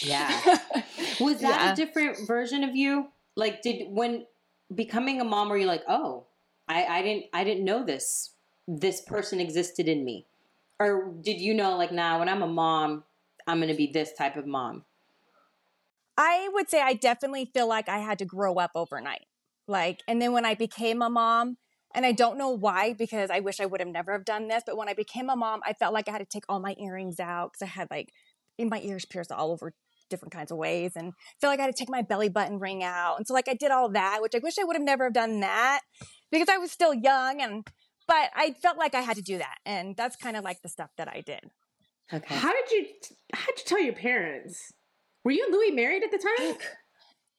Yeah. 0.01 0.29
Was 1.19 1.41
that 1.41 1.61
Yeah. 1.61 1.73
a 1.73 1.75
different 1.75 2.25
version 2.27 2.63
of 2.63 2.75
you? 2.77 3.07
Like 3.35 3.61
did 3.61 3.89
when 3.89 4.25
becoming 4.73 5.19
a 5.19 5.25
mom 5.25 5.49
were 5.49 5.57
you 5.57 5.67
like, 5.67 5.83
"Oh, 5.87 6.27
I 6.67 6.85
I 6.85 7.01
didn't 7.01 7.25
I 7.33 7.43
didn't 7.43 7.65
know 7.65 7.83
this 7.83 8.31
this 8.67 9.01
person 9.01 9.39
existed 9.41 9.87
in 9.89 10.05
me." 10.05 10.25
Or 10.79 11.13
did 11.21 11.39
you 11.41 11.53
know 11.53 11.77
like, 11.77 11.91
"Nah, 11.91 12.19
when 12.19 12.29
I'm 12.29 12.41
a 12.41 12.47
mom, 12.47 13.03
I'm 13.47 13.57
going 13.57 13.69
to 13.69 13.75
be 13.75 13.87
this 13.87 14.13
type 14.13 14.35
of 14.35 14.45
mom." 14.45 14.85
I 16.17 16.49
would 16.51 16.69
say 16.69 16.81
I 16.81 16.93
definitely 16.93 17.49
feel 17.53 17.67
like 17.67 17.89
I 17.89 17.99
had 17.99 18.19
to 18.19 18.25
grow 18.25 18.55
up 18.55 18.71
overnight. 18.73 19.25
Like, 19.67 20.01
and 20.07 20.21
then 20.21 20.33
when 20.33 20.45
I 20.45 20.55
became 20.55 21.01
a 21.01 21.09
mom, 21.09 21.57
and 21.93 22.05
I 22.05 22.11
don't 22.11 22.37
know 22.37 22.49
why, 22.49 22.93
because 22.93 23.29
I 23.29 23.39
wish 23.39 23.59
I 23.59 23.65
would 23.65 23.79
have 23.79 23.89
never 23.89 24.11
have 24.11 24.25
done 24.25 24.47
this, 24.47 24.63
but 24.65 24.77
when 24.77 24.89
I 24.89 24.93
became 24.93 25.29
a 25.29 25.35
mom, 25.35 25.61
I 25.65 25.73
felt 25.73 25.93
like 25.93 26.07
I 26.07 26.11
had 26.11 26.19
to 26.19 26.25
take 26.25 26.43
all 26.49 26.59
my 26.59 26.75
earrings 26.79 27.19
out 27.19 27.53
because 27.53 27.63
I 27.63 27.69
had 27.69 27.89
like 27.89 28.11
in 28.57 28.69
my 28.69 28.79
ears 28.81 29.05
pierced 29.05 29.31
all 29.31 29.51
over 29.51 29.73
different 30.09 30.31
kinds 30.31 30.51
of 30.51 30.57
ways 30.57 30.93
and 30.95 31.13
felt 31.39 31.51
like 31.51 31.59
I 31.59 31.63
had 31.63 31.75
to 31.75 31.79
take 31.79 31.89
my 31.89 32.01
belly 32.01 32.29
button 32.29 32.59
ring 32.59 32.83
out. 32.83 33.17
And 33.17 33.27
so 33.27 33.33
like 33.33 33.47
I 33.47 33.53
did 33.53 33.71
all 33.71 33.89
that, 33.89 34.21
which 34.21 34.35
I 34.35 34.39
wish 34.39 34.57
I 34.59 34.63
would 34.63 34.75
have 34.75 34.83
never 34.83 35.05
have 35.05 35.13
done 35.13 35.39
that 35.41 35.81
because 36.31 36.49
I 36.49 36.57
was 36.57 36.71
still 36.71 36.93
young 36.93 37.41
and 37.41 37.67
but 38.07 38.29
I 38.35 38.53
felt 38.61 38.77
like 38.77 38.95
I 38.95 39.01
had 39.01 39.17
to 39.17 39.21
do 39.21 39.37
that. 39.37 39.57
And 39.65 39.95
that's 39.95 40.15
kind 40.15 40.37
of 40.37 40.43
like 40.43 40.61
the 40.61 40.69
stuff 40.69 40.91
that 40.97 41.07
I 41.07 41.21
did. 41.21 41.41
Okay. 42.13 42.35
How 42.35 42.53
did 42.53 42.71
you 42.71 42.85
how 43.33 43.45
did 43.47 43.59
you 43.59 43.65
tell 43.65 43.81
your 43.81 43.93
parents? 43.93 44.71
Were 45.23 45.31
you 45.31 45.43
and 45.45 45.53
Louis 45.53 45.71
married 45.71 46.03
at 46.03 46.11
the 46.11 46.17
time? 46.17 46.57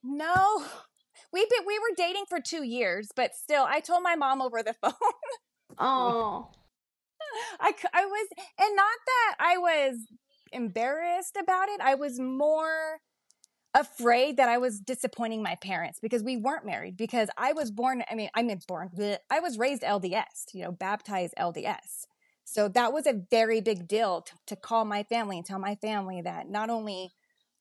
No. 0.03 0.65
We 1.33 1.47
been, 1.47 1.67
we 1.67 1.79
were 1.79 1.95
dating 1.97 2.25
for 2.29 2.41
2 2.41 2.63
years, 2.63 3.09
but 3.15 3.35
still 3.35 3.65
I 3.69 3.81
told 3.81 4.03
my 4.03 4.15
mom 4.15 4.41
over 4.41 4.63
the 4.63 4.75
phone. 4.83 4.93
Oh. 5.79 6.51
I 7.61 7.73
I 7.93 8.07
was, 8.07 8.29
and 8.59 8.77
not 8.77 8.99
that 9.07 9.35
I 9.39 9.59
was 9.59 9.97
embarrassed 10.53 11.37
about 11.41 11.69
it. 11.69 11.81
I 11.81 11.95
was 11.95 12.19
more 12.19 12.99
afraid 13.79 14.37
that 14.37 14.49
I 14.49 14.59
was 14.59 14.81
disappointing 14.81 15.43
my 15.43 15.55
parents 15.55 16.01
because 16.01 16.23
we 16.23 16.37
weren't 16.37 16.67
married. 16.67 16.97
Because 16.97 17.29
I 17.37 17.53
was 17.53 17.71
born, 17.71 18.03
I 18.11 18.15
mean, 18.15 18.29
I 18.35 18.43
mean, 18.43 18.61
born, 18.67 18.91
bleh, 18.97 19.19
I 19.31 19.41
was 19.41 19.59
raised 19.59 19.83
LDS, 19.83 20.53
you 20.53 20.65
know, 20.65 20.73
baptized 20.73 21.35
LDS. 21.39 22.07
So 22.45 22.69
that 22.69 22.93
was 22.93 23.07
a 23.07 23.23
very 23.31 23.61
big 23.61 23.87
deal 23.87 24.23
to, 24.23 24.33
to 24.49 24.57
call 24.57 24.85
my 24.85 25.03
family 25.03 25.37
and 25.37 25.47
tell 25.47 25.59
my 25.59 25.77
family 25.77 26.23
that 26.23 26.49
not 26.49 26.71
only 26.71 27.13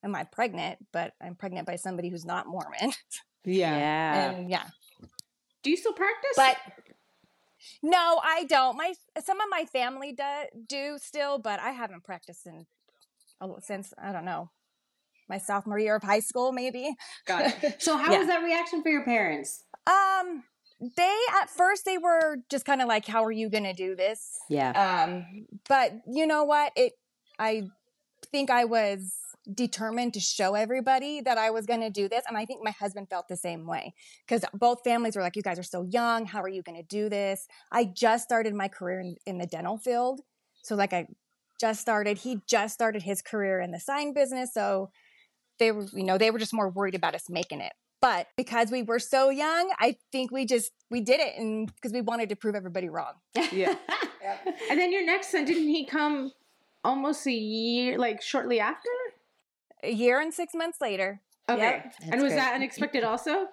am 0.03 0.15
I 0.15 0.23
pregnant, 0.23 0.79
but 0.91 1.13
I'm 1.21 1.35
pregnant 1.35 1.67
by 1.67 1.75
somebody 1.75 2.09
who's 2.09 2.25
not 2.25 2.47
Mormon. 2.47 2.93
Yeah. 3.45 4.31
and 4.31 4.49
yeah. 4.49 4.63
Do 5.63 5.69
you 5.69 5.77
still 5.77 5.93
practice? 5.93 6.33
But 6.35 6.57
no, 7.81 8.19
I 8.23 8.43
don't. 8.43 8.77
My 8.77 8.93
some 9.23 9.39
of 9.39 9.47
my 9.49 9.63
family 9.65 10.11
do, 10.11 10.23
do 10.67 10.97
still, 11.01 11.39
but 11.39 11.59
I 11.61 11.71
haven't 11.71 12.03
practiced 12.03 12.45
in 12.45 12.65
a- 13.39 13.61
since 13.61 13.93
I 13.97 14.11
don't 14.11 14.25
know 14.25 14.49
my 15.29 15.37
sophomore 15.37 15.79
year 15.79 15.95
of 15.95 16.03
high 16.03 16.19
school, 16.19 16.51
maybe. 16.51 16.95
got 17.25 17.45
it. 17.63 17.75
So 17.81 17.97
how 17.97 18.11
Yeah. 18.11 18.19
was 18.19 18.27
that 18.27 18.43
reaction 18.43 18.81
for 18.81 18.89
your 18.89 19.03
parents? 19.03 19.63
Um, 19.85 20.43
they 20.95 21.17
at 21.41 21.49
first 21.49 21.85
they 21.85 21.97
were 21.97 22.37
just 22.49 22.65
kind 22.65 22.81
of 22.81 22.87
like, 22.87 23.05
"How 23.05 23.23
are 23.23 23.31
you 23.31 23.49
going 23.49 23.63
to 23.63 23.73
do 23.73 23.95
this?" 23.95 24.37
Yeah. 24.49 24.71
Um, 24.71 25.47
but 25.67 25.93
you 26.07 26.27
know 26.27 26.43
what? 26.43 26.71
It 26.75 26.93
I 27.39 27.63
think 28.31 28.49
I 28.49 28.65
was 28.65 29.13
determined 29.53 30.13
to 30.13 30.19
show 30.19 30.55
everybody 30.55 31.21
that 31.21 31.37
I 31.37 31.51
was 31.51 31.65
going 31.65 31.79
to 31.81 31.89
do 31.89 32.09
this, 32.09 32.23
and 32.27 32.37
I 32.37 32.45
think 32.45 32.63
my 32.63 32.71
husband 32.71 33.09
felt 33.09 33.27
the 33.27 33.37
same 33.37 33.65
way 33.65 33.93
because 34.27 34.43
both 34.53 34.83
families 34.83 35.15
were 35.15 35.21
like, 35.21 35.35
"You 35.35 35.41
guys 35.41 35.57
are 35.57 35.63
so 35.63 35.83
young. 35.89 36.25
How 36.25 36.41
are 36.41 36.49
you 36.49 36.61
going 36.61 36.77
to 36.77 36.83
do 36.87 37.09
this?" 37.09 37.47
I 37.71 37.85
just 37.85 38.23
started 38.25 38.53
my 38.53 38.67
career 38.67 38.99
in, 38.99 39.15
in 39.25 39.37
the 39.39 39.47
dental 39.47 39.77
field, 39.77 40.21
so 40.61 40.75
like 40.75 40.93
I 40.93 41.07
just 41.59 41.81
started. 41.81 42.19
He 42.19 42.39
just 42.47 42.73
started 42.75 43.01
his 43.01 43.21
career 43.23 43.61
in 43.61 43.71
the 43.71 43.79
sign 43.79 44.13
business, 44.13 44.53
so 44.53 44.91
they 45.59 45.71
were, 45.71 45.85
you 45.93 46.03
know, 46.03 46.17
they 46.17 46.31
were 46.31 46.39
just 46.39 46.53
more 46.53 46.69
worried 46.69 46.95
about 46.95 47.15
us 47.15 47.29
making 47.29 47.61
it. 47.61 47.73
But 48.01 48.27
because 48.37 48.69
we 48.69 48.83
were 48.83 48.99
so 48.99 49.29
young, 49.29 49.71
I 49.79 49.97
think 50.11 50.31
we 50.31 50.45
just 50.45 50.71
we 50.91 51.01
did 51.01 51.19
it, 51.19 51.37
and 51.37 51.73
because 51.73 51.93
we 51.93 52.01
wanted 52.01 52.29
to 52.29 52.35
prove 52.35 52.55
everybody 52.55 52.89
wrong. 52.89 53.13
Yeah. 53.51 53.75
And 54.69 54.77
then 54.77 54.91
your 54.91 55.05
next 55.05 55.31
son, 55.31 55.45
didn't 55.45 55.69
he 55.69 55.85
come 55.85 56.33
almost 56.83 57.25
a 57.27 57.31
year, 57.31 57.97
like 57.97 58.21
shortly 58.21 58.59
after? 58.59 58.89
A 59.83 59.91
year 59.91 60.19
and 60.19 60.33
six 60.33 60.53
months 60.53 60.81
later. 60.81 61.21
Okay. 61.49 61.61
Yep. 61.61 61.93
and 62.01 62.21
was 62.21 62.33
great. 62.33 62.35
that 62.35 62.55
unexpected 62.55 63.05
also? 63.05 63.47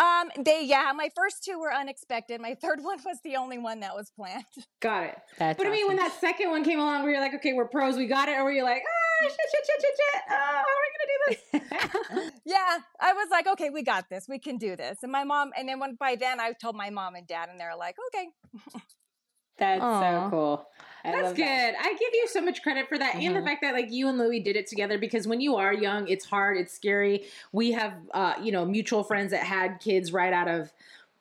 Um, 0.00 0.30
they 0.44 0.64
yeah, 0.64 0.92
my 0.94 1.10
first 1.16 1.44
two 1.44 1.58
were 1.58 1.72
unexpected. 1.72 2.40
My 2.40 2.54
third 2.54 2.80
one 2.82 2.98
was 3.04 3.18
the 3.22 3.36
only 3.36 3.58
one 3.58 3.80
that 3.80 3.94
was 3.94 4.10
planned. 4.10 4.44
Got 4.80 5.04
it. 5.04 5.18
That's 5.38 5.58
But 5.58 5.66
I 5.66 5.70
mean, 5.70 5.86
when 5.86 5.96
that 5.96 6.12
second 6.20 6.50
one 6.50 6.64
came 6.64 6.78
along, 6.78 7.02
were 7.02 7.10
you 7.10 7.20
like, 7.20 7.34
okay, 7.34 7.52
we're 7.52 7.68
pros, 7.68 7.96
we 7.96 8.06
got 8.06 8.28
it? 8.28 8.32
Or 8.32 8.44
were 8.44 8.52
you 8.52 8.64
like, 8.64 8.82
ah, 8.82 9.07
shit, 9.22 9.32
shit, 9.32 9.66
shit, 9.66 9.80
shit, 9.80 9.94
shit. 9.96 10.22
Oh, 10.30 10.34
how 10.36 10.62
are 10.62 10.82
we 10.84 10.90
going 10.94 11.04
to 11.04 11.10
do 11.10 11.18
this? 11.28 12.32
Yeah, 12.44 12.78
I 12.98 13.12
was 13.12 13.28
like, 13.30 13.46
okay, 13.46 13.68
we 13.68 13.82
got 13.82 14.08
this. 14.08 14.26
We 14.26 14.38
can 14.38 14.56
do 14.56 14.74
this. 14.74 14.98
And 15.02 15.12
my 15.12 15.22
mom, 15.24 15.50
and 15.56 15.68
then 15.68 15.78
when 15.80 15.96
by 15.96 16.16
then 16.16 16.40
I 16.40 16.52
told 16.52 16.76
my 16.76 16.88
mom 16.88 17.14
and 17.14 17.26
dad, 17.26 17.50
and 17.50 17.60
they're 17.60 17.76
like, 17.76 17.96
okay. 18.08 18.28
That's 19.58 19.82
Aw. 19.82 20.00
so 20.24 20.30
cool. 20.30 20.68
I 21.04 21.10
That's 21.12 21.32
good. 21.34 21.44
that. 21.44 21.74
I 21.78 21.88
give 21.92 22.10
you 22.14 22.26
so 22.28 22.40
much 22.40 22.62
credit 22.62 22.88
for 22.88 22.96
that, 22.96 23.16
and 23.16 23.34
the 23.36 23.40
Mhm. 23.40 23.44
fact 23.44 23.62
that 23.62 23.74
like 23.74 23.90
you 23.90 24.08
and 24.08 24.16
Louie 24.16 24.40
did 24.40 24.56
it 24.56 24.66
together. 24.66 24.98
Because 24.98 25.26
when 25.26 25.40
you 25.40 25.56
are 25.56 25.72
young, 25.74 26.06
it's 26.08 26.24
hard, 26.24 26.56
it's 26.58 26.72
scary. 26.72 27.26
We 27.52 27.72
have, 27.72 27.94
uh, 28.14 28.34
you 28.40 28.52
know, 28.52 28.64
mutual 28.64 29.02
friends 29.02 29.32
that 29.32 29.42
had 29.42 29.80
kids 29.80 30.12
right 30.12 30.32
out 30.32 30.48
of 30.48 30.72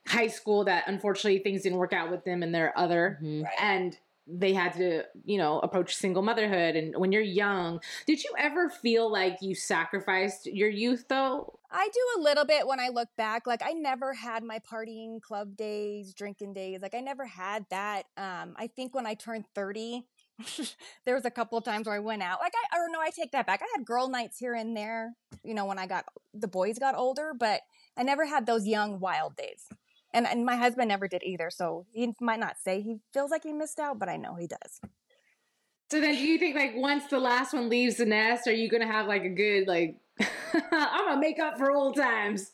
high 0.07 0.27
school 0.27 0.63
that 0.65 0.83
unfortunately 0.87 1.39
things 1.39 1.63
didn't 1.63 1.79
work 1.79 1.93
out 1.93 2.09
with 2.11 2.23
them 2.25 2.43
and 2.43 2.53
their 2.55 2.77
other, 2.77 3.19
Mhm. 3.21 3.45
and 3.59 3.97
they 4.27 4.53
had 4.53 4.73
to, 4.73 5.03
you 5.25 5.37
know, 5.37 5.59
approach 5.59 5.95
single 5.95 6.21
motherhood. 6.21 6.75
And 6.75 6.95
when 6.97 7.11
you're 7.11 7.21
young, 7.21 7.79
did 8.05 8.23
you 8.23 8.31
ever 8.37 8.69
feel 8.69 9.11
like 9.11 9.37
you 9.41 9.55
sacrificed 9.55 10.45
your 10.47 10.69
youth 10.69 11.05
though? 11.07 11.59
I 11.71 11.89
do 11.93 12.21
a 12.21 12.23
little 12.23 12.45
bit 12.45 12.67
when 12.67 12.79
I 12.79 12.89
look 12.89 13.09
back. 13.17 13.47
Like 13.47 13.61
I 13.63 13.71
never 13.71 14.13
had 14.13 14.43
my 14.43 14.59
partying 14.59 15.21
club 15.21 15.55
days, 15.55 16.13
drinking 16.13 16.53
days. 16.53 16.81
Like 16.81 16.95
I 16.95 16.99
never 16.99 17.25
had 17.25 17.65
that. 17.69 18.03
Um, 18.17 18.53
I 18.57 18.67
think 18.67 18.93
when 18.93 19.05
I 19.05 19.13
turned 19.13 19.45
30, 19.55 20.05
there 21.05 21.15
was 21.15 21.25
a 21.25 21.31
couple 21.31 21.57
of 21.57 21.63
times 21.63 21.87
where 21.87 21.95
I 21.95 21.99
went 21.99 22.21
out. 22.21 22.39
Like 22.41 22.53
I 22.73 22.77
or 22.77 22.89
no, 22.91 22.99
I 22.99 23.09
take 23.09 23.31
that 23.31 23.47
back. 23.47 23.61
I 23.61 23.67
had 23.77 23.85
girl 23.85 24.09
nights 24.09 24.37
here 24.37 24.53
and 24.53 24.75
there, 24.75 25.13
you 25.43 25.53
know, 25.53 25.65
when 25.65 25.79
I 25.79 25.87
got 25.87 26.05
the 26.33 26.47
boys 26.47 26.79
got 26.79 26.95
older, 26.95 27.33
but 27.37 27.61
I 27.97 28.03
never 28.03 28.25
had 28.25 28.45
those 28.45 28.67
young 28.67 28.99
wild 28.99 29.35
days. 29.35 29.69
And 30.13 30.25
and 30.25 30.45
my 30.45 30.55
husband 30.55 30.89
never 30.89 31.07
did 31.07 31.23
either. 31.23 31.49
So 31.49 31.85
he 31.91 32.13
might 32.21 32.39
not 32.39 32.57
say 32.63 32.81
he 32.81 32.97
feels 33.13 33.31
like 33.31 33.43
he 33.43 33.53
missed 33.53 33.79
out, 33.79 33.99
but 33.99 34.09
I 34.09 34.17
know 34.17 34.35
he 34.35 34.47
does. 34.47 34.81
So 35.89 36.01
then, 36.01 36.15
do 36.15 36.21
you 36.21 36.37
think 36.37 36.55
like 36.55 36.73
once 36.75 37.07
the 37.07 37.19
last 37.19 37.53
one 37.53 37.69
leaves 37.69 37.97
the 37.97 38.05
nest, 38.05 38.47
are 38.47 38.53
you 38.53 38.69
gonna 38.69 38.91
have 38.91 39.07
like 39.07 39.23
a 39.23 39.29
good 39.29 39.67
like? 39.67 39.97
I'm 40.71 41.07
gonna 41.07 41.19
make 41.19 41.39
up 41.39 41.57
for 41.57 41.71
old 41.71 41.95
times. 41.95 42.51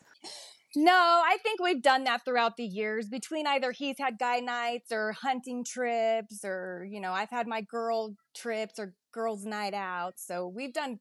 No, 0.75 0.91
I 0.91 1.37
think 1.43 1.61
we've 1.61 1.81
done 1.81 2.03
that 2.05 2.25
throughout 2.25 2.57
the 2.57 2.65
years 2.65 3.07
between 3.07 3.45
either 3.45 3.71
he's 3.71 3.99
had 3.99 4.17
guy 4.17 4.39
nights 4.39 4.91
or 4.91 5.11
hunting 5.11 5.63
trips 5.63 6.43
or, 6.43 6.87
you 6.89 6.99
know, 6.99 7.11
I've 7.11 7.29
had 7.29 7.45
my 7.45 7.61
girl 7.61 8.15
trips 8.33 8.79
or 8.79 8.95
girls' 9.11 9.45
night 9.45 9.75
out. 9.75 10.13
So 10.17 10.47
we've 10.47 10.73
done, 10.73 10.99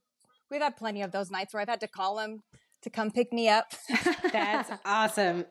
we've 0.51 0.61
had 0.61 0.77
plenty 0.77 1.01
of 1.01 1.11
those 1.11 1.31
nights 1.31 1.55
where 1.55 1.63
I've 1.63 1.71
had 1.71 1.81
to 1.81 1.89
call 1.89 2.19
him 2.19 2.43
to 2.83 2.91
come 2.91 3.11
pick 3.11 3.33
me 3.33 3.49
up. 3.49 3.73
That's 4.33 4.71
awesome. 4.85 5.47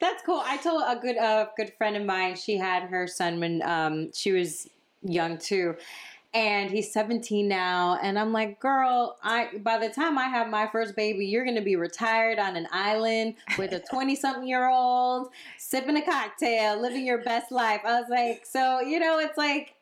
That's 0.00 0.22
cool. 0.24 0.42
I 0.44 0.56
told 0.56 0.82
a 0.86 1.00
good 1.00 1.16
uh, 1.16 1.46
good 1.56 1.72
friend 1.78 1.96
of 1.96 2.04
mine. 2.04 2.36
She 2.36 2.56
had 2.56 2.84
her 2.84 3.06
son 3.06 3.38
when 3.40 3.62
um, 3.62 4.12
she 4.12 4.32
was 4.32 4.68
young 5.02 5.38
too, 5.38 5.76
and 6.34 6.70
he's 6.70 6.92
17 6.92 7.46
now. 7.46 7.98
And 8.02 8.18
I'm 8.18 8.32
like, 8.32 8.58
girl, 8.58 9.18
I 9.22 9.50
by 9.62 9.78
the 9.78 9.88
time 9.88 10.18
I 10.18 10.28
have 10.28 10.48
my 10.48 10.66
first 10.66 10.96
baby, 10.96 11.26
you're 11.26 11.44
gonna 11.44 11.62
be 11.62 11.76
retired 11.76 12.38
on 12.38 12.56
an 12.56 12.66
island 12.72 13.34
with 13.58 13.72
a 13.72 13.80
20 13.90 14.16
something 14.16 14.46
year 14.46 14.68
old, 14.68 15.28
sipping 15.58 15.96
a 15.96 16.02
cocktail, 16.02 16.80
living 16.80 17.06
your 17.06 17.22
best 17.22 17.52
life. 17.52 17.82
I 17.84 18.00
was 18.00 18.08
like, 18.10 18.44
so 18.44 18.80
you 18.80 18.98
know, 18.98 19.18
it's 19.20 19.38
like 19.38 19.74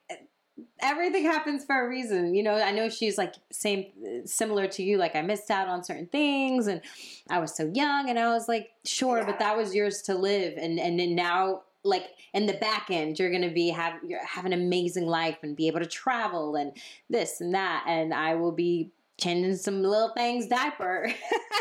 everything 0.81 1.25
happens 1.25 1.65
for 1.65 1.85
a 1.85 1.89
reason. 1.89 2.35
You 2.35 2.43
know, 2.43 2.55
I 2.55 2.73
know 2.73 2.89
she's 2.89 3.19
like 3.19 3.35
same 3.51 3.87
similar 4.25 4.67
to 4.69 4.83
you. 4.83 4.99
Like 4.99 5.17
I 5.17 5.23
missed 5.23 5.51
out 5.51 5.69
on 5.69 5.85
certain 5.85 6.07
things, 6.07 6.67
and 6.67 6.81
I 7.29 7.39
was 7.39 7.55
so 7.55 7.71
young, 7.75 8.09
and 8.09 8.19
I 8.19 8.33
was 8.33 8.49
like, 8.49 8.71
sure, 8.85 9.25
but 9.25 9.39
that 9.39 9.57
was 9.57 9.75
yours 9.75 10.03
to 10.03 10.15
live, 10.15 10.55
and 10.57 10.79
and 10.79 10.99
then 10.99 11.15
now. 11.15 11.63
Like 11.83 12.11
in 12.35 12.45
the 12.45 12.53
back 12.53 12.89
end, 12.91 13.19
you're 13.19 13.33
gonna 13.33 13.51
be 13.51 13.71
have 13.71 13.95
you're 14.07 14.23
have 14.23 14.45
an 14.45 14.53
amazing 14.53 15.07
life 15.07 15.39
and 15.43 15.57
be 15.57 15.67
able 15.67 15.81
to 15.81 15.87
travel 15.87 16.57
and 16.57 16.77
this 17.09 17.41
and 17.41 17.55
that, 17.55 17.85
and 17.89 18.13
I 18.13 18.35
will 18.35 18.53
be 18.53 18.93
changing 19.19 19.57
some 19.57 19.83
little 19.83 20.11
things 20.11 20.47
diaper. 20.47 21.11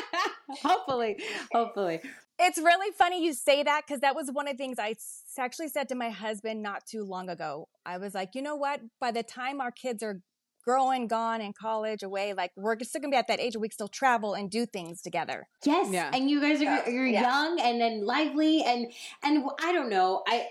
hopefully, 0.61 1.17
hopefully. 1.53 2.01
It's 2.41 2.57
really 2.57 2.91
funny 2.97 3.23
you 3.23 3.33
say 3.33 3.63
that 3.63 3.83
because 3.85 3.99
that 3.99 4.15
was 4.15 4.29
one 4.31 4.47
of 4.47 4.53
the 4.53 4.57
things 4.57 4.79
I 4.79 4.95
actually 5.37 5.67
said 5.67 5.89
to 5.89 5.95
my 5.95 6.09
husband 6.09 6.61
not 6.63 6.85
too 6.85 7.03
long 7.03 7.29
ago. 7.29 7.67
I 7.85 7.97
was 7.97 8.13
like, 8.15 8.33
you 8.33 8.41
know 8.41 8.55
what? 8.55 8.79
By 8.99 9.11
the 9.11 9.23
time 9.23 9.59
our 9.59 9.71
kids 9.71 10.01
are 10.01 10.21
growing, 10.63 11.07
gone 11.07 11.41
in 11.41 11.51
college, 11.51 12.01
away, 12.03 12.33
like 12.33 12.51
we're 12.55 12.77
still 12.81 13.01
gonna 13.01 13.11
be 13.11 13.17
at 13.17 13.27
that 13.27 13.39
age 13.41 13.55
where 13.55 13.61
we 13.61 13.67
can 13.69 13.73
still 13.73 13.87
travel 13.89 14.35
and 14.35 14.49
do 14.49 14.65
things 14.65 15.01
together. 15.01 15.47
Yes, 15.65 15.91
Yeah. 15.91 16.11
and 16.13 16.29
you 16.29 16.39
guys 16.39 16.61
are 16.61 16.65
Yeah. 16.65 16.89
you're 16.89 17.07
Yeah. 17.07 17.21
young 17.21 17.59
and 17.59 17.81
then 17.81 18.05
lively 18.05 18.63
and 18.63 18.91
and 19.23 19.43
I 19.61 19.73
don't 19.73 19.89
know. 19.89 20.23
I 20.27 20.47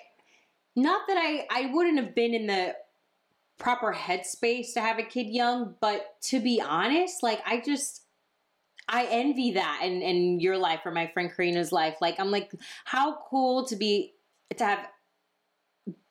not 0.76 1.06
that 1.08 1.16
I 1.16 1.46
I 1.50 1.66
wouldn't 1.72 1.98
have 1.98 2.14
been 2.14 2.34
in 2.34 2.46
the 2.48 2.76
proper 3.58 3.92
headspace 3.94 4.72
to 4.74 4.80
have 4.80 4.98
a 4.98 5.02
kid 5.02 5.26
young, 5.28 5.74
but 5.80 6.20
to 6.22 6.38
be 6.40 6.60
honest, 6.60 7.22
like 7.22 7.40
I 7.46 7.60
just 7.60 8.02
I 8.88 9.06
envy 9.10 9.52
that 9.52 9.80
in 9.84 10.02
in 10.02 10.40
your 10.40 10.56
life 10.56 10.80
or 10.84 10.90
my 10.90 11.06
friend 11.08 11.30
Karina's 11.34 11.72
life. 11.72 11.96
Like 12.00 12.18
I'm 12.18 12.30
like 12.30 12.52
how 12.84 13.18
cool 13.28 13.66
to 13.66 13.76
be 13.76 14.14
to 14.56 14.64
have 14.64 14.88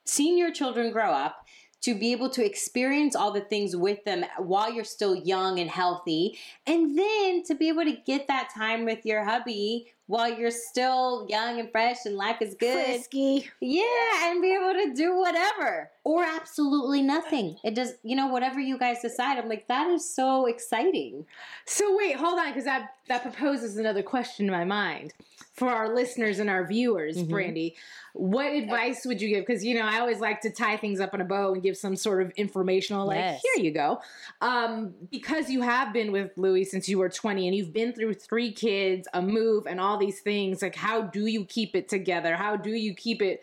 seen 0.06 0.38
your 0.38 0.52
children 0.52 0.92
grow 0.92 1.12
up 1.12 1.46
to 1.82 1.94
be 1.94 2.12
able 2.12 2.30
to 2.30 2.44
experience 2.44 3.16
all 3.16 3.32
the 3.32 3.42
things 3.42 3.76
with 3.76 4.04
them 4.04 4.26
while 4.38 4.72
you're 4.72 4.84
still 4.84 5.16
young 5.16 5.60
and 5.60 5.70
healthy 5.70 6.38
and 6.66 6.98
then 6.98 7.44
to 7.44 7.56
be 7.56 7.70
able 7.70 7.84
to 7.84 7.98
get 8.06 8.28
that 8.28 8.50
time 8.56 8.84
with 8.84 9.06
your 9.06 9.24
hubby 9.24 9.92
while 10.08 10.34
you're 10.38 10.51
still 10.51 11.26
young 11.30 11.60
and 11.60 11.72
fresh 11.72 12.05
and 12.05 12.16
life 12.16 12.41
is 12.41 12.55
good 12.55 12.86
Frisky. 12.86 13.49
yeah 13.62 14.32
and 14.32 14.41
be 14.41 14.53
able 14.53 14.74
to 14.74 14.93
do 14.95 15.18
whatever 15.18 15.89
or 16.03 16.24
absolutely 16.24 17.01
nothing 17.01 17.58
it 17.64 17.76
does 17.76 17.93
you 18.03 18.16
know 18.16 18.28
whatever 18.28 18.60
you 18.60 18.78
guys 18.78 19.01
decide 19.01 19.38
i'm 19.38 19.49
like 19.49 19.68
that 19.68 19.88
is 19.88 20.10
so 20.10 20.45
exciting 20.45 21.26
So 21.66 21.97
wait, 21.97 22.16
hold 22.16 22.39
on, 22.39 22.47
because 22.47 22.64
that 22.64 22.91
that 23.10 23.22
proposes 23.24 23.78
another 23.78 24.01
question 24.03 24.45
in 24.45 24.51
my 24.51 24.64
mind 24.66 25.14
for 25.53 25.68
our 25.70 25.93
listeners 25.95 26.39
and 26.39 26.49
our 26.49 26.66
viewers, 26.68 27.18
Mhm. 27.18 27.30
Brandie. 27.30 27.76
What 28.14 28.51
advice 28.53 29.05
would 29.05 29.22
you 29.22 29.30
give? 29.30 29.45
Because 29.45 29.64
you 29.66 29.74
know, 29.76 29.86
I 29.86 29.99
always 29.99 30.20
like 30.20 30.39
to 30.41 30.49
tie 30.51 30.78
things 30.78 30.99
up 30.99 31.14
in 31.14 31.22
a 31.22 31.26
bow 31.26 31.53
and 31.53 31.62
give 31.64 31.76
some 31.78 31.95
sort 31.95 32.22
of 32.22 32.32
informational, 32.38 33.08
like, 33.08 33.18
Yes. 33.18 33.41
here 33.55 33.66
you 33.66 33.72
go. 33.72 33.99
Um, 34.41 34.93
because 35.12 35.49
you 35.49 35.62
have 35.62 35.93
been 35.93 36.12
with 36.12 36.32
Louis 36.38 36.64
since 36.66 36.88
you 36.88 36.99
were 36.99 37.10
20 37.10 37.47
and 37.47 37.55
you've 37.55 37.74
been 37.74 37.91
through 37.93 38.14
three 38.16 38.51
kids, 38.51 39.08
a 39.14 39.22
move, 39.22 39.66
and 39.68 39.80
all 39.82 39.97
these 39.98 40.22
things, 40.22 40.62
like 40.62 40.76
how 40.76 41.02
do 41.02 41.26
you 41.26 41.45
keep 41.45 41.76
it 41.76 41.89
together? 41.89 42.36
How 42.36 42.56
do 42.56 42.72
you 42.72 42.93
keep 42.93 43.22
it 43.22 43.41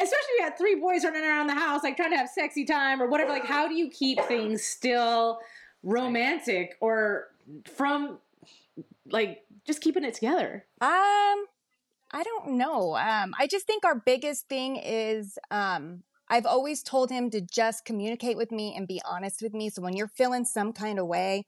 especially 0.00 0.28
you 0.38 0.44
got 0.44 0.58
three 0.58 0.76
boys 0.76 1.04
running 1.04 1.22
around 1.22 1.46
the 1.46 1.54
house, 1.54 1.82
like 1.82 1.96
trying 1.96 2.10
to 2.10 2.16
have 2.16 2.28
sexy 2.28 2.64
time 2.64 3.02
or 3.02 3.08
whatever. 3.08 3.30
Like, 3.30 3.44
how 3.44 3.68
do 3.68 3.74
you 3.74 3.90
keep 3.90 4.20
things 4.22 4.64
still 4.64 5.40
romantic 5.82 6.76
or 6.80 7.28
from 7.64 8.18
like 9.10 9.44
just 9.66 9.80
keeping 9.80 10.04
it 10.04 10.14
together? 10.14 10.64
Um, 10.80 10.88
I 12.12 12.22
don't 12.24 12.52
know. 12.52 12.96
Um, 12.96 13.34
I 13.38 13.46
just 13.46 13.66
think 13.66 13.84
our 13.84 13.94
biggest 13.94 14.48
thing 14.48 14.76
is 14.76 15.38
um, 15.50 16.02
I've 16.28 16.46
always 16.46 16.82
told 16.82 17.10
him 17.10 17.30
to 17.30 17.40
just 17.40 17.84
communicate 17.84 18.36
with 18.36 18.50
me 18.50 18.74
and 18.76 18.88
be 18.88 19.00
honest 19.08 19.42
with 19.42 19.52
me. 19.52 19.70
So 19.70 19.82
when 19.82 19.96
you're 19.96 20.08
feeling 20.08 20.44
some 20.44 20.72
kind 20.72 20.98
of 20.98 21.06
way, 21.06 21.44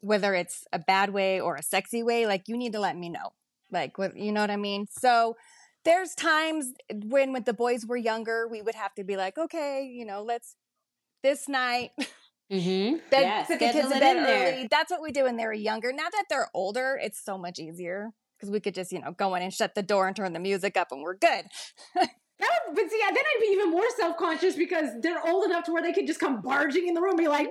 whether 0.00 0.34
it's 0.34 0.64
a 0.72 0.78
bad 0.78 1.10
way 1.10 1.40
or 1.40 1.56
a 1.56 1.62
sexy 1.62 2.02
way, 2.02 2.26
like 2.26 2.48
you 2.48 2.56
need 2.56 2.72
to 2.72 2.80
let 2.80 2.96
me 2.96 3.08
know. 3.08 3.32
Like, 3.70 3.98
what 3.98 4.16
you 4.16 4.32
know 4.32 4.40
what 4.40 4.50
I 4.50 4.56
mean? 4.56 4.86
So 4.90 5.36
there's 5.84 6.14
times 6.14 6.72
when, 6.90 7.32
when 7.32 7.44
the 7.44 7.54
boys 7.54 7.86
were 7.86 7.96
younger, 7.96 8.48
we 8.48 8.62
would 8.62 8.74
have 8.74 8.94
to 8.94 9.04
be 9.04 9.16
like, 9.16 9.38
okay, 9.38 9.84
you 9.84 10.04
know, 10.04 10.22
let's 10.22 10.56
this 11.22 11.48
night 11.48 11.90
mm-hmm 12.50 12.96
bed, 13.10 13.22
yeah, 13.22 13.42
put 13.44 13.58
the 13.58 13.72
kids 13.72 13.88
to 13.88 13.98
bed 13.98 14.16
in 14.16 14.22
there. 14.22 14.52
early. 14.52 14.68
That's 14.70 14.90
what 14.90 15.02
we 15.02 15.12
do 15.12 15.24
when 15.24 15.36
they 15.36 15.44
were 15.44 15.52
younger. 15.52 15.92
Now 15.92 16.08
that 16.10 16.24
they're 16.28 16.48
older, 16.54 16.98
it's 17.02 17.22
so 17.22 17.38
much 17.38 17.58
easier 17.58 18.10
because 18.36 18.50
we 18.50 18.60
could 18.60 18.74
just, 18.74 18.92
you 18.92 19.00
know, 19.00 19.12
go 19.12 19.34
in 19.34 19.42
and 19.42 19.52
shut 19.52 19.74
the 19.74 19.82
door 19.82 20.06
and 20.06 20.16
turn 20.16 20.32
the 20.32 20.38
music 20.38 20.76
up 20.76 20.92
and 20.92 21.02
we're 21.02 21.16
good. 21.16 21.44
Would, 22.40 22.76
but 22.76 22.88
see, 22.88 23.00
then 23.02 23.16
I'd 23.16 23.40
be 23.40 23.48
even 23.48 23.70
more 23.70 23.88
self 23.96 24.16
conscious 24.16 24.54
because 24.54 24.90
they're 25.00 25.26
old 25.26 25.44
enough 25.46 25.64
to 25.64 25.72
where 25.72 25.82
they 25.82 25.92
could 25.92 26.06
just 26.06 26.20
come 26.20 26.40
barging 26.40 26.86
in 26.86 26.94
the 26.94 27.00
room 27.00 27.10
and 27.10 27.18
be 27.18 27.26
like, 27.26 27.48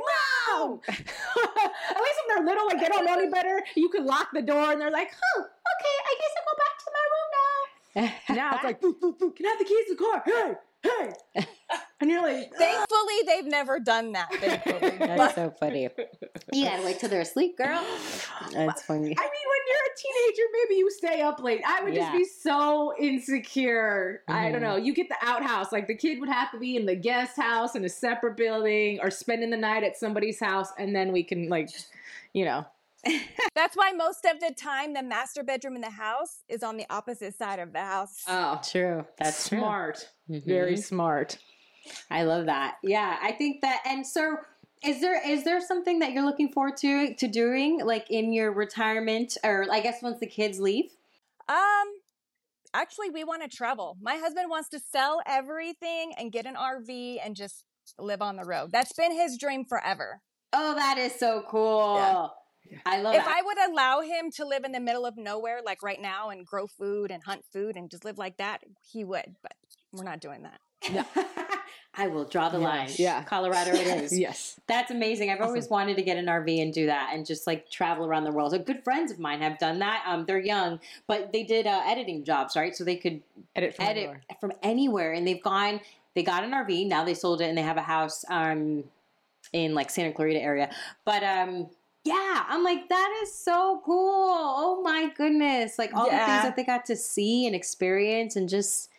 no! 0.49 0.81
At 0.87 0.95
least 0.97 1.07
when 1.07 2.35
they're 2.35 2.45
little, 2.45 2.67
like 2.67 2.79
they 2.79 2.87
don't 2.87 3.05
know 3.05 3.13
any 3.13 3.29
better, 3.31 3.61
you 3.75 3.89
could 3.89 4.03
lock 4.03 4.29
the 4.33 4.41
door 4.41 4.71
and 4.71 4.79
they're 4.79 4.91
like, 4.91 5.11
oh, 5.35 5.45
okay, 5.79 5.97
I 6.05 6.15
guess 6.19 6.33
I'll 6.37 6.47
go 6.49 6.55
back 6.63 6.75
to 6.83 6.89
my 6.93 7.05
room 7.13 7.29
now. 7.37 7.53
Now 8.35 8.55
it's 8.55 8.63
like, 8.63 8.81
boo, 8.81 8.95
boo, 8.99 9.13
boo, 9.19 9.31
can 9.31 9.45
I 9.45 9.49
have 9.49 9.59
the 9.59 9.65
keys 9.65 9.85
to 9.87 9.95
the 9.95 10.03
car? 10.03 10.23
Hey, 10.25 10.53
hey. 11.35 11.45
And 11.99 12.11
you're 12.11 12.21
like, 12.21 12.53
Thankfully, 12.55 13.15
they've 13.25 13.45
never 13.45 13.79
done 13.79 14.11
that. 14.11 14.31
Thankfully. 14.35 14.97
That's 14.99 15.33
so 15.33 15.51
funny. 15.59 15.89
You 16.53 16.65
gotta 16.65 16.83
wait 16.83 16.99
till 16.99 17.09
they're 17.09 17.21
asleep, 17.21 17.57
girl. 17.57 17.83
That's 18.51 18.83
funny. 18.83 18.99
I 18.99 19.07
mean, 19.07 19.15
when 19.17 19.63
you're 19.67 19.87
a 19.87 19.95
teenager, 19.97 20.43
maybe 20.53 20.77
you 20.77 20.91
stay 20.91 21.21
up 21.21 21.39
late. 21.39 21.61
I 21.65 21.83
would 21.83 21.95
just 21.95 22.11
be 22.11 22.23
so 22.23 22.93
insecure. 22.99 24.21
I 24.27 24.51
don't 24.51 24.59
Mhm. 24.59 24.63
know. 24.63 24.75
You 24.75 24.93
get 24.93 25.09
the 25.09 25.17
outhouse. 25.23 25.71
Like 25.71 25.87
the 25.87 25.95
kid 25.95 26.19
would 26.19 26.29
have 26.29 26.51
to 26.51 26.59
be 26.59 26.75
in 26.75 26.85
the 26.85 26.95
guest 26.95 27.35
house 27.35 27.75
in 27.75 27.83
a 27.83 27.89
separate 27.89 28.37
building 28.37 28.99
or 29.01 29.09
spending 29.09 29.49
the 29.49 29.57
night 29.57 29.83
at 29.83 29.97
somebody's 29.97 30.39
house, 30.39 30.69
and 30.77 30.95
then 30.95 31.11
we 31.11 31.23
can, 31.23 31.49
like, 31.49 31.69
you 32.33 32.45
know. 32.45 32.63
That's 33.55 33.75
why 33.75 33.91
most 33.91 34.25
of 34.25 34.39
the 34.39 34.53
time 34.53 34.93
the 34.93 35.03
master 35.03 35.43
bedroom 35.43 35.75
in 35.75 35.81
the 35.81 35.89
house 35.89 36.43
is 36.47 36.63
on 36.63 36.77
the 36.77 36.85
opposite 36.89 37.35
side 37.37 37.59
of 37.59 37.73
the 37.73 37.79
house. 37.79 38.23
Oh, 38.27 38.59
True. 38.63 39.05
That's 39.17 39.37
smart. 39.37 40.07
true. 40.27 40.41
Very 40.45 40.75
Mhm. 40.75 40.83
smart. 40.83 41.37
I 42.11 42.23
love 42.23 42.45
that. 42.47 42.75
Yeah, 42.83 43.17
I 43.21 43.31
think 43.31 43.61
that. 43.61 43.81
And 43.85 44.05
so, 44.05 44.37
is 44.83 45.01
there 45.01 45.19
is 45.27 45.43
there 45.43 45.59
something 45.61 45.99
that 45.99 46.11
you're 46.11 46.25
looking 46.25 46.51
forward 46.51 46.77
to 46.77 47.15
to 47.15 47.27
doing, 47.27 47.79
like 47.83 48.09
in 48.11 48.33
your 48.33 48.51
retirement, 48.51 49.37
or 49.43 49.65
I 49.71 49.79
guess 49.79 50.01
once 50.03 50.19
the 50.19 50.27
kids 50.27 50.59
leave? 50.59 50.91
Um, 51.49 51.87
actually, 52.73 53.09
we 53.09 53.23
want 53.23 53.41
to 53.43 53.47
travel. 53.47 53.97
My 54.01 54.17
husband 54.17 54.49
wants 54.49 54.69
to 54.69 54.79
sell 54.79 55.21
everything 55.25 56.13
and 56.17 56.31
get 56.31 56.45
an 56.45 56.55
RV 56.55 57.19
and 57.23 57.35
just 57.35 57.63
live 57.97 58.21
on 58.21 58.35
the 58.35 58.43
road. 58.43 58.71
That's 58.71 58.93
been 58.93 59.13
his 59.13 59.37
dream 59.37 59.63
forever. 59.63 60.21
Oh, 60.53 60.75
that 60.75 60.97
is 60.97 61.15
so 61.15 61.43
cool. 61.49 61.95
Yeah. 61.95 62.27
I 62.85 63.01
love 63.01 63.15
if 63.15 63.23
that. 63.25 63.35
I 63.37 63.41
would 63.43 63.57
allow 63.71 64.01
him 64.01 64.31
to 64.31 64.45
live 64.45 64.63
in 64.63 64.71
the 64.71 64.79
middle 64.79 65.05
of 65.05 65.17
nowhere, 65.17 65.59
like 65.65 65.81
right 65.83 66.01
now, 66.01 66.29
and 66.29 66.45
grow 66.45 66.67
food 66.67 67.11
and 67.11 67.23
hunt 67.23 67.43
food 67.51 67.75
and 67.77 67.89
just 67.89 68.03
live 68.05 68.17
like 68.17 68.37
that, 68.37 68.61
he 68.91 69.03
would. 69.03 69.35
But 69.41 69.53
we're 69.91 70.03
not 70.03 70.19
doing 70.21 70.43
that. 70.43 71.07
I 71.99 72.07
will 72.07 72.25
draw 72.25 72.49
the 72.49 72.59
Yeah, 72.59 72.63
line. 72.63 72.89
yeah. 72.97 73.23
Colorado 73.23 73.71
it 73.71 73.87
is. 74.03 74.17
Yes. 74.17 74.59
That's 74.67 74.91
amazing. 74.91 75.31
I've 75.31 75.41
always 75.41 75.67
wanted 75.67 75.97
to 75.97 76.03
get 76.03 76.17
an 76.17 76.27
RV 76.27 76.61
and 76.61 76.71
do 76.71 76.85
that 76.85 77.09
and 77.13 77.25
just 77.25 77.47
like 77.47 77.71
travel 77.71 78.05
around 78.05 78.23
the 78.25 78.31
world. 78.31 78.51
So 78.51 78.59
good 78.59 78.83
friends 78.83 79.11
of 79.11 79.17
mine 79.17 79.41
have 79.41 79.57
done 79.57 79.79
that. 79.79 80.03
Um, 80.05 80.25
they're 80.25 80.39
young, 80.39 80.79
but 81.07 81.33
they 81.33 81.41
did 81.43 81.65
uh, 81.65 81.81
editing 81.85 82.23
jobs, 82.23 82.55
right? 82.55 82.75
So 82.75 82.83
they 82.83 82.97
could 82.97 83.23
Edit 83.55 83.75
from 83.75 83.85
edit 83.85 83.97
anywhere. 84.03 84.21
from 84.39 84.51
anywhere, 84.61 85.13
and 85.13 85.27
they've 85.27 85.41
gone. 85.41 85.81
They 86.13 86.21
got 86.21 86.43
an 86.43 86.51
RV. 86.51 86.87
Now 86.87 87.03
they 87.03 87.15
sold 87.15 87.41
it, 87.41 87.45
and 87.45 87.57
they 87.57 87.63
have 87.63 87.77
a 87.77 87.81
house 87.81 88.23
um, 88.29 88.83
in 89.53 89.73
like 89.73 89.89
Santa 89.89 90.11
Clarita 90.11 90.39
area. 90.39 90.69
But 91.03 91.23
um, 91.23 91.67
yeah, 92.07 92.45
I'm 92.47 92.63
like 92.63 92.89
that 92.89 93.19
is 93.23 93.33
so 93.37 93.81
cool. 93.85 94.25
Oh 94.29 94.81
my 94.83 95.09
goodness! 95.15 95.77
Like 95.77 95.93
all 95.93 96.05
the 96.05 96.17
things 96.17 96.43
that 96.43 96.55
they 96.55 96.63
got 96.63 96.85
to 96.87 96.95
see 96.95 97.45
and 97.45 97.55
experience, 97.55 98.35
and 98.35 98.47
just 98.49 98.89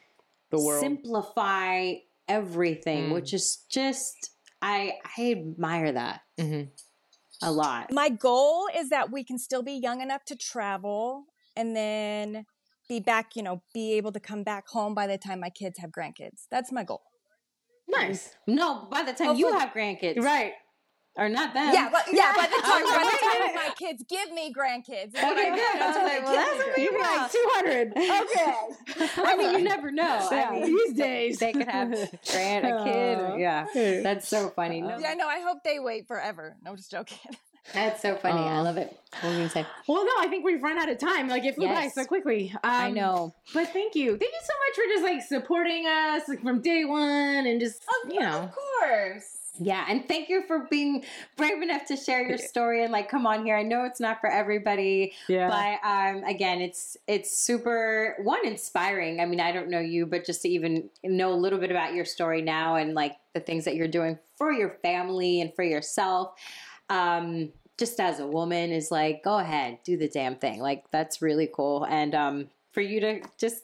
The 0.51 0.59
world. 0.61 0.81
simplify 0.83 1.95
everything, 2.29 3.09
Mm. 3.11 3.13
which 3.15 3.33
is 3.35 3.65
just 3.69 4.31
I 4.63 4.99
I 5.19 5.31
admire 5.33 5.93
that 5.93 6.23
Mhm. 6.39 6.71
a 7.43 7.53
lot. 7.53 7.93
My 7.93 8.09
goal 8.09 8.69
is 8.75 8.89
that 8.91 9.11
we 9.13 9.25
can 9.25 9.39
still 9.39 9.63
be 9.63 9.73
young 9.75 10.01
enough 10.01 10.25
to 10.27 10.37
travel 10.37 11.27
and 11.57 11.75
then 11.77 12.45
be 12.89 13.01
back, 13.01 13.37
you 13.37 13.43
know, 13.43 13.63
be 13.75 13.93
able 13.95 14.13
to 14.13 14.21
come 14.21 14.43
back 14.43 14.69
home 14.69 14.95
by 14.95 15.07
the 15.07 15.19
time 15.19 15.41
my 15.41 15.51
kids 15.51 15.79
have 15.79 15.91
grandkids. 15.91 16.47
That's 16.51 16.73
my 16.73 16.85
goal. 16.85 17.03
Nice. 17.87 18.35
No, 18.47 18.87
by 18.91 19.03
the 19.03 19.13
time 19.13 19.37
you 19.37 19.53
have 19.53 19.71
grandkids, 19.73 20.21
Right. 20.23 20.53
Or 21.19 21.29
not 21.29 21.53
them? 21.53 21.75
Yeah, 21.75 21.89
but 21.91 22.05
yeah, 22.13 22.33
by 22.37 22.47
the 22.47 22.63
time, 22.63 22.85
by 22.85 23.05
the 23.05 23.19
time 23.21 23.55
my 23.55 23.75
kids 23.77 24.05
give 24.09 24.33
me 24.33 24.53
grandkids. 24.53 25.15
Okay, 25.15 25.25
what 25.25 25.35
good. 25.35 25.83
I 25.83 25.87
was 25.87 25.97
That's 25.97 25.99
like, 25.99 26.25
well, 26.25 26.35
that's. 26.35 26.79
You'd 26.79 26.91
be 26.93 26.99
like 26.99 27.33
200. 27.33 27.93
Okay. 27.97 29.11
I 29.25 29.37
mean, 29.37 29.53
you 29.59 29.65
never 29.65 29.91
know. 29.91 30.29
Yeah, 30.31 30.49
I 30.51 30.53
mean, 30.53 30.65
these 30.67 30.93
days. 30.95 31.39
they 31.41 31.53
could 31.53 31.69
have 31.69 31.91
grand 32.31 32.67
a 32.67 32.85
kid. 32.85 33.19
Oh. 33.19 33.37
Yeah, 33.37 33.67
that's 34.03 34.29
so 34.29 34.51
funny. 34.51 34.81
No, 34.81 34.99
Yeah, 34.99 35.15
no, 35.15 35.27
I 35.27 35.41
hope 35.41 35.65
they 35.65 35.79
wait 35.79 36.07
forever. 36.07 36.57
No, 36.65 36.77
just 36.77 36.91
joking. 36.91 37.19
that's 37.75 38.01
so 38.01 38.15
funny. 38.17 38.41
I 38.41 38.61
love 38.61 38.77
it. 38.77 38.99
What 39.21 39.35
were 39.35 39.41
you 39.43 39.49
say? 39.49 39.67
Well, 39.87 40.05
no, 40.05 40.13
I 40.21 40.29
think 40.29 40.45
we've 40.45 40.63
run 40.63 40.79
out 40.79 40.89
of 40.89 40.99
time. 40.99 41.29
Like 41.29 41.45
it 41.45 41.57
flew 41.57 41.67
by 41.67 41.89
so 41.89 42.05
quickly. 42.05 42.53
Um, 42.55 42.59
I 42.71 42.91
know. 42.91 43.35
But 43.53 43.69
thank 43.73 43.95
you. 43.95 44.11
Thank 44.17 44.33
you 44.33 44.41
so 44.43 44.53
much 44.67 44.75
for 44.77 44.95
just 44.95 45.03
like 45.03 45.23
supporting 45.43 45.87
us 45.87 46.29
like 46.29 46.43
from 46.43 46.61
day 46.61 46.85
one 46.85 47.47
and 47.47 47.61
just 47.61 47.83
you 48.09 48.21
know. 48.21 48.43
Of 48.43 48.55
course. 48.55 49.38
Yeah, 49.61 49.85
and 49.89 50.07
thank 50.07 50.29
you 50.29 50.43
for 50.47 50.67
being 50.71 51.05
brave 51.37 51.61
enough 51.63 51.87
to 51.87 51.97
share 51.97 52.27
your 52.27 52.39
story 52.53 52.83
and 52.83 52.93
like 52.93 53.09
come 53.09 53.27
on 53.27 53.45
here. 53.45 53.57
I 53.57 53.63
know 53.63 53.85
it's 53.85 54.01
not 54.01 54.21
for 54.21 54.31
everybody, 54.31 55.13
Yeah. 55.29 55.49
but 55.49 55.89
um 55.89 56.25
again, 56.25 56.61
it's 56.61 56.97
it's 57.07 57.37
super 57.37 58.17
one 58.23 58.47
inspiring. 58.47 59.21
I 59.21 59.27
mean, 59.27 59.41
I 59.41 59.53
don't 59.53 59.69
know 59.69 59.81
you, 59.81 60.07
but 60.07 60.25
just 60.25 60.43
to 60.43 60.49
even 60.49 60.91
know 61.03 61.33
a 61.33 61.35
little 61.35 61.59
bit 61.59 61.71
about 61.71 61.95
your 61.95 62.05
story 62.05 62.43
now 62.43 62.77
and 62.77 62.95
like 62.95 63.17
the 63.35 63.41
things 63.41 63.65
that 63.65 63.75
you're 63.75 63.89
doing 63.89 64.19
for 64.37 64.53
your 64.53 64.79
family 64.83 65.41
and 65.41 65.55
for 65.55 65.63
yourself. 65.65 66.33
Um 66.91 67.53
just 67.79 68.01
as 68.01 68.19
a 68.19 68.27
woman 68.27 68.73
is 68.73 68.91
like 68.91 69.23
go 69.23 69.39
ahead, 69.39 69.79
do 69.85 69.97
the 69.97 70.09
damn 70.09 70.35
thing. 70.37 70.61
Like 70.61 70.91
that's 70.91 71.23
really 71.23 71.49
cool 71.53 71.85
and 71.89 72.15
um 72.15 72.49
for 72.73 72.81
you 72.81 73.01
to 73.01 73.21
just 73.39 73.63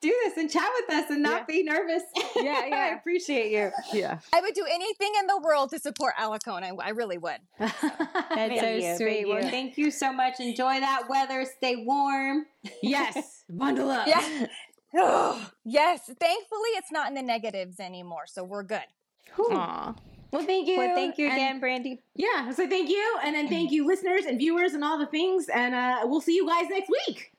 do 0.00 0.14
this 0.24 0.36
and 0.36 0.50
chat 0.50 0.68
with 0.80 0.94
us 0.96 1.10
and 1.10 1.22
not 1.22 1.48
be 1.48 1.62
nervous. 1.62 2.02
Yeah, 2.36 2.66
yeah. 2.66 2.76
I 2.92 2.96
appreciate 2.96 3.50
you. 3.50 3.70
Yeah. 3.92 4.18
I 4.34 4.40
would 4.40 4.54
do 4.54 4.64
anything 4.64 5.12
in 5.20 5.26
the 5.26 5.38
world 5.38 5.70
to 5.70 5.78
support 5.78 6.14
Alikona. 6.18 6.72
I, 6.80 6.86
I 6.86 6.88
really 6.90 7.18
would. 7.18 7.38
That's 7.58 7.74
Thank 8.34 8.60
so 8.60 8.68
you, 8.70 8.96
sweet. 8.96 9.06
thank 9.08 9.26
Well, 9.28 9.44
you. 9.44 9.50
thank 9.50 9.78
you 9.78 9.90
so 9.90 10.12
much. 10.12 10.40
Enjoy 10.40 10.78
that 10.80 11.04
weather. 11.08 11.44
Stay 11.56 11.76
warm. 11.76 12.46
yes. 12.82 13.44
Bundle 13.50 13.90
up. 13.90 14.06
Yeah. 14.06 14.46
yes. 15.64 16.00
Thankfully, 16.06 16.70
it's 16.76 16.92
not 16.92 17.08
in 17.08 17.14
the 17.14 17.22
negatives 17.22 17.80
anymore, 17.80 18.24
so 18.26 18.44
we're 18.44 18.62
good. 18.62 18.80
Aw. 19.38 19.94
Well, 20.30 20.42
thank 20.44 20.68
you. 20.68 20.76
Well, 20.78 20.94
thank 20.94 21.16
you 21.18 21.26
And- 21.26 21.34
again, 21.36 21.60
Brandie. 21.60 22.02
yeah. 22.14 22.50
So 22.52 22.68
thank 22.68 22.88
you, 22.90 23.16
and 23.24 23.34
then 23.34 23.48
thank 23.48 23.70
you, 23.72 23.86
listeners 23.86 24.26
and 24.26 24.38
viewers, 24.38 24.74
and 24.74 24.84
all 24.84 24.98
the 24.98 25.06
things. 25.06 25.48
And 25.48 25.74
uh, 25.74 26.00
we'll 26.04 26.20
see 26.20 26.34
you 26.36 26.46
guys 26.46 26.66
next 26.68 26.88
week. 26.90 27.32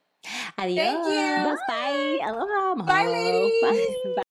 Adios. 0.57 1.07
you. 1.07 1.57
Bye. 1.67 2.19
Aloha. 2.23 2.75
Bye, 2.83 3.05
mahalo. 3.07 3.11
ladies. 3.11 4.15
Bye. 4.15 4.23